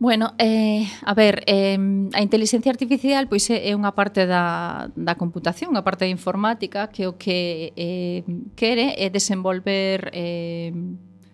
Bueno, 0.00 0.34
eh, 0.38 0.90
a 1.04 1.14
ver, 1.14 1.44
eh, 1.46 1.78
a 2.12 2.20
inteligencia 2.26 2.74
artificial 2.74 3.30
pois 3.30 3.46
é 3.46 3.70
unha 3.78 3.94
parte 3.94 4.26
da, 4.26 4.90
da 4.98 5.14
computación, 5.14 5.70
unha 5.70 5.86
parte 5.86 6.02
da 6.02 6.10
informática 6.10 6.90
que 6.90 7.06
o 7.06 7.14
que 7.14 7.70
eh, 7.78 8.26
quere 8.58 8.98
é 8.98 9.06
desenvolver 9.06 10.10
eh, 10.10 10.74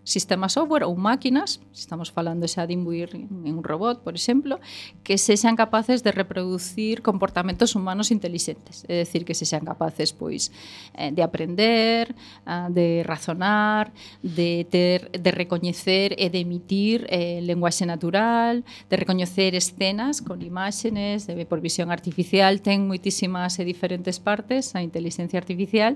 sistemas 0.04 0.58
software 0.58 0.84
ou 0.84 0.98
máquinas, 0.98 1.62
estamos 1.70 2.10
falando 2.10 2.46
xa 2.50 2.66
de 2.66 2.74
imbuir 2.74 3.14
en 3.14 3.54
un 3.54 3.62
robot, 3.62 4.02
por 4.02 4.14
exemplo, 4.18 4.58
que 5.06 5.16
sexan 5.18 5.54
capaces 5.54 6.02
de 6.02 6.10
reproducir 6.10 7.02
comportamentos 7.02 7.78
humanos 7.78 8.10
intelixentes, 8.10 8.82
é 8.90 9.06
dicir, 9.06 9.22
que 9.22 9.34
sexan 9.34 9.62
capaces 9.62 10.10
pois 10.10 10.50
de 10.92 11.22
aprender, 11.22 12.14
ah, 12.46 12.66
de 12.66 13.06
razonar, 13.06 13.94
de 14.22 14.66
ter 14.66 15.10
de 15.14 15.30
recoñecer 15.30 16.18
e 16.18 16.30
de 16.30 16.42
emitir 16.42 17.06
eh, 17.08 17.38
lenguaxe 17.42 17.86
natural, 17.86 18.66
de 18.90 18.96
recoñecer 18.98 19.54
escenas 19.54 20.18
con 20.18 20.42
imágenes, 20.42 21.26
de 21.26 21.46
por 21.46 21.60
visión 21.60 21.94
artificial, 21.94 22.58
ten 22.58 22.90
moitísimas 22.90 23.58
e 23.58 23.64
diferentes 23.64 24.18
partes 24.18 24.74
a 24.74 24.82
inteligencia 24.82 25.38
artificial. 25.38 25.94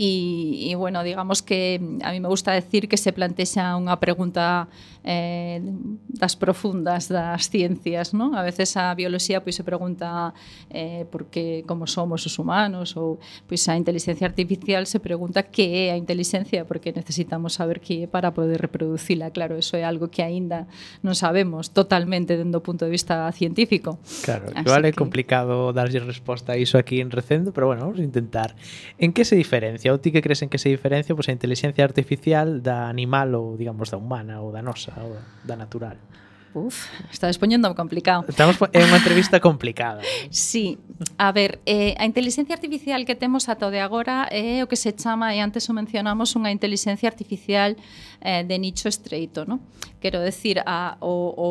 E, 0.00 0.70
e 0.70 0.74
bueno, 0.74 1.04
digamos 1.04 1.42
que 1.44 1.78
mm, 1.80 2.00
a 2.02 2.10
mí 2.10 2.18
me 2.20 2.28
gusta 2.28 2.52
decir 2.52 2.88
que 2.88 2.96
se 2.96 3.12
plantea 3.12 3.33
plantexa 3.34 3.74
unha 3.74 3.98
pregunta 3.98 4.70
eh, 5.02 5.58
das 6.08 6.38
profundas 6.38 7.10
das 7.10 7.50
ciencias, 7.50 8.14
non? 8.14 8.38
A 8.38 8.46
veces 8.46 8.78
a 8.78 8.94
bioloxía 8.94 9.42
pois 9.42 9.58
se 9.58 9.66
pregunta 9.66 10.32
eh, 10.70 11.04
por 11.10 11.26
que 11.28 11.66
como 11.66 11.90
somos 11.90 12.22
os 12.24 12.38
humanos 12.38 12.94
ou 12.94 13.18
pois 13.50 13.66
a 13.66 13.74
inteligencia 13.74 14.30
artificial 14.30 14.86
se 14.86 15.02
pregunta 15.02 15.50
que 15.50 15.90
é 15.90 15.92
a 15.92 15.98
inteligencia 15.98 16.62
porque 16.64 16.94
necesitamos 16.94 17.58
saber 17.58 17.82
que 17.82 18.04
é 18.04 18.08
para 18.08 18.30
poder 18.30 18.62
reproducila. 18.62 19.34
Claro, 19.34 19.58
eso 19.58 19.74
é 19.74 19.82
algo 19.82 20.08
que 20.08 20.22
aínda 20.22 20.70
non 21.02 21.18
sabemos 21.18 21.74
totalmente 21.74 22.38
dende 22.38 22.54
o 22.56 22.62
punto 22.62 22.86
de 22.86 22.94
vista 22.94 23.26
científico. 23.34 23.98
Claro, 24.22 24.54
Así 24.54 24.62
igual 24.62 24.86
é 24.86 24.94
que... 24.94 24.96
complicado 24.96 25.74
darlle 25.74 25.98
resposta 26.00 26.54
a 26.54 26.56
iso 26.56 26.78
aquí 26.78 27.02
en 27.02 27.10
recendo, 27.10 27.50
pero 27.50 27.66
bueno, 27.66 27.82
vamos 27.82 27.98
a 27.98 28.06
intentar. 28.06 28.54
En 28.96 29.10
que 29.10 29.26
se 29.26 29.34
diferencia? 29.34 29.90
Ou 29.90 29.98
ti 29.98 30.14
que 30.14 30.22
crees 30.22 30.40
en 30.40 30.48
que 30.48 30.62
se 30.62 30.70
diferencia 30.70 31.12
pois 31.12 31.28
a 31.28 31.34
inteligencia 31.34 31.84
artificial 31.84 32.62
da 32.64 32.88
animal 32.88 33.23
natural 33.24 33.34
ou, 33.34 33.56
digamos, 33.56 33.90
da 33.90 33.96
humana 33.96 34.40
ou 34.40 34.52
da 34.52 34.62
nosa 34.62 34.92
ou 35.00 35.16
da 35.44 35.56
natural? 35.56 35.96
Uf, 36.54 36.86
está 37.10 37.26
despoñendo 37.26 37.66
complicado. 37.74 38.26
Estamos 38.28 38.54
é 38.70 38.78
unha 38.78 39.02
entrevista 39.02 39.42
complicada. 39.42 40.06
sí, 40.30 40.78
a 41.18 41.34
ver, 41.34 41.58
eh, 41.66 41.98
a 41.98 42.06
inteligencia 42.06 42.54
artificial 42.54 43.02
que 43.02 43.18
temos 43.18 43.50
ata 43.50 43.66
o 43.66 43.74
de 43.74 43.82
agora 43.82 44.30
é 44.30 44.60
eh, 44.60 44.62
o 44.62 44.70
que 44.70 44.78
se 44.78 44.94
chama, 44.94 45.34
e 45.34 45.42
antes 45.42 45.66
o 45.66 45.74
mencionamos, 45.74 46.38
unha 46.38 46.54
inteligencia 46.54 47.10
artificial 47.10 47.74
eh, 48.22 48.46
de 48.46 48.56
nicho 48.62 48.86
estreito, 48.86 49.42
¿no? 49.42 49.58
Quero 49.98 50.22
decir, 50.22 50.62
a, 50.62 50.94
o, 51.02 51.34
o 51.34 51.48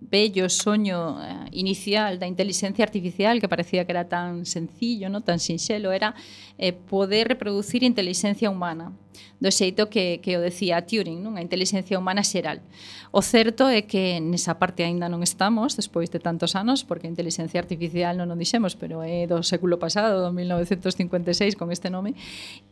bello 0.00 0.48
soño 0.48 1.20
eh, 1.22 1.48
inicial 1.52 2.18
da 2.18 2.26
inteligencia 2.26 2.84
artificial 2.84 3.38
que 3.40 3.48
parecía 3.48 3.84
que 3.84 3.92
era 3.92 4.08
tan 4.08 4.46
sencillo, 4.46 5.12
no 5.12 5.20
tan 5.20 5.38
sinxelo, 5.38 5.92
era 5.92 6.14
eh, 6.56 6.72
poder 6.72 7.28
reproducir 7.28 7.84
inteligencia 7.84 8.48
humana 8.48 8.92
do 9.40 9.52
xeito 9.52 9.88
que, 9.92 10.20
que 10.24 10.36
o 10.36 10.40
decía 10.40 10.80
Turing, 10.84 11.20
non? 11.20 11.36
a 11.36 11.44
inteligencia 11.44 12.00
humana 12.00 12.24
xeral. 12.24 12.64
O 13.12 13.20
certo 13.20 13.68
é 13.68 13.84
que 13.84 14.20
nesa 14.20 14.56
parte 14.56 14.84
aínda 14.84 15.08
non 15.12 15.20
estamos, 15.20 15.76
despois 15.76 16.08
de 16.08 16.20
tantos 16.20 16.56
anos, 16.56 16.84
porque 16.84 17.08
a 17.08 17.12
inteligencia 17.12 17.60
artificial 17.60 18.16
non 18.16 18.32
o 18.32 18.36
dixemos, 18.36 18.76
pero 18.76 19.04
é 19.04 19.28
do 19.28 19.44
século 19.44 19.76
pasado, 19.76 20.24
do 20.24 20.30
1956, 20.32 21.56
con 21.56 21.72
este 21.72 21.88
nome, 21.92 22.16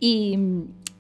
e, 0.00 0.36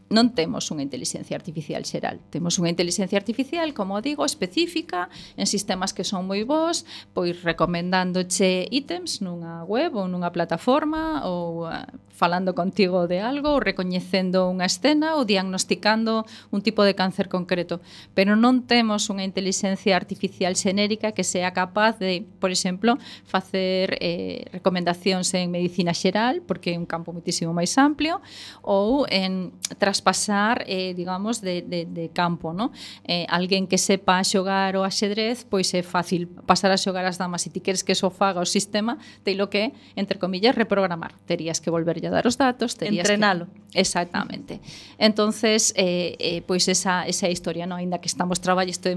non 0.08 0.32
temos 0.32 0.72
unha 0.72 0.80
inteligencia 0.80 1.36
artificial 1.36 1.84
xeral. 1.84 2.16
Temos 2.32 2.56
unha 2.56 2.72
inteligencia 2.72 3.20
artificial, 3.20 3.76
como 3.76 4.00
digo, 4.00 4.24
específica, 4.24 5.12
en 5.36 5.44
sistemas 5.44 5.92
que 5.92 6.04
son 6.04 6.24
moi 6.24 6.48
bons, 6.48 6.88
pois 7.12 7.44
recomendándoche 7.44 8.64
ítems 8.72 9.20
nunha 9.20 9.68
web 9.68 9.92
ou 10.00 10.08
nunha 10.08 10.32
plataforma 10.32 11.28
ou 11.28 11.68
eh, 11.68 11.84
falando 12.18 12.58
contigo 12.58 13.06
de 13.06 13.22
algo 13.22 13.54
ou 13.54 13.62
recoñecendo 13.62 14.50
unha 14.50 14.66
escena 14.66 15.14
ou 15.14 15.22
diagnosticando 15.22 16.26
un 16.50 16.66
tipo 16.66 16.82
de 16.82 16.98
cáncer 16.98 17.30
concreto, 17.30 17.78
pero 18.18 18.34
non 18.34 18.66
temos 18.66 19.06
unha 19.06 19.22
inteligencia 19.22 19.94
artificial 19.94 20.58
xenérica 20.58 21.14
que 21.14 21.22
sea 21.22 21.54
capaz 21.54 22.02
de, 22.02 22.26
por 22.42 22.50
exemplo, 22.50 22.98
facer 23.22 23.94
eh, 24.02 24.50
recomendacións 24.50 25.30
en 25.38 25.54
medicina 25.54 25.94
xeral, 25.94 26.42
porque 26.42 26.74
é 26.74 26.76
un 26.76 26.90
campo 26.90 27.14
muitísimo 27.14 27.54
máis 27.54 27.78
amplio, 27.78 28.18
ou 28.66 29.06
en 29.06 29.54
traspasar, 29.78 30.66
eh, 30.66 30.98
digamos, 30.98 31.38
de, 31.38 31.62
de, 31.62 31.86
de 31.86 32.10
campo, 32.10 32.50
no? 32.50 32.74
Eh, 33.06 33.30
alguén 33.30 33.70
que 33.70 33.78
sepa 33.78 34.18
xogar 34.26 34.74
o 34.74 34.82
axedrez, 34.82 35.46
pois 35.46 35.70
é 35.70 35.86
fácil 35.86 36.26
pasar 36.50 36.74
a 36.74 36.78
xogar 36.82 37.06
as 37.06 37.14
damas, 37.14 37.46
e 37.46 37.54
ti 37.54 37.62
queres 37.62 37.86
que 37.86 37.94
eso 37.94 38.10
faga 38.10 38.42
o 38.42 38.48
sistema, 38.48 38.98
teilo 39.22 39.46
que, 39.46 39.70
entre 39.94 40.18
comillas, 40.18 40.58
reprogramar. 40.58 41.14
Terías 41.22 41.62
que 41.62 41.70
volver 41.70 42.07
lle 42.08 42.10
dar 42.10 42.24
os 42.24 42.40
datos, 42.40 42.72
terías 42.74 43.04
Entrenalo. 43.04 43.46
Que... 43.52 43.84
Exactamente. 43.84 44.64
Entonces, 44.96 45.76
eh, 45.76 46.16
eh, 46.18 46.40
pois 46.48 46.64
esa, 46.72 47.04
esa 47.04 47.28
historia, 47.28 47.68
no? 47.68 47.76
Ainda 47.76 48.00
que 48.00 48.08
estamos 48.08 48.40
traballando, 48.40 48.72
isto 48.72 48.88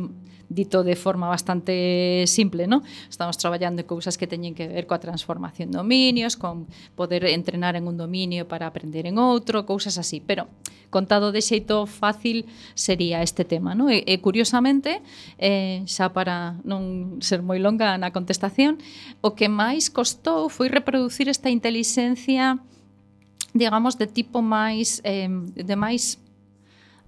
dito 0.52 0.84
de 0.84 0.96
forma 0.96 1.28
bastante 1.28 2.26
simple, 2.28 2.68
no? 2.68 2.84
Estamos 3.10 3.38
traballando 3.38 3.82
en 3.82 3.88
cousas 3.88 4.18
que 4.18 4.28
teñen 4.28 4.54
que 4.54 4.68
ver 4.68 4.86
coa 4.86 5.00
transformación 5.00 5.72
de 5.72 5.80
dominios, 5.80 6.36
con 6.36 6.68
poder 6.96 7.24
entrenar 7.32 7.80
en 7.80 7.88
un 7.88 7.96
dominio 7.96 8.48
para 8.48 8.68
aprender 8.68 9.08
en 9.08 9.16
outro, 9.16 9.64
cousas 9.64 9.96
así. 9.96 10.20
Pero 10.20 10.52
contado 10.92 11.32
de 11.32 11.40
xeito 11.40 11.88
fácil 11.88 12.46
sería 12.76 13.24
este 13.24 13.48
tema, 13.48 13.74
no? 13.74 13.88
E, 13.88 14.04
e 14.04 14.20
curiosamente, 14.20 15.00
eh, 15.40 15.88
xa 15.88 16.12
para 16.12 16.60
non 16.68 17.24
ser 17.24 17.40
moi 17.40 17.58
longa 17.64 17.96
na 17.96 18.12
contestación, 18.12 18.76
o 19.24 19.34
que 19.34 19.48
máis 19.48 19.88
costou 19.88 20.52
foi 20.52 20.68
reproducir 20.68 21.32
esta 21.32 21.48
intelixencia 21.48 22.60
digamos, 23.54 23.98
de 23.98 24.08
tipo 24.08 24.42
máis 24.42 25.02
eh, 25.04 25.28
de 25.56 25.76
máis 25.76 26.18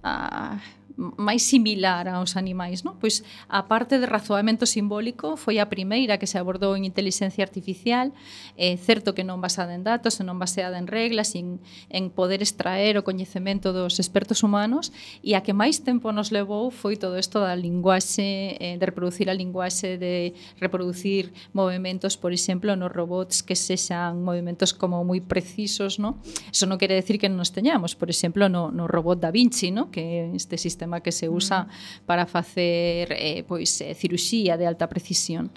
ah, 0.02 0.60
máis 0.96 1.42
similar 1.42 2.06
aos 2.06 2.38
animais, 2.38 2.86
non? 2.86 2.94
Pois 3.02 3.26
a 3.50 3.66
parte 3.66 3.98
de 3.98 4.06
razoamento 4.06 4.62
simbólico 4.62 5.34
foi 5.34 5.58
a 5.58 5.66
primeira 5.66 6.22
que 6.22 6.30
se 6.30 6.38
abordou 6.38 6.78
en 6.78 6.86
inteligencia 6.86 7.42
artificial, 7.42 8.14
eh, 8.54 8.78
certo 8.78 9.10
que 9.10 9.26
non 9.26 9.42
basada 9.42 9.74
en 9.74 9.82
datos, 9.82 10.22
non 10.22 10.38
baseada 10.38 10.78
en 10.78 10.86
reglas, 10.86 11.34
en, 11.34 11.58
en 11.90 12.14
poder 12.14 12.46
extraer 12.46 12.94
o 12.94 13.02
coñecemento 13.02 13.74
dos 13.74 13.98
expertos 13.98 14.46
humanos, 14.46 14.94
e 15.26 15.34
a 15.34 15.42
que 15.42 15.50
máis 15.50 15.82
tempo 15.82 16.14
nos 16.14 16.30
levou 16.30 16.70
foi 16.70 16.94
todo 16.94 17.18
isto 17.18 17.42
da 17.42 17.58
linguaxe, 17.58 18.54
eh, 18.62 18.78
de 18.78 18.84
reproducir 18.86 19.26
a 19.26 19.34
linguaxe, 19.34 19.98
de 19.98 20.38
reproducir 20.62 21.34
movimentos, 21.50 22.14
por 22.14 22.30
exemplo, 22.30 22.78
nos 22.78 22.94
robots 22.94 23.42
que 23.42 23.58
sexan 23.58 24.22
movimentos 24.22 24.70
como 24.70 25.02
moi 25.02 25.18
precisos, 25.18 25.98
non? 25.98 26.22
Eso 26.54 26.70
non 26.70 26.78
quere 26.78 26.94
decir 26.94 27.18
que 27.18 27.26
non 27.26 27.42
nos 27.42 27.50
teñamos, 27.50 27.98
por 27.98 28.14
exemplo, 28.14 28.46
no, 28.46 28.70
no 28.70 28.86
robot 28.86 29.18
da 29.18 29.34
Vinci, 29.34 29.74
non? 29.74 29.90
Que 29.90 30.30
este 30.38 30.54
sistema 30.54 30.83
sistema 30.84 31.00
que 31.00 31.12
se 31.12 31.28
usa 31.28 31.64
mm. 31.64 32.06
para 32.06 32.26
facer 32.26 33.08
eh, 33.12 33.44
pois 33.48 33.80
eh, 33.80 33.94
ciruxía 33.94 34.56
de 34.56 34.66
alta 34.66 34.88
precisión. 34.88 35.50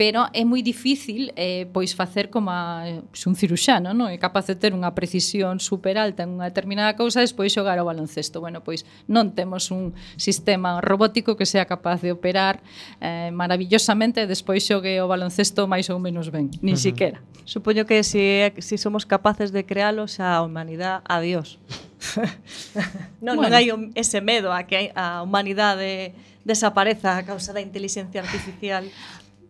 Pero 0.00 0.24
é 0.32 0.48
moi 0.48 0.64
difícil 0.64 1.36
eh, 1.36 1.68
pois 1.68 1.92
facer 1.92 2.32
como 2.32 2.48
a, 2.48 2.88
pois 3.12 3.28
un 3.28 3.36
ciruxano, 3.36 3.92
non? 3.92 4.08
É 4.08 4.16
capaz 4.16 4.48
de 4.48 4.56
ter 4.56 4.72
unha 4.72 4.96
precisión 4.96 5.60
super 5.60 6.00
alta 6.00 6.24
en 6.24 6.32
unha 6.40 6.48
determinada 6.48 6.96
cousa 6.96 7.20
e 7.20 7.28
despois 7.28 7.52
xogar 7.52 7.76
ao 7.76 7.84
baloncesto. 7.84 8.40
Bueno, 8.40 8.64
pois 8.64 8.88
non 9.04 9.36
temos 9.36 9.68
un 9.68 9.92
sistema 10.16 10.80
robótico 10.80 11.36
que 11.36 11.44
sea 11.44 11.68
capaz 11.68 12.00
de 12.00 12.16
operar 12.16 12.64
eh, 13.04 13.28
maravillosamente 13.28 14.24
e 14.24 14.26
despois 14.26 14.64
xogue 14.64 14.96
o 15.04 15.06
baloncesto 15.12 15.68
máis 15.68 15.92
ou 15.92 16.00
menos 16.00 16.32
ben, 16.32 16.48
nin 16.64 16.72
uh 16.72 16.80
-huh. 16.80 16.88
siquiera. 16.88 17.20
Supoño 17.44 17.84
que 17.84 18.00
se 18.00 18.56
si, 18.56 18.62
si 18.64 18.76
somos 18.80 19.04
capaces 19.04 19.52
de 19.52 19.68
crealo 19.68 20.08
xa 20.08 20.32
a 20.32 20.40
humanidade, 20.40 21.04
adiós. 21.04 21.60
non, 23.20 23.36
bueno. 23.36 23.48
non 23.48 23.52
hai 23.52 23.68
ese 23.94 24.20
medo 24.20 24.52
a 24.52 24.64
que 24.64 24.92
a 24.96 25.22
humanidade 25.22 26.16
desapareza 26.44 27.20
a 27.20 27.22
causa 27.22 27.52
da 27.52 27.60
inteligencia 27.60 28.24
artificial. 28.24 28.88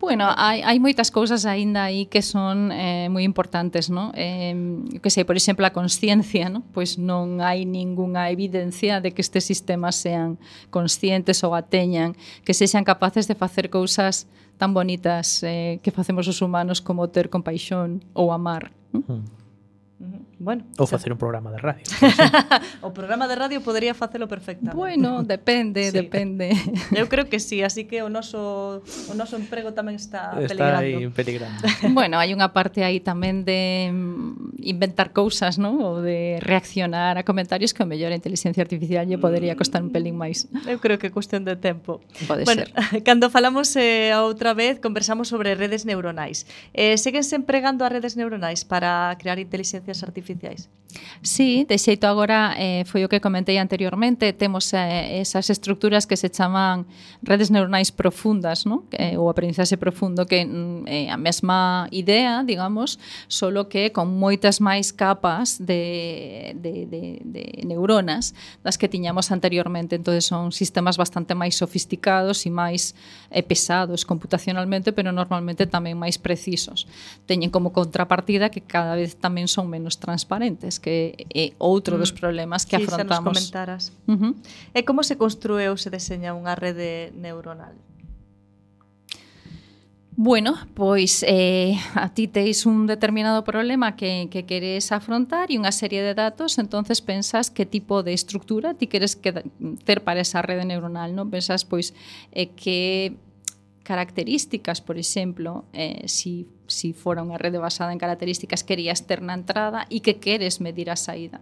Bueno, 0.01 0.33
hai, 0.33 0.65
hai 0.65 0.81
moitas 0.81 1.13
cousas 1.13 1.45
aínda 1.45 1.85
aí 1.85 2.09
que 2.09 2.25
son 2.25 2.73
eh, 2.73 3.05
moi 3.13 3.21
importantes, 3.21 3.85
non? 3.93 4.09
Eh, 4.17 4.97
que 4.97 5.13
sei, 5.13 5.29
por 5.29 5.37
exemplo, 5.37 5.61
a 5.61 5.69
consciencia, 5.69 6.49
non? 6.49 6.65
Pois 6.73 6.97
non 6.97 7.37
hai 7.37 7.69
ningunha 7.69 8.33
evidencia 8.33 8.97
de 8.97 9.13
que 9.13 9.21
estes 9.21 9.45
sistemas 9.45 10.01
sean 10.01 10.41
conscientes 10.73 11.45
ou 11.45 11.53
ateñan, 11.53 12.17
que 12.41 12.57
sexan 12.57 12.81
capaces 12.81 13.29
de 13.29 13.37
facer 13.37 13.69
cousas 13.69 14.25
tan 14.57 14.73
bonitas 14.73 15.45
eh, 15.45 15.77
que 15.85 15.93
facemos 15.93 16.25
os 16.25 16.41
humanos 16.41 16.81
como 16.81 17.05
ter 17.13 17.29
compaixón 17.29 18.01
ou 18.17 18.33
amar. 18.33 18.73
Non? 18.89 19.05
Uh 19.05 19.05
-huh. 19.05 19.21
Hmm. 19.21 19.40
Bueno, 20.41 20.65
ou 20.81 20.89
facer 20.89 21.13
un 21.13 21.21
programa 21.21 21.53
de 21.53 21.61
radio. 21.61 21.85
o 22.81 22.89
programa 22.89 23.29
de 23.29 23.37
radio 23.37 23.61
podería 23.61 23.93
facelo 23.93 24.25
perfectamente. 24.25 24.73
Bueno, 24.73 25.21
depende, 25.37 25.93
sí. 25.93 25.93
depende. 25.93 26.49
Eu 26.97 27.05
creo 27.05 27.29
que 27.29 27.37
sí, 27.37 27.61
así 27.61 27.85
que 27.85 28.01
o 28.01 28.09
noso 28.09 28.81
o 28.81 29.13
noso 29.13 29.37
emprego 29.37 29.77
tamén 29.77 30.01
está, 30.01 30.33
está 30.41 30.49
peligrando. 30.49 30.81
Está 30.81 30.97
aí 30.97 31.13
peligrando. 31.13 31.61
bueno, 31.93 32.17
hai 32.17 32.33
unha 32.33 32.49
parte 32.49 32.81
aí 32.81 32.97
tamén 32.97 33.45
de 33.45 33.93
mm, 33.93 34.65
inventar 34.65 35.13
cousas, 35.13 35.61
¿no? 35.61 35.77
ou 35.77 36.01
de 36.01 36.41
reaccionar 36.41 37.21
a 37.21 37.23
comentarios 37.23 37.69
que 37.69 37.85
o 37.85 37.87
mellor 37.87 38.09
a 38.09 38.17
inteligencia 38.17 38.65
artificial 38.65 39.05
lle 39.05 39.21
podería 39.21 39.53
costar 39.53 39.85
un 39.85 39.93
mm. 39.93 39.95
pelín 39.95 40.17
máis. 40.17 40.49
Eu 40.65 40.81
creo 40.81 40.97
que 40.97 41.13
cuestión 41.13 41.45
de 41.45 41.53
tempo. 41.53 42.01
Pode 42.25 42.49
bueno, 42.49 42.65
ser. 42.65 43.05
Cando 43.05 43.29
falamos 43.29 43.77
eh, 43.77 44.09
a 44.09 44.25
outra 44.25 44.57
vez, 44.57 44.81
conversamos 44.81 45.29
sobre 45.29 45.53
redes 45.53 45.85
neuronais. 45.85 46.49
Eh, 46.73 46.97
seguense 46.97 47.37
empregando 47.37 47.85
as 47.85 47.93
redes 47.93 48.17
neuronais 48.17 48.65
para 48.65 49.13
crear 49.21 49.37
inteligencias 49.37 50.01
artificiales 50.01 50.30
artificiais. 50.31 50.69
Sí, 51.21 51.65
de 51.69 51.77
xeito 51.77 52.07
agora 52.07 52.55
eh, 52.57 52.83
foi 52.89 53.05
o 53.05 53.09
que 53.09 53.21
comentei 53.21 53.61
anteriormente, 53.61 54.33
temos 54.33 54.73
eh, 54.73 55.21
esas 55.21 55.49
estructuras 55.49 56.09
que 56.09 56.17
se 56.17 56.33
chaman 56.33 56.89
redes 57.21 57.53
neuronais 57.53 57.93
profundas, 57.93 58.65
non? 58.65 58.89
Eh, 58.97 59.15
ou 59.15 59.29
aprendizaxe 59.29 59.77
profundo 59.77 60.25
que 60.25 60.41
mm, 60.41 60.89
é 60.89 61.05
eh, 61.05 61.13
a 61.13 61.17
mesma 61.21 61.85
idea, 61.93 62.41
digamos, 62.41 62.97
solo 63.29 63.69
que 63.69 63.93
con 63.93 64.09
moitas 64.17 64.57
máis 64.59 64.89
capas 64.89 65.61
de, 65.61 66.57
de, 66.57 66.89
de, 66.89 67.21
de 67.21 67.43
neuronas 67.69 68.33
das 68.65 68.81
que 68.81 68.89
tiñamos 68.89 69.29
anteriormente, 69.29 69.95
entonces 69.95 70.25
son 70.25 70.49
sistemas 70.49 70.97
bastante 70.97 71.37
máis 71.37 71.53
sofisticados 71.53 72.43
e 72.43 72.51
máis 72.51 72.97
eh, 73.29 73.45
pesados 73.45 74.09
computacionalmente, 74.09 74.89
pero 74.89 75.13
normalmente 75.13 75.69
tamén 75.69 76.01
máis 76.01 76.17
precisos. 76.17 76.89
Teñen 77.29 77.53
como 77.53 77.69
contrapartida 77.69 78.49
que 78.49 78.65
cada 78.65 78.97
vez 78.97 79.21
tamén 79.21 79.45
son 79.45 79.69
menos 79.69 80.01
trans 80.01 80.20
transparentes, 80.21 80.79
que 80.79 81.25
é 81.33 81.53
outro 81.57 81.97
dos 81.97 82.13
mm. 82.13 82.19
problemas 82.21 82.65
que 82.65 82.77
sí, 82.77 82.83
afrontamos. 82.85 83.09
Sí, 83.09 83.49
xa 83.49 83.65
nos 83.65 83.73
comentaras. 83.73 83.83
Uh 84.07 84.13
-huh. 84.13 84.33
E 84.73 84.85
como 84.85 85.01
se 85.01 85.17
construe 85.17 85.65
ou 85.69 85.77
se 85.77 85.89
deseña 85.89 86.37
unha 86.37 86.53
rede 86.53 87.09
neuronal? 87.17 87.73
Bueno, 90.13 90.53
pois 90.75 91.25
eh, 91.25 91.73
a 91.97 92.13
ti 92.13 92.27
teis 92.27 92.69
un 92.69 92.85
determinado 92.85 93.41
problema 93.41 93.95
que, 93.95 94.29
que 94.29 94.45
queres 94.45 94.91
afrontar 94.91 95.49
e 95.49 95.57
unha 95.57 95.73
serie 95.73 96.05
de 96.05 96.13
datos, 96.13 96.61
entonces 96.61 97.01
pensas 97.01 97.49
que 97.49 97.65
tipo 97.65 98.05
de 98.05 98.13
estructura 98.13 98.77
ti 98.77 98.85
queres 98.85 99.17
que, 99.17 99.33
ter 99.81 100.05
para 100.05 100.21
esa 100.21 100.45
rede 100.45 100.67
neuronal, 100.67 101.17
non? 101.17 101.33
Pensas, 101.33 101.65
pois, 101.65 101.97
eh, 102.37 102.53
que 102.53 103.17
características, 103.83 104.81
por 104.81 104.97
exemplo, 104.97 105.65
eh, 105.73 106.07
si, 106.07 106.47
si 106.67 106.93
fora 106.93 107.25
unha 107.25 107.41
rede 107.41 107.57
basada 107.57 107.93
en 107.93 107.99
características, 108.01 108.61
querías 108.61 109.05
ter 109.09 109.25
na 109.25 109.33
entrada 109.33 109.89
e 109.89 110.05
que 110.05 110.21
queres 110.21 110.61
medir 110.61 110.93
a 110.93 110.97
saída 110.97 111.41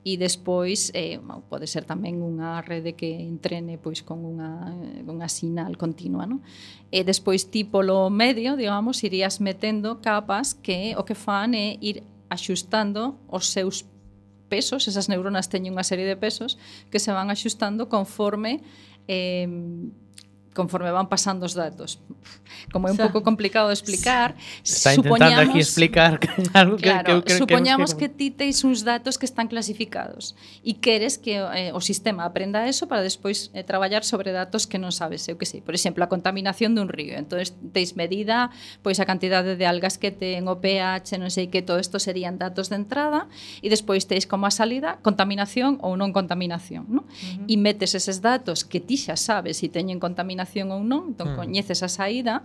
e 0.00 0.16
despois 0.16 0.90
eh, 0.96 1.20
pode 1.52 1.68
ser 1.68 1.84
tamén 1.84 2.24
unha 2.24 2.64
rede 2.64 2.96
que 2.96 3.20
entrene 3.20 3.76
pois 3.76 4.00
con 4.00 4.24
unha, 4.24 4.72
unha 5.04 5.28
sinal 5.28 5.76
continua 5.76 6.24
No? 6.24 6.40
e 6.88 7.04
despois 7.04 7.52
tipo 7.52 7.84
lo 7.84 8.08
medio 8.08 8.56
digamos 8.56 9.04
irías 9.04 9.44
metendo 9.44 10.00
capas 10.00 10.56
que 10.56 10.96
o 10.96 11.04
que 11.04 11.12
fan 11.12 11.52
é 11.52 11.76
ir 11.84 12.00
axustando 12.32 13.20
os 13.28 13.52
seus 13.52 13.84
pesos 14.48 14.88
esas 14.88 15.12
neuronas 15.12 15.52
teñen 15.52 15.76
unha 15.76 15.84
serie 15.84 16.08
de 16.08 16.16
pesos 16.16 16.56
que 16.88 16.96
se 16.96 17.12
van 17.12 17.28
axustando 17.28 17.92
conforme 17.92 18.64
eh, 19.04 19.44
conforme 20.54 20.90
van 20.90 21.08
pasando 21.08 21.46
os 21.46 21.54
datos. 21.54 21.98
como 22.72 22.88
é 22.88 22.92
un 22.92 22.98
pouco 22.98 23.22
complicado 23.22 23.68
de 23.68 23.74
explicar, 23.74 24.36
está 24.62 24.94
intentando 24.94 25.40
aquí 25.40 25.58
explicar 25.58 26.20
algo 26.54 26.76
que, 26.76 26.82
claro, 26.82 27.04
que 27.04 27.12
eu 27.12 27.22
creo 27.22 27.38
supoñamos 27.38 27.94
que, 27.94 28.08
que 28.08 28.08
ti 28.08 28.28
teis 28.30 28.62
uns 28.64 28.84
datos 28.84 29.18
que 29.18 29.26
están 29.26 29.48
clasificados 29.48 30.36
e 30.62 30.78
queres 30.78 31.18
que 31.18 31.40
eh, 31.40 31.72
o 31.72 31.80
sistema 31.80 32.26
aprenda 32.26 32.66
eso 32.66 32.86
para 32.86 33.02
despois 33.02 33.50
eh, 33.54 33.64
traballar 33.64 34.04
sobre 34.04 34.30
datos 34.30 34.66
que 34.66 34.78
non 34.78 34.92
sabes, 34.94 35.26
eu 35.26 35.36
que 35.36 35.46
sei, 35.46 35.60
por 35.64 35.74
exemplo, 35.74 36.04
a 36.04 36.08
contaminación 36.08 36.76
dun 36.76 36.88
río. 36.90 37.16
Entonces 37.16 37.56
teis 37.72 37.96
medida 37.96 38.50
pois 38.84 39.00
a 39.00 39.06
cantidade 39.06 39.56
de 39.56 39.66
algas 39.66 39.98
que 39.98 40.14
ten 40.14 40.46
o 40.46 40.60
pH, 40.62 41.18
non 41.18 41.30
sei 41.32 41.48
que 41.50 41.64
todo 41.64 41.80
isto 41.82 41.98
serían 41.98 42.38
datos 42.38 42.70
de 42.70 42.78
entrada 42.78 43.26
e 43.64 43.68
despois 43.68 44.06
teis 44.06 44.24
como 44.28 44.46
a 44.46 44.52
salida 44.52 45.02
contaminación 45.02 45.80
ou 45.82 45.98
non 45.98 46.14
contaminación, 46.14 46.86
non? 46.86 47.04
Uh 47.04 47.44
-huh. 47.44 47.52
E 47.52 47.54
metes 47.58 47.96
eses 47.96 48.22
datos 48.22 48.62
que 48.62 48.78
ti 48.78 48.94
xa 49.00 49.18
sabes 49.18 49.60
se 49.60 49.66
si 49.66 49.68
teñen 49.68 49.98
contaminación 49.98 50.70
ou 50.70 50.80
non, 50.86 51.12
entón 51.12 51.26
uh 51.26 51.30
-huh. 51.34 51.40
coñeces 51.42 51.82
as 51.82 51.98
caída, 52.10 52.42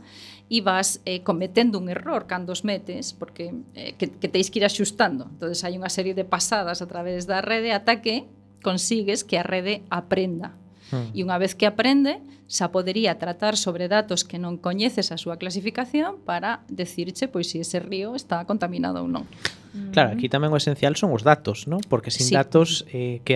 vas 0.62 1.02
eh, 1.06 1.26
cometendo 1.26 1.82
un 1.82 1.90
error 1.90 2.30
cando 2.30 2.54
os 2.54 2.62
metes, 2.62 3.18
porque 3.18 3.50
eh, 3.74 3.98
que, 3.98 4.14
que 4.14 4.30
teis 4.30 4.54
que 4.54 4.62
ir 4.62 4.66
axustando. 4.66 5.26
entonces 5.26 5.66
hai 5.66 5.74
unha 5.74 5.90
serie 5.90 6.14
de 6.14 6.22
pasadas 6.22 6.86
a 6.86 6.88
través 6.88 7.26
da 7.26 7.42
rede 7.42 7.74
ata 7.74 8.06
que 8.06 8.30
consigues 8.62 9.26
que 9.26 9.42
a 9.42 9.46
rede 9.46 9.82
aprenda. 9.90 10.54
Hmm. 10.94 11.10
E 11.18 11.26
unha 11.26 11.42
vez 11.42 11.58
que 11.58 11.66
aprende, 11.66 12.22
xa 12.46 12.70
podería 12.70 13.18
tratar 13.18 13.58
sobre 13.58 13.90
datos 13.90 14.22
que 14.22 14.38
non 14.38 14.62
coñeces 14.62 15.10
a 15.10 15.18
súa 15.18 15.42
clasificación 15.42 16.22
para 16.22 16.62
decirche 16.70 17.26
pois 17.26 17.50
se 17.50 17.66
ese 17.66 17.82
río 17.82 18.14
está 18.14 18.46
contaminado 18.46 19.02
ou 19.02 19.10
non. 19.10 19.26
Claro, 19.92 20.16
aquí 20.16 20.32
tamén 20.32 20.56
o 20.56 20.58
esencial 20.62 20.96
son 20.96 21.12
os 21.12 21.26
datos, 21.26 21.68
¿no? 21.68 21.84
Porque 21.92 22.08
sin 22.14 22.32
sí. 22.32 22.34
datos 22.38 22.88
eh, 22.94 23.20
que 23.28 23.36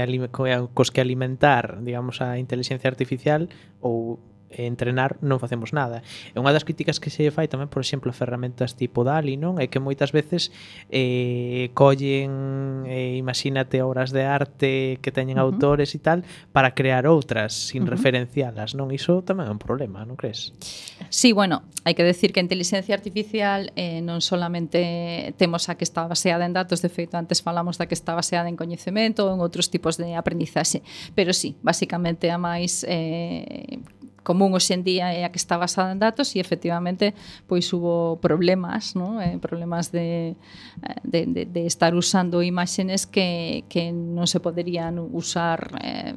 cos 0.72 0.90
que 0.94 1.02
alimentar, 1.02 1.84
digamos, 1.84 2.22
a 2.24 2.40
inteligencia 2.40 2.88
artificial 2.88 3.52
ou 3.84 4.22
e 4.50 4.66
entrenar 4.66 5.18
non 5.22 5.38
facemos 5.38 5.72
nada. 5.72 6.02
E 6.34 6.38
unha 6.41 6.52
das 6.52 6.66
críticas 6.66 6.97
que 6.97 7.14
se 7.14 7.30
fai 7.30 7.47
tamén, 7.47 7.70
por 7.70 7.86
exemplo, 7.86 8.10
a 8.10 8.16
ferramentas 8.18 8.74
tipo 8.74 9.06
DALI, 9.06 9.38
non? 9.38 9.62
É 9.62 9.70
que 9.70 9.78
moitas 9.78 10.12
veces 10.12 10.52
eh, 10.89 11.70
collen, 11.78 12.89
eh, 12.89 13.16
imagínate, 13.16 13.82
obras 13.86 14.10
de 14.10 14.26
arte 14.26 14.97
que 15.00 15.14
teñen 15.14 15.38
uh 15.38 15.45
-huh. 15.45 15.54
autores 15.54 15.93
e 15.93 16.00
tal, 16.02 16.26
para 16.52 16.74
crear 16.74 17.06
outras 17.06 17.54
sin 17.54 17.86
uh 17.86 17.86
-huh. 17.86 17.93
referencialas, 17.95 18.74
non? 18.74 18.89
Iso 18.89 19.22
tamén 19.22 19.47
é 19.47 19.54
un 19.54 19.62
problema, 19.62 20.04
non 20.04 20.18
crees? 20.18 20.52
Sí, 21.14 21.32
bueno, 21.32 21.62
hai 21.86 21.93
que 21.93 22.04
decir 22.04 22.34
que 22.34 22.41
a 22.41 22.45
inteligencia 22.45 22.93
artificial 22.97 23.72
eh, 23.78 24.02
non 24.02 24.20
solamente 24.20 25.34
temos 25.38 25.70
a 25.70 25.78
que 25.78 25.86
está 25.86 26.06
baseada 26.10 26.45
en 26.45 26.54
datos, 26.54 26.82
de 26.82 26.89
feito, 26.89 27.18
antes 27.18 27.41
falamos 27.41 27.78
da 27.78 27.86
que 27.86 27.95
está 27.95 28.16
baseada 28.18 28.50
en 28.50 28.58
coñecemento 28.58 29.26
ou 29.26 29.34
en 29.34 29.39
outros 29.39 29.70
tipos 29.70 29.97
de 29.97 30.18
aprendizaxe, 30.18 30.82
pero 31.14 31.32
sí, 31.34 31.56
basicamente 31.62 32.32
a 32.34 32.38
máis 32.38 32.84
eh, 32.88 33.80
común 34.24 34.54
hoxe 34.54 34.74
en 34.74 34.84
día 34.84 35.14
é 35.14 35.24
a 35.26 35.32
que 35.32 35.40
está 35.40 35.58
basada 35.58 35.92
en 35.92 36.00
datos 36.00 36.36
e 36.36 36.44
efectivamente 36.44 37.14
pois 37.48 37.68
hubo 37.72 38.18
problemas, 38.20 38.96
¿no? 38.96 39.22
Eh, 39.22 39.38
problemas 39.40 39.92
de, 39.92 40.36
eh, 40.36 41.02
de, 41.04 41.22
de, 41.26 41.42
de 41.46 41.64
estar 41.66 41.96
usando 41.96 42.44
imágenes 42.44 43.08
que, 43.08 43.64
que 43.70 43.92
non 43.92 44.28
se 44.28 44.40
poderían 44.40 45.00
usar 45.00 45.80
eh, 45.84 46.14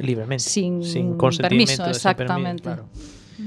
libremente, 0.00 0.44
sin, 0.44 0.82
sin 0.82 1.16
permiso, 1.16 1.84
exactamente. 1.86 2.64
Claro 2.64 2.88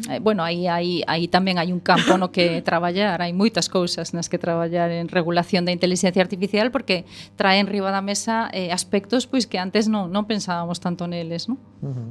eh, 0.10 0.20
bueno, 0.20 0.44
aí, 0.44 0.68
aí, 0.68 1.04
aí 1.08 1.28
tamén 1.30 1.62
hai 1.62 1.70
un 1.70 1.80
campo 1.80 2.18
no 2.18 2.34
que 2.34 2.62
traballar, 2.70 3.22
hai 3.22 3.32
moitas 3.32 3.70
cousas 3.70 4.12
nas 4.18 4.28
que 4.28 4.42
traballar 4.42 4.90
en 4.90 5.08
regulación 5.08 5.66
da 5.66 5.72
inteligencia 5.74 6.22
artificial 6.22 6.74
porque 6.74 7.06
traen 7.38 7.70
riba 7.70 7.94
da 7.94 8.02
mesa 8.02 8.50
eh, 8.52 8.74
aspectos 8.74 9.30
pois 9.30 9.46
que 9.46 9.62
antes 9.62 9.86
non, 9.86 10.10
non 10.10 10.26
pensábamos 10.26 10.82
tanto 10.82 11.06
neles, 11.06 11.46
non? 11.46 11.58
Uh 11.82 11.94
-huh. 11.94 12.10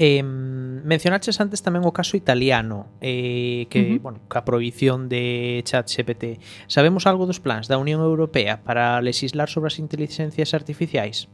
Eh, 0.00 0.22
mencionaches 0.22 1.42
antes 1.42 1.58
tamén 1.58 1.82
o 1.82 1.90
caso 1.90 2.14
italiano 2.14 2.86
eh, 3.02 3.66
que, 3.66 3.82
uh 3.82 3.86
-huh. 3.90 3.98
bueno, 3.98 4.18
ca 4.30 4.46
prohibición 4.46 5.10
de 5.10 5.58
chat 5.66 5.90
GPT. 5.90 6.38
Sabemos 6.70 7.10
algo 7.10 7.26
dos 7.26 7.42
plans 7.42 7.66
da 7.66 7.82
Unión 7.82 7.98
Europea 7.98 8.62
para 8.62 9.02
legislar 9.02 9.50
sobre 9.50 9.74
as 9.74 9.82
inteligencias 9.82 10.54
artificiais? 10.54 11.26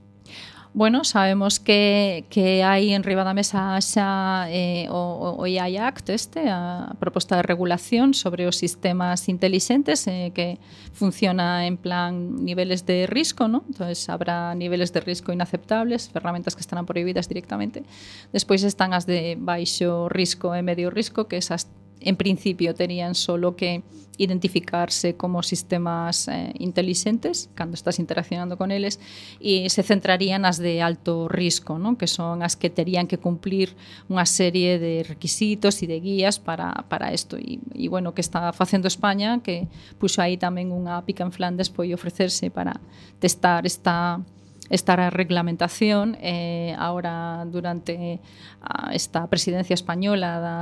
Bueno, 0.74 1.04
sabemos 1.04 1.60
que, 1.60 2.24
que 2.30 2.64
hai 2.66 2.90
en 2.98 3.06
riba 3.06 3.22
da 3.22 3.30
mesa 3.30 3.78
xa 3.78 4.50
eh, 4.50 4.90
o, 4.90 5.38
o 5.38 5.46
AI 5.46 5.78
Act 5.78 6.10
este, 6.10 6.50
a 6.50 6.98
proposta 6.98 7.38
de 7.38 7.46
regulación 7.46 8.10
sobre 8.10 8.50
os 8.50 8.58
sistemas 8.58 9.30
intelixentes 9.30 10.02
eh, 10.10 10.34
que 10.34 10.58
funciona 10.90 11.70
en 11.70 11.78
plan 11.78 12.42
niveles 12.42 12.82
de 12.90 13.06
risco, 13.06 13.46
¿no? 13.46 13.62
entonces 13.70 14.02
habrá 14.10 14.50
niveles 14.58 14.90
de 14.90 14.98
risco 14.98 15.30
inaceptables, 15.30 16.10
ferramentas 16.10 16.58
que 16.58 16.66
estarán 16.66 16.90
prohibidas 16.90 17.30
directamente. 17.30 17.86
Despois 18.34 18.66
están 18.66 18.98
as 18.98 19.06
de 19.06 19.38
baixo 19.38 20.10
risco 20.10 20.58
e 20.58 20.66
medio 20.66 20.90
risco, 20.90 21.30
que 21.30 21.38
esas 21.38 21.70
en 22.00 22.16
principio 22.16 22.74
terían 22.74 23.14
solo 23.14 23.56
que 23.56 23.82
identificarse 24.18 25.16
como 25.16 25.42
sistemas 25.42 26.28
eh, 26.28 26.52
inteligentes 26.58 27.50
cando 27.54 27.74
estás 27.74 27.98
interaccionando 27.98 28.56
con 28.56 28.70
eles 28.70 29.00
e 29.40 29.68
se 29.70 29.82
centrarían 29.82 30.44
as 30.44 30.58
de 30.62 30.82
alto 30.82 31.26
risco, 31.26 31.78
non? 31.78 31.98
que 31.98 32.06
son 32.06 32.42
as 32.42 32.54
que 32.54 32.70
terían 32.70 33.10
que 33.10 33.18
cumplir 33.18 33.74
unha 34.06 34.22
serie 34.26 34.78
de 34.78 35.02
requisitos 35.02 35.82
e 35.82 35.90
de 35.90 35.98
guías 35.98 36.38
para, 36.38 36.86
para 36.86 37.10
isto. 37.10 37.34
E, 37.34 37.58
e 37.74 37.90
bueno, 37.90 38.14
que 38.14 38.22
está 38.22 38.54
facendo 38.54 38.86
España, 38.86 39.42
que 39.42 39.66
puxo 39.98 40.22
aí 40.22 40.38
tamén 40.38 40.70
unha 40.70 41.02
pica 41.02 41.26
en 41.26 41.34
Flandes, 41.34 41.70
foi 41.70 41.90
ofrecerse 41.90 42.54
para 42.54 42.78
testar 43.18 43.66
esta 43.66 44.22
esta 44.70 44.96
reglamentación 45.10 46.16
eh, 46.24 46.74
ahora 46.78 47.44
durante 47.44 48.20
a, 48.64 48.94
esta 48.96 49.28
presidencia 49.28 49.74
española 49.74 50.40
da 50.40 50.58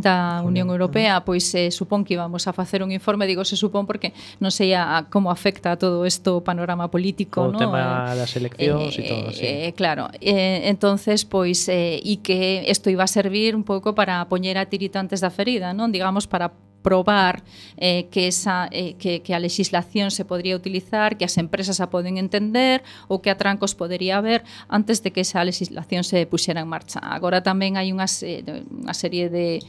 da 0.00 0.42
Unión 0.42 0.70
Europea, 0.70 1.22
pois 1.22 1.44
se 1.44 1.68
eh, 1.68 1.70
supón 1.70 2.02
que 2.02 2.14
íbamos 2.14 2.48
a 2.48 2.52
facer 2.52 2.82
un 2.82 2.90
informe, 2.90 3.26
digo 3.26 3.44
se 3.44 3.54
supón 3.58 3.86
porque 3.86 4.16
non 4.40 4.50
sei 4.50 4.72
a, 4.72 4.98
a 4.98 4.98
como 5.12 5.30
afecta 5.30 5.74
a 5.74 5.76
todo 5.76 6.08
isto 6.08 6.38
o 6.38 6.40
panorama 6.40 6.90
político, 6.90 7.46
o 7.46 7.52
¿no? 7.52 7.58
tema 7.60 8.08
eh, 8.10 8.16
das 8.16 8.32
eleccións 8.34 8.94
e 8.96 9.02
eh, 9.02 9.08
todo, 9.08 9.28
sí. 9.30 9.44
Eh, 9.44 9.68
eh, 9.68 9.72
claro, 9.76 10.08
eh, 10.18 10.66
entonces 10.70 11.28
pois 11.28 11.68
eh, 11.68 12.00
e 12.00 12.22
que 12.24 12.64
isto 12.66 12.88
iba 12.88 13.04
a 13.04 13.10
servir 13.10 13.54
un 13.54 13.62
pouco 13.62 13.94
para 13.94 14.24
poñer 14.26 14.58
a 14.58 14.66
tirita 14.66 14.98
antes 14.98 15.20
da 15.20 15.30
ferida, 15.30 15.76
non? 15.76 15.92
Digamos 15.92 16.26
para 16.26 16.54
probar 16.84 17.42
eh, 17.80 18.06
que, 18.12 18.28
esa, 18.28 18.68
eh, 18.70 18.94
que, 19.00 19.24
que 19.24 19.32
a 19.34 19.40
legislación 19.40 20.12
se 20.12 20.28
podría 20.28 20.54
utilizar, 20.54 21.16
que 21.16 21.24
as 21.24 21.40
empresas 21.40 21.80
a 21.80 21.88
poden 21.88 22.20
entender 22.20 22.84
ou 23.08 23.24
que 23.24 23.32
atrancos 23.32 23.72
podería 23.72 24.20
haber 24.20 24.44
antes 24.68 25.00
de 25.00 25.08
que 25.10 25.24
esa 25.24 25.40
legislación 25.40 26.04
se 26.04 26.28
puxera 26.28 26.60
en 26.60 26.68
marcha. 26.68 27.00
Agora 27.00 27.40
tamén 27.40 27.80
hai 27.80 27.88
unha, 27.88 28.04
eh, 28.04 28.44
unha 28.68 28.92
serie 28.92 29.32
de 29.32 29.64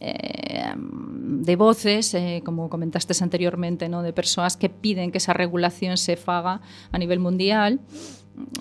eh, 0.00 0.74
de 0.76 1.56
voces, 1.56 2.12
eh, 2.14 2.42
como 2.44 2.68
comentaste 2.68 3.12
anteriormente, 3.22 3.88
¿no? 3.88 4.02
de 4.02 4.12
persoas 4.12 4.56
que 4.56 4.68
piden 4.68 5.12
que 5.12 5.18
esa 5.18 5.32
regulación 5.32 5.96
se 5.96 6.16
faga 6.16 6.60
a 6.92 6.96
nivel 6.98 7.20
mundial 7.20 7.80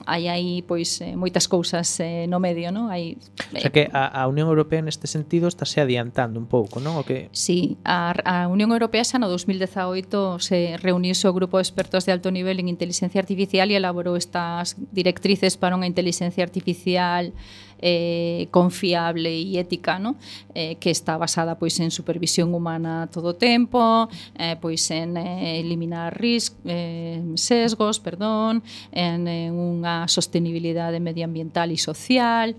hai 0.05 0.27
aí 0.27 0.61
pois 0.61 1.01
eh, 1.01 1.15
moitas 1.15 1.47
cousas 1.47 1.87
eh, 1.99 2.25
no 2.27 2.39
medio, 2.39 2.71
non? 2.71 2.87
Hai 2.87 3.17
eh, 3.51 3.57
O 3.57 3.61
sea 3.61 3.71
que 3.71 3.89
a, 3.91 4.07
a 4.07 4.27
Unión 4.27 4.47
Europea 4.47 4.81
neste 4.81 5.07
sentido 5.07 5.47
está 5.47 5.65
se 5.65 5.81
adiantando 5.81 6.39
un 6.39 6.47
pouco, 6.47 6.79
non? 6.79 6.95
O 6.95 7.03
que 7.03 7.27
Si, 7.35 7.75
sí, 7.75 7.81
a, 7.83 8.15
a 8.23 8.47
Unión 8.47 8.71
Europea 8.71 9.03
xa 9.03 9.19
no 9.19 9.27
2018 9.27 10.39
se 10.39 10.77
reuniuse 10.79 11.27
o 11.27 11.33
grupo 11.33 11.57
de 11.59 11.65
expertos 11.65 12.05
de 12.07 12.15
alto 12.15 12.31
nivel 12.31 12.61
en 12.61 12.71
inteligencia 12.71 13.19
artificial 13.19 13.67
e 13.71 13.75
elaborou 13.75 14.15
estas 14.15 14.79
directrices 14.93 15.59
para 15.59 15.75
unha 15.75 15.89
inteligencia 15.89 16.45
artificial 16.45 17.35
eh, 17.79 18.47
confiable 18.51 19.29
e 19.29 19.59
ética, 19.59 19.99
¿no? 19.99 20.15
eh, 20.53 20.75
que 20.79 20.89
está 20.91 21.17
basada 21.17 21.57
pois 21.57 21.79
en 21.79 21.91
supervisión 21.91 22.53
humana 22.53 23.07
todo 23.11 23.33
o 23.33 23.37
tempo, 23.37 24.09
eh, 24.37 24.55
pois 24.59 24.89
en 24.91 25.17
eh, 25.17 25.59
eliminar 25.59 26.15
ris 26.17 26.55
eh, 26.65 27.21
sesgos, 27.35 27.99
perdón, 27.99 28.63
en, 28.91 29.27
eh, 29.27 29.47
en 29.47 29.55
unha 29.55 30.07
sostenibilidade 30.09 30.97
medioambiental 30.99 31.69
e 31.71 31.79
social, 31.79 32.55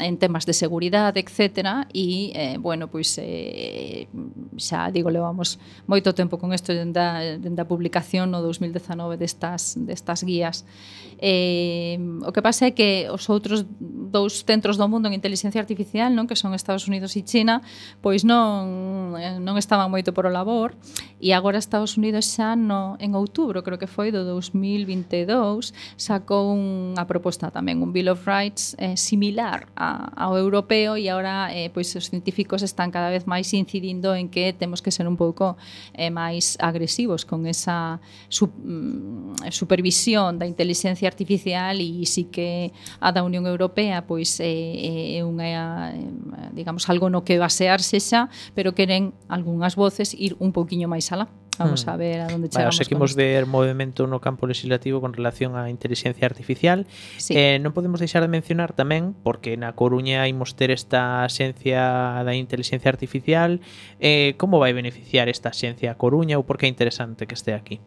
en 0.00 0.18
temas 0.18 0.46
de 0.46 0.52
seguridade, 0.52 1.20
etc. 1.20 1.86
E, 1.92 2.32
eh, 2.34 2.56
bueno, 2.58 2.88
pois, 2.88 3.16
eh, 3.18 4.08
xa 4.56 4.90
digo, 4.92 5.08
levamos 5.10 5.58
moito 5.88 6.12
tempo 6.12 6.36
con 6.36 6.52
isto 6.52 6.72
dende 6.72 7.00
a, 7.00 7.38
dende 7.38 7.60
a 7.62 7.68
publicación 7.68 8.30
no 8.30 8.42
2019 8.44 9.16
destas, 9.16 9.74
destas 9.76 10.24
guías. 10.24 10.64
Eh, 11.18 11.96
o 12.22 12.30
que 12.32 12.44
pasa 12.44 12.68
é 12.68 12.72
que 12.76 13.08
os 13.08 13.24
outros 13.32 13.64
dous 13.80 14.44
centros 14.44 14.76
do 14.76 14.84
mundo 14.84 15.08
en 15.08 15.16
inteligencia 15.16 15.60
artificial, 15.60 16.12
non 16.12 16.28
que 16.28 16.36
son 16.36 16.52
Estados 16.52 16.84
Unidos 16.88 17.16
e 17.16 17.24
China, 17.24 17.64
pois 18.04 18.20
non, 18.20 19.16
eh, 19.16 19.40
non 19.40 19.56
estaban 19.56 19.88
moito 19.88 20.12
por 20.12 20.28
o 20.28 20.32
labor 20.32 20.76
E 21.16 21.32
agora 21.32 21.56
Estados 21.56 21.96
Unidos 21.96 22.28
xa 22.28 22.52
no, 22.60 23.00
en 23.00 23.16
outubro, 23.16 23.64
creo 23.64 23.80
que 23.80 23.88
foi 23.88 24.12
do 24.12 24.20
2022, 24.28 25.72
sacou 25.96 26.52
unha 26.52 27.08
proposta 27.08 27.48
tamén, 27.48 27.80
un 27.80 27.88
Bill 27.88 28.12
of 28.12 28.28
Rights 28.28 28.76
eh, 28.76 29.00
similar 29.00 29.64
a, 29.80 30.12
ao 30.12 30.36
europeo 30.36 31.00
e 31.00 31.08
agora 31.08 31.48
eh, 31.56 31.72
pois 31.72 31.88
os 31.96 32.12
científicos 32.12 32.60
están 32.60 32.92
cada 32.92 33.08
vez 33.08 33.24
máis 33.24 33.48
incidindo 33.56 34.12
en 34.12 34.28
que 34.28 34.52
temos 34.52 34.84
que 34.84 34.92
ser 34.92 35.08
un 35.08 35.16
pouco 35.16 35.56
eh, 35.96 36.12
máis 36.12 36.60
agresivos 36.60 37.24
con 37.24 37.48
esa 37.48 37.96
su, 38.28 38.52
mm, 38.52 39.48
supervisión 39.48 40.36
da 40.36 40.44
inteligencia 40.44 41.08
artificial 41.08 41.80
e 41.80 42.04
si 42.04 42.28
que 42.28 42.76
a 43.00 43.08
da 43.08 43.24
Unión 43.24 43.48
Europea 43.48 44.04
pois 44.04 44.36
é, 44.36 44.52
eh, 44.52 45.08
é 45.16 45.20
unha 45.24 45.96
eh, 45.96 46.52
digamos 46.52 46.84
algo 46.92 47.08
no 47.08 47.24
que 47.24 47.40
basearse 47.40 48.04
xa, 48.04 48.28
pero 48.52 48.76
queren 48.76 49.16
algunhas 49.32 49.80
voces 49.80 50.12
ir 50.12 50.36
un 50.44 50.52
pouquiño 50.52 50.92
máis 50.92 51.05
sala. 51.06 51.30
Vamos 51.58 51.86
hmm. 51.86 51.90
a 51.90 51.96
ver 51.96 52.20
a 52.20 52.28
dónde 52.28 52.48
chegamos. 52.48 52.76
Bueno, 52.76 52.84
seguimos 52.84 53.12
con... 53.12 53.18
ver 53.18 53.46
movimento 53.46 54.06
no 54.06 54.20
campo 54.20 54.46
legislativo 54.46 55.00
con 55.00 55.14
relación 55.14 55.56
á 55.56 55.70
inteligencia 55.70 56.26
artificial. 56.26 56.84
Sí. 57.16 57.32
Eh, 57.32 57.56
non 57.62 57.72
podemos 57.72 58.02
deixar 58.02 58.20
de 58.20 58.28
mencionar 58.28 58.76
tamén, 58.76 59.16
porque 59.24 59.56
na 59.56 59.72
Coruña 59.72 60.28
imos 60.28 60.58
ter 60.58 60.68
esta 60.68 61.24
xencia 61.32 62.20
da 62.26 62.32
inteligencia 62.36 62.92
artificial, 62.92 63.64
eh, 64.02 64.36
como 64.36 64.60
vai 64.60 64.76
beneficiar 64.76 65.32
esta 65.32 65.54
xencia 65.54 65.94
a 65.94 65.96
Coruña 65.96 66.36
ou 66.36 66.44
por 66.44 66.60
que 66.60 66.68
é 66.68 66.70
interesante 66.70 67.24
que 67.24 67.38
este 67.38 67.56
aquí? 67.56 67.80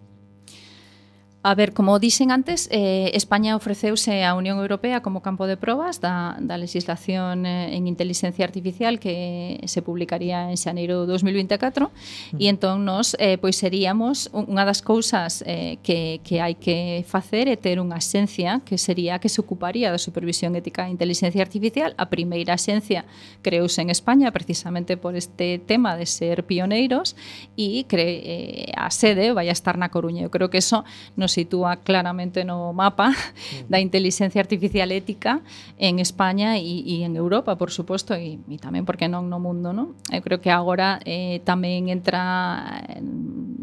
A 1.42 1.56
ver, 1.56 1.72
como 1.72 2.00
dixen 2.00 2.32
antes, 2.36 2.68
eh, 2.70 3.12
España 3.16 3.56
ofreceuse 3.56 4.26
a 4.26 4.36
Unión 4.36 4.60
Europea 4.60 5.00
como 5.00 5.22
campo 5.22 5.48
de 5.48 5.56
probas 5.56 6.04
da, 6.04 6.36
da 6.44 6.60
legislación 6.60 7.46
eh, 7.46 7.78
en 7.78 7.88
inteligencia 7.88 8.44
artificial 8.44 9.00
que 9.00 9.64
se 9.64 9.80
publicaría 9.80 10.52
en 10.52 10.60
xaneiro 10.60 11.08
2024 11.08 11.96
e 12.36 12.52
entón 12.52 12.84
nos 12.84 13.16
eh, 13.24 13.40
pois 13.40 13.56
seríamos 13.56 14.28
unha 14.36 14.68
das 14.68 14.84
cousas 14.84 15.40
eh, 15.48 15.80
que, 15.80 16.20
que 16.28 16.44
hai 16.44 16.60
que 16.60 17.08
facer 17.08 17.48
é 17.48 17.56
ter 17.56 17.80
unha 17.80 18.04
xencia 18.04 18.60
que 18.68 18.76
sería 18.76 19.24
que 19.24 19.32
se 19.32 19.40
ocuparía 19.40 19.96
da 19.96 20.00
supervisión 20.02 20.60
ética 20.60 20.84
da 20.84 20.92
inteligencia 20.92 21.40
artificial. 21.40 21.96
A 21.96 22.12
primeira 22.12 22.60
xencia 22.60 23.08
creouse 23.40 23.80
en 23.80 23.88
España 23.88 24.36
precisamente 24.36 25.00
por 25.00 25.16
este 25.16 25.56
tema 25.56 25.96
de 25.96 26.04
ser 26.04 26.44
pioneiros 26.44 27.16
e 27.56 27.88
cre, 27.88 28.12
eh, 28.28 28.76
a 28.76 28.92
sede 28.92 29.32
vai 29.32 29.48
a 29.48 29.56
estar 29.56 29.80
na 29.80 29.88
Coruña. 29.88 30.28
Eu 30.28 30.32
creo 30.36 30.52
que 30.52 30.60
eso 30.60 30.84
nos 31.16 31.29
nos 31.30 31.38
sitúa 31.38 31.78
claramente 31.78 32.44
no 32.44 32.74
mapa 32.74 33.14
mm. 33.14 33.70
da 33.70 33.78
inteligencia 33.78 34.42
artificial 34.42 34.90
ética 34.90 35.42
en 35.78 36.02
España 36.02 36.58
e, 36.58 36.82
e 36.82 37.06
en 37.06 37.14
Europa, 37.14 37.54
por 37.54 37.70
suposto, 37.70 38.18
e, 38.18 38.42
e 38.42 38.58
tamén, 38.58 38.90
porque 38.90 39.06
non, 39.06 39.30
no 39.30 39.38
mundo. 39.38 39.70
Non? 39.70 39.94
Eu 40.10 40.26
creo 40.26 40.42
que 40.42 40.50
agora 40.50 40.98
eh, 41.06 41.46
tamén 41.46 41.94
entra 41.94 42.82
en, 42.90 43.62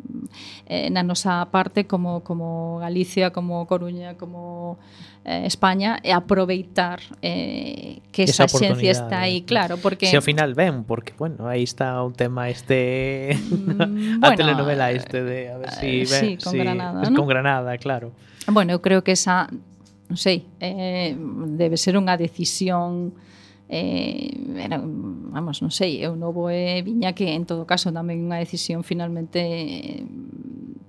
eh, 0.70 0.86
na 0.94 1.02
nosa 1.02 1.42
parte 1.50 1.90
como, 1.90 2.22
como 2.22 2.78
Galicia, 2.78 3.34
como 3.34 3.66
Coruña, 3.66 4.14
como 4.14 4.78
eh, 5.26 5.42
España 5.44 5.98
e 6.06 6.14
aproveitar 6.14 7.02
eh, 7.18 7.98
que 8.14 8.30
esa, 8.30 8.46
esa 8.46 8.58
xencia 8.62 8.94
está 8.94 9.26
aí, 9.26 9.42
claro, 9.42 9.74
porque 9.76 10.06
Se 10.06 10.14
si 10.14 10.16
ao 10.16 10.22
final 10.22 10.54
ven, 10.54 10.86
porque 10.86 11.18
bueno, 11.18 11.50
aí 11.50 11.66
está 11.66 11.98
o 12.06 12.14
tema 12.14 12.46
este 12.46 13.34
mm, 13.34 14.22
a 14.22 14.30
bueno, 14.30 14.36
telenovela 14.38 14.94
este 14.94 15.26
de 15.26 15.50
a 15.50 15.58
ver 15.58 15.70
si 15.74 15.86
eh, 15.86 16.06
ven, 16.06 16.20
sí, 16.22 16.30
con 16.38 16.54
si, 16.54 16.58
Granada, 16.62 17.02
¿no? 17.10 17.16
con 17.18 17.26
Granada, 17.26 17.74
claro. 17.76 18.14
Bueno, 18.46 18.70
eu 18.70 18.78
creo 18.78 19.02
que 19.02 19.18
esa 19.18 19.50
non 20.06 20.14
sei, 20.14 20.46
eh, 20.62 21.18
debe 21.58 21.74
ser 21.74 21.98
unha 21.98 22.14
decisión 22.14 23.10
eh, 23.68 24.30
era, 24.56 24.80
vamos, 24.82 25.58
non 25.58 25.74
sei, 25.74 25.98
eu 25.98 26.14
novo 26.14 26.48
e 26.50 26.78
eh, 26.78 26.86
viña 26.86 27.12
que 27.18 27.34
en 27.34 27.44
todo 27.44 27.66
caso 27.66 27.90
tamén 27.90 28.22
unha 28.22 28.38
decisión 28.38 28.86
finalmente 28.86 29.42
eh, 29.42 30.06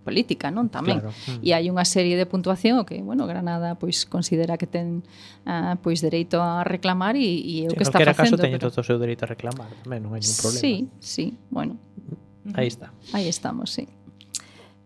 política, 0.06 0.54
non 0.54 0.70
tamén. 0.72 1.04
Claro. 1.04 1.12
E 1.44 1.52
hai 1.52 1.68
unha 1.68 1.84
serie 1.84 2.16
de 2.16 2.24
puntuación 2.24 2.86
que, 2.88 3.02
bueno, 3.04 3.28
Granada 3.28 3.76
pois 3.76 4.06
considera 4.08 4.56
que 4.56 4.70
ten 4.70 5.04
ah, 5.44 5.76
pois 5.82 6.00
dereito 6.00 6.40
a 6.40 6.64
reclamar 6.64 7.18
e, 7.18 7.28
e 7.28 7.68
eu 7.68 7.74
sí, 7.74 7.78
que 7.82 7.84
está 7.84 8.00
facendo. 8.00 8.16
En 8.16 8.24
caso 8.24 8.36
teñen 8.40 8.60
pero... 8.62 8.72
todo 8.72 8.80
o 8.80 8.88
seu 8.88 8.98
dereito 9.02 9.26
a 9.26 9.30
reclamar, 9.34 9.68
tamén 9.84 10.06
non 10.06 10.16
hai 10.16 10.22
ningún 10.22 10.38
problema. 10.38 10.62
Sí, 10.64 10.74
sí, 11.02 11.26
bueno. 11.50 11.76
Aí 12.56 12.72
está. 12.72 12.94
Aí 13.12 13.28
estamos, 13.28 13.74
sí. 13.74 13.90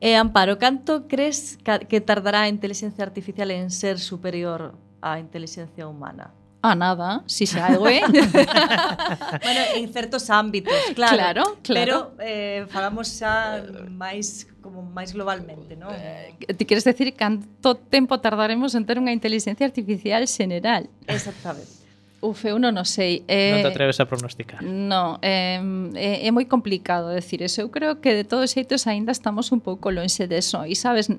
E 0.02 0.16
eh, 0.16 0.18
Amparo, 0.18 0.58
canto 0.58 1.06
crees 1.06 1.62
que 1.62 2.02
tardará 2.02 2.48
a 2.48 2.50
inteligencia 2.50 3.06
artificial 3.06 3.54
en 3.54 3.70
ser 3.70 4.02
superior 4.02 4.74
á 5.06 5.22
inteligencia 5.22 5.86
humana? 5.86 6.34
Ah, 6.62 6.76
nada, 6.76 7.24
si 7.26 7.46
xa 7.46 7.74
sabe. 7.74 7.98
¿eh? 7.98 8.04
bueno, 9.44 9.62
en 9.76 9.92
certos 9.92 10.30
ámbitos, 10.30 10.74
claro. 10.94 11.18
Claro, 11.18 11.44
claro. 11.64 11.64
Pero 11.64 11.98
eh, 12.22 12.66
falamos 12.70 13.10
xa 13.10 13.66
máis 13.90 14.46
como 14.62 14.86
máis 14.86 15.10
globalmente, 15.18 15.74
non? 15.74 15.90
Eh, 15.98 16.38
ti 16.54 16.70
queres 16.70 16.86
decir 16.86 17.18
canto 17.18 17.74
tempo 17.74 18.22
tardaremos 18.22 18.78
en 18.78 18.86
ter 18.86 19.02
unha 19.02 19.10
inteligencia 19.10 19.66
artificial 19.66 20.22
xeneral? 20.30 20.86
Exactamente. 21.10 21.82
Uf, 22.22 22.46
eu 22.46 22.62
non 22.62 22.78
o 22.78 22.86
sei. 22.86 23.26
Eh, 23.26 23.58
non 23.58 23.66
te 23.66 23.70
eh, 23.70 23.74
atreves 23.74 23.98
a 23.98 24.06
pronosticar. 24.06 24.62
No, 24.62 25.18
eh, 25.26 25.58
é, 25.98 26.22
é 26.22 26.30
moi 26.30 26.46
complicado 26.46 27.10
decir 27.10 27.42
eso. 27.42 27.66
Eu 27.66 27.74
creo 27.74 27.98
que 27.98 28.14
de 28.14 28.22
todos 28.22 28.54
xeitos 28.54 28.86
aínda 28.86 29.10
estamos 29.10 29.50
un 29.50 29.66
pouco 29.66 29.90
lonxe 29.90 30.30
deso. 30.30 30.62
E 30.62 30.78
sabes, 30.78 31.10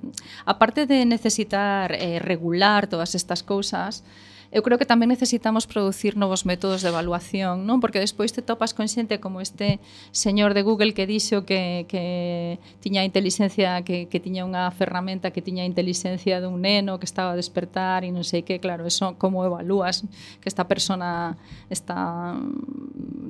aparte 0.47 0.86
de 0.86 1.03
necesitar 1.03 1.90
eh, 1.99 2.22
regular 2.22 2.86
todas 2.86 3.18
estas 3.18 3.43
cousas, 3.43 4.07
eu 4.53 4.61
creo 4.61 4.76
que 4.76 4.84
tamén 4.84 5.09
necesitamos 5.09 5.64
producir 5.64 6.12
novos 6.20 6.44
métodos 6.44 6.84
de 6.84 6.92
evaluación, 6.92 7.64
non? 7.64 7.80
Porque 7.80 7.96
despois 7.96 8.36
te 8.36 8.44
topas 8.44 8.76
con 8.76 8.84
xente 8.84 9.16
como 9.16 9.40
este 9.40 9.80
señor 10.12 10.53
de 10.53 10.61
Google 10.61 10.92
que 10.92 11.09
dixo 11.09 11.48
que, 11.48 11.88
que 11.88 12.61
tiña 12.84 13.00
inteligencia, 13.00 13.80
que, 13.80 14.12
que 14.12 14.20
tiña 14.20 14.44
unha 14.44 14.68
ferramenta 14.76 15.32
que 15.32 15.40
tiña 15.40 15.64
inteligencia 15.64 16.44
dun 16.44 16.61
neno 16.61 17.00
que 17.00 17.09
estaba 17.09 17.32
a 17.32 17.40
despertar 17.40 18.05
e 18.05 18.12
non 18.12 18.28
sei 18.28 18.44
que, 18.44 18.61
claro, 18.61 18.84
eso 18.84 19.16
como 19.16 19.40
evalúas 19.40 20.05
que 20.44 20.53
esta 20.53 20.68
persona 20.68 21.40
está 21.72 22.36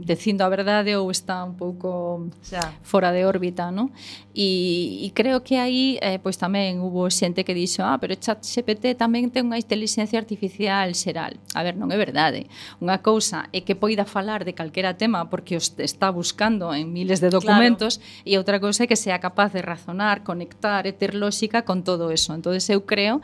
dicindo 0.03 0.43
a 0.43 0.51
verdade 0.51 0.99
ou 0.99 1.07
está 1.15 1.47
un 1.47 1.55
pouco 1.55 2.27
xa. 2.43 2.75
fora 2.83 3.15
de 3.15 3.23
órbita, 3.23 3.71
non? 3.71 3.95
E, 4.35 5.07
e 5.07 5.09
creo 5.15 5.47
que 5.47 5.55
aí 5.55 6.03
eh, 6.03 6.19
pois 6.19 6.35
tamén 6.35 6.83
hubo 6.83 7.07
xente 7.15 7.47
que 7.47 7.55
dixo, 7.55 7.87
ah, 7.87 7.95
pero 8.03 8.19
ChatGPT 8.19 8.99
tamén 8.99 9.31
ten 9.31 9.47
unha 9.47 9.61
inteligencia 9.61 10.19
artificial, 10.19 10.91
xeral. 11.13 11.37
A 11.55 11.63
ver, 11.63 11.77
non 11.77 11.93
é 11.93 11.99
verdade. 12.01 12.49
Unha 12.81 13.05
cousa 13.05 13.53
é 13.53 13.61
que 13.61 13.77
poida 13.77 14.09
falar 14.09 14.49
de 14.49 14.57
calquera 14.57 14.97
tema 14.97 15.29
porque 15.29 15.61
os 15.61 15.77
está 15.77 16.09
buscando 16.09 16.73
en 16.73 16.89
miles 16.93 17.21
de 17.21 17.29
documentos 17.29 18.01
claro. 18.01 18.25
e 18.25 18.33
outra 18.41 18.57
cousa 18.57 18.85
é 18.85 18.89
que 18.89 18.97
sea 18.97 19.21
capaz 19.21 19.53
de 19.53 19.61
razonar, 19.61 20.25
conectar 20.25 20.89
e 20.89 20.97
ter 20.97 21.13
lógica 21.13 21.69
con 21.69 21.85
todo 21.85 22.09
eso. 22.09 22.33
Entonces 22.33 22.65
eu 22.73 22.89
creo 22.89 23.21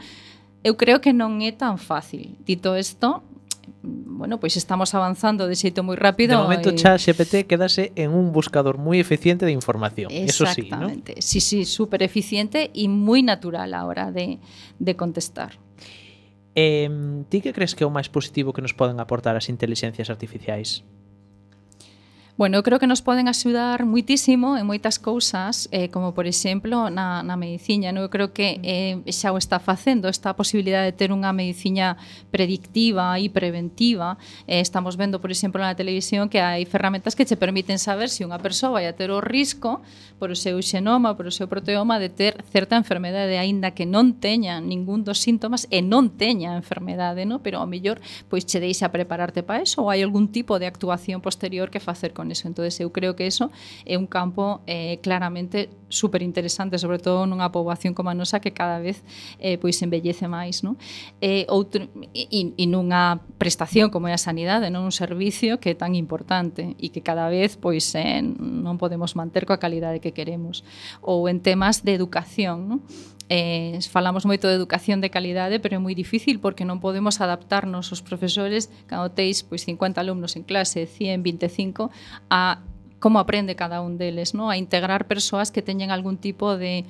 eu 0.62 0.76
creo 0.76 1.00
que 1.00 1.16
non 1.16 1.40
é 1.40 1.54
tan 1.54 1.80
fácil. 1.80 2.36
Dito 2.44 2.76
isto, 2.76 3.24
bueno, 3.82 4.42
pois 4.42 4.58
estamos 4.58 4.92
avanzando 4.92 5.46
de 5.46 5.56
xeito 5.56 5.80
moi 5.86 5.96
rápido. 5.96 6.36
De 6.36 6.42
momento, 6.44 6.68
e... 6.68 6.76
xa 6.76 6.98
quedase 7.48 7.94
en 7.96 8.12
un 8.12 8.34
buscador 8.34 8.76
moi 8.76 9.00
eficiente 9.00 9.46
de 9.48 9.54
información. 9.54 10.12
Eso 10.12 10.44
sí, 10.50 10.68
¿no? 10.68 10.92
Sí, 11.22 11.40
sí, 11.40 11.64
súper 11.64 12.04
eficiente 12.04 12.74
e 12.74 12.84
moi 12.90 13.22
natural 13.24 13.72
a 13.72 13.86
hora 13.86 14.10
de, 14.12 14.42
de 14.82 14.92
contestar. 14.98 15.56
Eh, 16.54 16.88
ti 17.28 17.40
que 17.40 17.52
crees 17.52 17.74
que 17.74 17.84
é 17.84 17.86
o 17.86 17.94
máis 17.94 18.08
positivo 18.08 18.52
que 18.54 18.64
nos 18.64 18.74
poden 18.74 19.00
aportar 19.00 19.36
as 19.36 19.48
intelixencias 19.48 20.10
artificiais? 20.10 20.84
Bueno, 22.38 22.54
eu 22.56 22.62
creo 22.62 22.78
que 22.78 22.86
nos 22.86 23.02
poden 23.02 23.26
axudar 23.26 23.82
muitísimo 23.82 24.54
en 24.54 24.62
moitas 24.62 25.02
cousas, 25.02 25.66
eh, 25.74 25.90
como 25.90 26.14
por 26.14 26.30
exemplo 26.30 26.86
na, 26.86 27.26
na 27.26 27.34
mediciña. 27.34 27.90
No? 27.90 28.06
Eu 28.06 28.14
creo 28.14 28.30
que 28.30 28.62
mm. 28.62 29.10
eh, 29.10 29.10
xa 29.10 29.34
o 29.34 29.42
está 29.42 29.58
facendo 29.58 30.06
esta 30.06 30.38
posibilidade 30.38 30.86
de 30.86 30.94
ter 30.94 31.10
unha 31.10 31.34
mediciña 31.34 31.98
predictiva 32.30 33.18
e 33.18 33.26
preventiva. 33.26 34.22
Eh, 34.46 34.62
estamos 34.62 34.94
vendo, 34.94 35.18
por 35.18 35.34
exemplo, 35.34 35.58
na 35.58 35.74
televisión 35.74 36.30
que 36.30 36.38
hai 36.38 36.62
ferramentas 36.62 37.18
que 37.18 37.26
che 37.26 37.34
permiten 37.34 37.82
saber 37.82 38.06
se 38.06 38.22
si 38.22 38.22
unha 38.22 38.38
persoa 38.38 38.78
vai 38.78 38.86
a 38.86 38.94
ter 38.94 39.10
o 39.10 39.18
risco 39.18 39.82
por 40.22 40.30
o 40.30 40.38
seu 40.38 40.62
xenoma, 40.62 41.18
por 41.18 41.26
o 41.26 41.34
seu 41.34 41.50
proteoma 41.50 41.98
de 41.98 42.06
ter 42.06 42.38
certa 42.54 42.78
enfermedade, 42.78 43.34
aínda 43.34 43.74
que 43.74 43.82
non 43.82 44.14
teña 44.22 44.62
ningún 44.62 45.02
dos 45.02 45.18
síntomas 45.18 45.66
e 45.74 45.82
non 45.82 46.14
teña 46.14 46.54
a 46.54 46.60
enfermedade, 46.62 47.26
no? 47.26 47.42
pero 47.42 47.58
ao 47.58 47.66
mellor 47.66 47.98
pois 48.30 48.46
che 48.46 48.62
deixa 48.62 48.94
prepararte 48.94 49.42
para 49.42 49.66
eso 49.66 49.82
ou 49.82 49.90
hai 49.90 50.06
algún 50.06 50.30
tipo 50.30 50.62
de 50.62 50.70
actuación 50.70 51.18
posterior 51.18 51.66
que 51.74 51.82
facer 51.82 52.14
con 52.14 52.27
con 52.28 52.32
eso. 52.32 52.48
Entonces 52.48 52.78
eu 52.80 52.92
creo 52.92 53.16
que 53.16 53.26
eso 53.26 53.50
é 53.86 53.96
un 53.96 54.06
campo 54.06 54.60
eh, 54.66 54.98
claramente 55.00 55.70
super 55.88 56.22
interesante, 56.22 56.78
sobre 56.78 56.98
todo 56.98 57.24
nunha 57.24 57.48
poboación 57.48 57.96
como 57.96 58.12
a 58.12 58.14
nosa 58.14 58.40
que 58.44 58.52
cada 58.52 58.78
vez 58.78 59.00
eh, 59.40 59.56
pois 59.56 59.80
embellece 59.80 60.28
máis, 60.28 60.60
non? 60.60 60.76
Eh, 61.24 61.48
outro, 61.48 61.88
e, 62.12 62.52
e 62.52 62.64
nunha 62.68 63.24
prestación 63.40 63.88
como 63.88 64.08
é 64.08 64.12
a 64.12 64.20
sanidade, 64.20 64.68
non 64.68 64.84
un 64.84 64.92
servicio 64.92 65.56
que 65.56 65.72
é 65.72 65.76
tan 65.76 65.96
importante 65.96 66.76
e 66.76 66.92
que 66.92 67.00
cada 67.00 67.32
vez 67.32 67.56
pois 67.56 67.88
eh, 67.96 68.20
non 68.20 68.76
podemos 68.76 69.16
manter 69.16 69.48
coa 69.48 69.56
calidade 69.56 70.04
que 70.04 70.12
queremos. 70.12 70.60
Ou 71.00 71.24
en 71.32 71.40
temas 71.40 71.80
de 71.80 71.96
educación, 71.96 72.68
non? 72.68 72.80
eh, 73.28 73.78
falamos 73.90 74.24
moito 74.24 74.48
de 74.48 74.56
educación 74.56 75.00
de 75.00 75.12
calidade, 75.12 75.60
pero 75.60 75.76
é 75.76 75.80
moi 75.80 75.92
difícil 75.92 76.40
porque 76.40 76.64
non 76.64 76.80
podemos 76.80 77.20
adaptarnos 77.20 77.92
os 77.92 78.00
profesores 78.00 78.72
cando 78.88 79.12
teis 79.12 79.44
pois 79.44 79.68
50 79.68 80.00
alumnos 80.00 80.36
en 80.36 80.44
clase, 80.48 80.88
100, 80.88 81.22
25 81.22 81.92
a 82.32 82.64
como 82.98 83.22
aprende 83.22 83.54
cada 83.54 83.78
un 83.80 83.94
deles, 83.94 84.34
no? 84.34 84.50
a 84.50 84.58
integrar 84.58 85.06
persoas 85.06 85.54
que 85.54 85.62
teñen 85.62 85.94
algún 85.94 86.18
tipo 86.18 86.56
de 86.58 86.84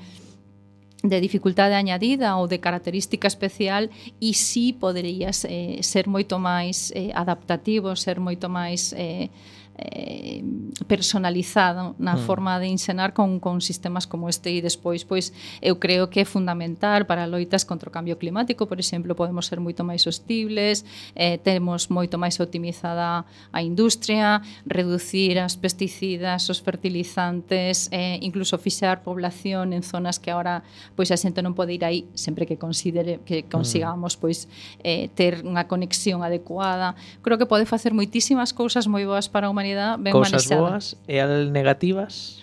de 1.03 1.21
dificultade 1.21 1.79
añadida 1.79 2.35
ou 2.35 2.51
de 2.51 2.59
característica 2.59 3.31
especial 3.31 3.87
e 4.19 4.35
si 4.35 4.35
sí 4.35 4.67
poderías 4.75 5.47
eh, 5.47 5.79
ser 5.87 6.11
moito 6.11 6.43
máis 6.43 6.91
eh, 6.91 7.15
adaptativo, 7.15 7.95
ser 7.95 8.19
moito 8.19 8.51
máis 8.51 8.91
eh, 8.99 9.31
eh, 9.79 10.43
personalizado 10.89 11.95
na 11.99 12.17
mm. 12.17 12.19
forma 12.27 12.59
de 12.59 12.67
ensinar 12.67 13.13
con, 13.13 13.39
con 13.39 13.61
sistemas 13.61 14.07
como 14.07 14.29
este 14.29 14.51
e 14.51 14.59
despois 14.59 15.07
pois 15.07 15.31
eu 15.63 15.79
creo 15.79 16.11
que 16.11 16.21
é 16.21 16.27
fundamental 16.27 17.07
para 17.07 17.31
loitas 17.31 17.63
contra 17.63 17.87
o 17.87 17.93
cambio 17.95 18.19
climático, 18.19 18.67
por 18.67 18.83
exemplo, 18.83 19.15
podemos 19.15 19.47
ser 19.47 19.63
moito 19.63 19.87
máis 19.87 20.03
hostibles, 20.07 20.83
eh, 21.15 21.39
temos 21.39 21.95
moito 21.95 22.19
máis 22.19 22.41
optimizada 22.43 23.23
a 23.53 23.61
industria, 23.63 24.43
reducir 24.67 25.39
as 25.39 25.55
pesticidas, 25.55 26.51
os 26.51 26.59
fertilizantes, 26.59 27.87
eh, 27.95 28.19
incluso 28.23 28.59
fixar 28.59 29.07
población 29.07 29.71
en 29.71 29.87
zonas 29.87 30.19
que 30.19 30.35
agora 30.35 30.67
pois 30.99 31.15
a 31.15 31.17
xente 31.21 31.39
non 31.39 31.55
pode 31.55 31.79
ir 31.79 31.87
aí 31.87 32.11
sempre 32.19 32.51
que 32.51 32.59
considere 32.59 33.23
que 33.23 33.47
mm. 33.47 33.51
consigamos 33.53 34.19
pois 34.19 34.51
eh, 34.83 35.07
ter 35.15 35.47
unha 35.47 35.71
conexión 35.71 36.27
adecuada. 36.27 36.99
Creo 37.23 37.39
que 37.39 37.47
pode 37.47 37.69
facer 37.69 37.95
moitísimas 37.95 38.51
cousas 38.51 38.91
moi 38.91 39.07
boas 39.07 39.31
para 39.31 39.47
a 39.47 39.51
humanidade 39.53 39.68
personalidade 39.69 40.03
ben 40.03 40.13
Cousas 40.13 40.33
manexada. 40.33 40.61
boas 40.61 40.97
e 41.07 41.21
al 41.21 41.53
negativas? 41.53 42.41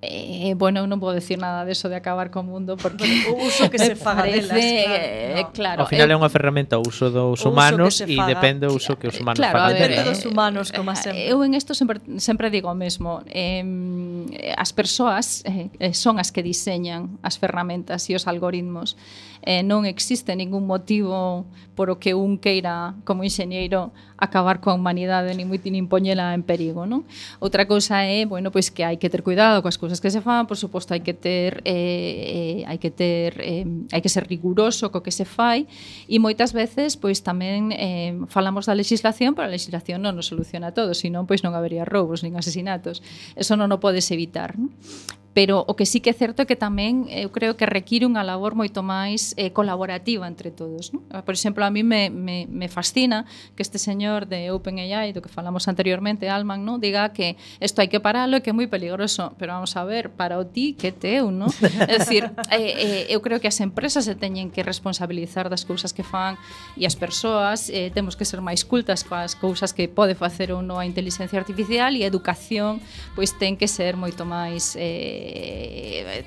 Eh, 0.00 0.54
bueno, 0.54 0.78
eu 0.78 0.86
non 0.86 1.02
podo 1.02 1.18
decir 1.18 1.42
nada 1.42 1.66
de 1.66 1.74
de, 1.74 1.90
de 1.90 1.96
acabar 1.98 2.30
co 2.30 2.46
mundo 2.46 2.78
porque 2.78 3.02
o 3.34 3.42
uso 3.42 3.66
que 3.66 3.82
se 3.82 3.98
faga 3.98 4.30
delas, 4.30 4.54
eh, 4.54 5.42
claro, 5.42 5.42
no. 5.42 5.52
claro. 5.58 5.78
Ao 5.82 5.90
final 5.90 6.06
eh, 6.06 6.14
é 6.14 6.16
unha 6.16 6.30
ferramenta 6.30 6.78
o 6.78 6.86
uso 6.86 7.10
dos 7.10 7.42
uso 7.42 7.50
humanos 7.50 7.98
e 8.06 8.14
depende 8.14 8.70
do 8.70 8.78
uso 8.78 8.94
que 8.94 9.10
os 9.10 9.18
humanos 9.18 9.42
claro, 9.42 9.58
fagan. 9.58 9.74
Depende 9.74 10.06
dos 10.06 10.22
humanos, 10.22 10.70
como 10.70 10.94
eh, 10.94 11.02
sempre. 11.02 11.26
Eu 11.26 11.42
en 11.42 11.58
isto 11.58 11.74
sempre 11.74 11.98
sempre 12.22 12.46
digo 12.46 12.70
o 12.70 12.78
mesmo. 12.78 13.26
Eh, 13.26 14.54
as 14.54 14.70
persoas 14.70 15.42
eh, 15.42 15.66
eh, 15.82 15.90
son 15.98 16.22
as 16.22 16.30
que 16.30 16.46
diseñan 16.46 17.18
as 17.26 17.42
ferramentas 17.42 18.06
e 18.06 18.14
os 18.14 18.30
algoritmos. 18.30 18.94
Eh, 19.42 19.66
non 19.66 19.82
existe 19.82 20.30
ningún 20.38 20.62
motivo 20.70 21.50
por 21.74 21.90
o 21.90 21.98
que 21.98 22.14
un 22.14 22.38
queira 22.38 22.94
como 23.02 23.26
enxeñeiro 23.26 23.90
acabar 24.18 24.60
coa 24.60 24.74
humanidade 24.74 25.32
ni 25.38 25.46
moi 25.46 25.62
nin 25.62 25.86
poñela 25.86 26.34
en 26.34 26.42
perigo, 26.42 26.84
non? 26.84 27.06
Outra 27.38 27.70
cousa 27.70 28.02
é, 28.02 28.26
bueno, 28.26 28.50
pois 28.50 28.68
que 28.74 28.82
hai 28.82 28.98
que 28.98 29.06
ter 29.06 29.22
cuidado 29.22 29.62
coas 29.62 29.78
cousas 29.78 30.02
que 30.02 30.10
se 30.10 30.20
fan, 30.20 30.50
por 30.50 30.58
suposto 30.58 30.92
hai 30.92 31.00
que 31.06 31.14
ter 31.14 31.62
eh, 31.62 32.60
eh 32.62 32.70
hai 32.70 32.78
que 32.82 32.90
ter 32.90 33.38
eh, 33.38 33.64
hai 33.94 34.02
que 34.02 34.10
ser 34.10 34.26
riguroso 34.26 34.90
co 34.90 35.00
que 35.06 35.14
se 35.14 35.22
fai 35.22 35.70
e 36.10 36.18
moitas 36.18 36.50
veces 36.50 36.98
pois 36.98 37.22
tamén 37.22 37.70
eh, 37.72 38.18
falamos 38.26 38.66
da 38.66 38.74
legislación, 38.74 39.38
pero 39.38 39.46
a 39.46 39.52
legislación 39.54 40.02
non 40.02 40.18
nos 40.18 40.26
soluciona 40.26 40.74
todo, 40.74 40.92
senón 40.98 41.30
pois 41.30 41.46
non 41.46 41.54
habería 41.54 41.86
roubos 41.86 42.26
nin 42.26 42.34
asesinatos. 42.34 43.00
Eso 43.38 43.54
non 43.54 43.70
o 43.70 43.78
podes 43.78 44.10
evitar, 44.10 44.58
non? 44.58 44.74
pero 45.38 45.64
o 45.68 45.76
que 45.76 45.86
sí 45.86 46.00
que 46.00 46.10
é 46.10 46.12
certo 46.12 46.42
é 46.42 46.50
que 46.50 46.58
tamén 46.58 47.06
eh, 47.14 47.22
eu 47.22 47.30
creo 47.30 47.54
que 47.54 47.62
require 47.62 48.02
unha 48.02 48.26
labor 48.26 48.58
moito 48.58 48.82
máis 48.82 49.38
eh, 49.38 49.54
colaborativa 49.54 50.26
entre 50.26 50.50
todos. 50.50 50.90
Non? 50.90 51.06
Ah, 51.14 51.22
por 51.22 51.38
exemplo, 51.38 51.62
a 51.62 51.70
mí 51.70 51.86
me, 51.86 52.10
me, 52.10 52.50
me 52.50 52.66
fascina 52.66 53.22
que 53.54 53.62
este 53.62 53.78
señor 53.78 54.26
de 54.26 54.50
OpenAI, 54.50 55.14
do 55.14 55.22
que 55.22 55.30
falamos 55.30 55.70
anteriormente, 55.70 56.26
Alman, 56.26 56.66
non? 56.66 56.82
diga 56.82 57.14
que 57.14 57.38
isto 57.62 57.78
hai 57.78 57.86
que 57.86 58.02
paralo 58.02 58.34
e 58.34 58.42
que 58.42 58.50
é 58.50 58.54
moi 58.58 58.66
peligroso, 58.66 59.30
pero 59.38 59.54
vamos 59.54 59.78
a 59.78 59.86
ver, 59.86 60.10
para 60.10 60.42
o 60.42 60.44
ti 60.50 60.74
que 60.74 60.90
teu, 60.90 61.30
non? 61.30 61.46
É 61.86 62.02
dicir, 62.02 62.26
eh, 62.50 63.06
eh, 63.06 63.14
eu 63.14 63.22
creo 63.22 63.38
que 63.38 63.46
as 63.46 63.62
empresas 63.62 64.10
se 64.10 64.18
teñen 64.18 64.50
que 64.50 64.66
responsabilizar 64.66 65.46
das 65.46 65.62
cousas 65.62 65.94
que 65.94 66.02
fan 66.02 66.34
e 66.74 66.82
as 66.82 66.98
persoas 66.98 67.70
eh, 67.70 67.94
temos 67.94 68.18
que 68.18 68.26
ser 68.26 68.42
máis 68.42 68.66
cultas 68.66 69.06
coas 69.06 69.38
cousas 69.38 69.70
que 69.70 69.86
pode 69.86 70.18
facer 70.18 70.50
ou 70.50 70.66
non 70.66 70.82
a 70.82 70.84
inteligencia 70.88 71.38
artificial 71.38 71.94
e 71.94 72.02
a 72.02 72.10
educación 72.10 72.82
pois 73.14 73.38
ten 73.38 73.54
que 73.54 73.70
ser 73.70 73.94
moito 73.94 74.26
máis 74.26 74.74
eh, 74.74 75.27
eh, 75.28 76.24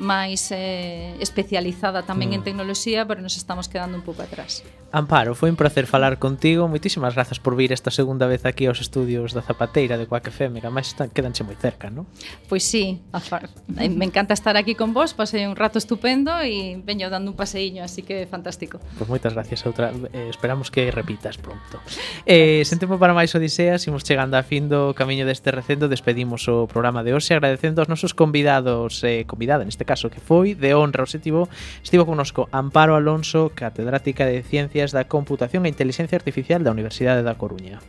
máis 0.00 0.48
eh, 0.52 1.16
especializada 1.20 2.02
tamén 2.02 2.32
mm. 2.32 2.36
en 2.36 2.42
tecnoloxía, 2.42 3.04
pero 3.04 3.20
nos 3.20 3.36
estamos 3.36 3.68
quedando 3.68 4.00
un 4.00 4.04
pouco 4.04 4.24
atrás. 4.24 4.64
Amparo, 4.92 5.34
foi 5.34 5.50
un 5.50 5.56
placer 5.56 5.84
falar 5.84 6.16
contigo. 6.16 6.68
Moitísimas 6.70 7.12
grazas 7.12 7.42
por 7.42 7.52
vir 7.58 7.74
esta 7.74 7.90
segunda 7.90 8.24
vez 8.24 8.46
aquí 8.46 8.64
aos 8.64 8.80
estudios 8.80 9.34
da 9.34 9.42
Zapateira 9.42 9.98
de 9.98 10.06
Coac 10.06 10.30
FM, 10.30 10.62
que 10.62 10.70
máis 10.70 10.94
están, 10.94 11.10
quedanche 11.10 11.42
moi 11.42 11.58
cerca, 11.58 11.90
non? 11.90 12.06
Pois 12.46 12.62
sí, 12.62 13.02
eh, 13.02 13.90
me 13.90 14.06
encanta 14.06 14.32
estar 14.32 14.54
aquí 14.54 14.78
con 14.78 14.94
vos, 14.94 15.12
pasei 15.12 15.44
un 15.44 15.58
rato 15.58 15.76
estupendo 15.82 16.38
e 16.38 16.78
veño 16.78 17.10
dando 17.10 17.34
un 17.34 17.36
paseíño, 17.36 17.82
así 17.82 18.06
que 18.06 18.30
fantástico. 18.30 18.78
Pois 18.78 19.04
pues 19.04 19.08
moitas 19.10 19.34
gracias 19.34 19.66
outra, 19.66 19.90
eh, 19.90 20.30
esperamos 20.30 20.70
que 20.70 20.88
repitas 20.94 21.34
pronto. 21.34 21.82
Eh, 22.22 22.62
sen 22.62 22.78
tempo 22.78 22.96
para 23.02 23.10
máis 23.10 23.34
odiseas, 23.34 23.82
imos 23.90 24.06
chegando 24.06 24.38
a 24.38 24.46
fin 24.46 24.70
do 24.70 24.94
camiño 24.94 25.26
deste 25.26 25.50
recendo, 25.50 25.90
despedimos 25.90 26.46
o 26.46 26.70
programa 26.70 27.02
de 27.02 27.10
hoxe 27.10 27.34
agradecendo 27.34 27.82
aos 27.82 27.90
nosos 27.90 28.05
nosos 28.06 28.14
convidados 28.14 29.02
e 29.02 29.20
eh, 29.20 29.24
convidada 29.26 29.66
neste 29.66 29.82
caso 29.82 30.06
que 30.06 30.22
foi 30.22 30.54
de 30.54 30.78
honra 30.78 31.02
o 31.02 31.10
estivo, 31.10 31.50
estivo 31.82 32.06
connosco 32.06 32.46
Amparo 32.54 32.94
Alonso, 32.94 33.50
catedrática 33.50 34.22
de 34.22 34.46
Ciencias 34.46 34.94
da 34.94 35.10
Computación 35.10 35.66
e 35.66 35.74
Inteligencia 35.74 36.14
Artificial 36.14 36.62
da 36.62 36.70
Universidade 36.70 37.26
da 37.26 37.34
Coruña. 37.34 37.82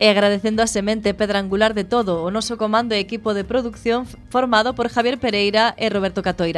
E 0.00 0.08
agradecendo 0.08 0.64
a 0.64 0.70
semente 0.70 1.12
pedra 1.12 1.42
angular 1.42 1.76
de 1.76 1.84
todo 1.84 2.24
o 2.24 2.32
noso 2.32 2.56
comando 2.56 2.96
e 2.96 3.02
equipo 3.02 3.36
de 3.36 3.44
producción 3.44 4.08
formado 4.32 4.72
por 4.72 4.88
Javier 4.88 5.20
Pereira 5.20 5.76
e 5.76 5.92
Roberto 5.92 6.24
Catoira. 6.24 6.56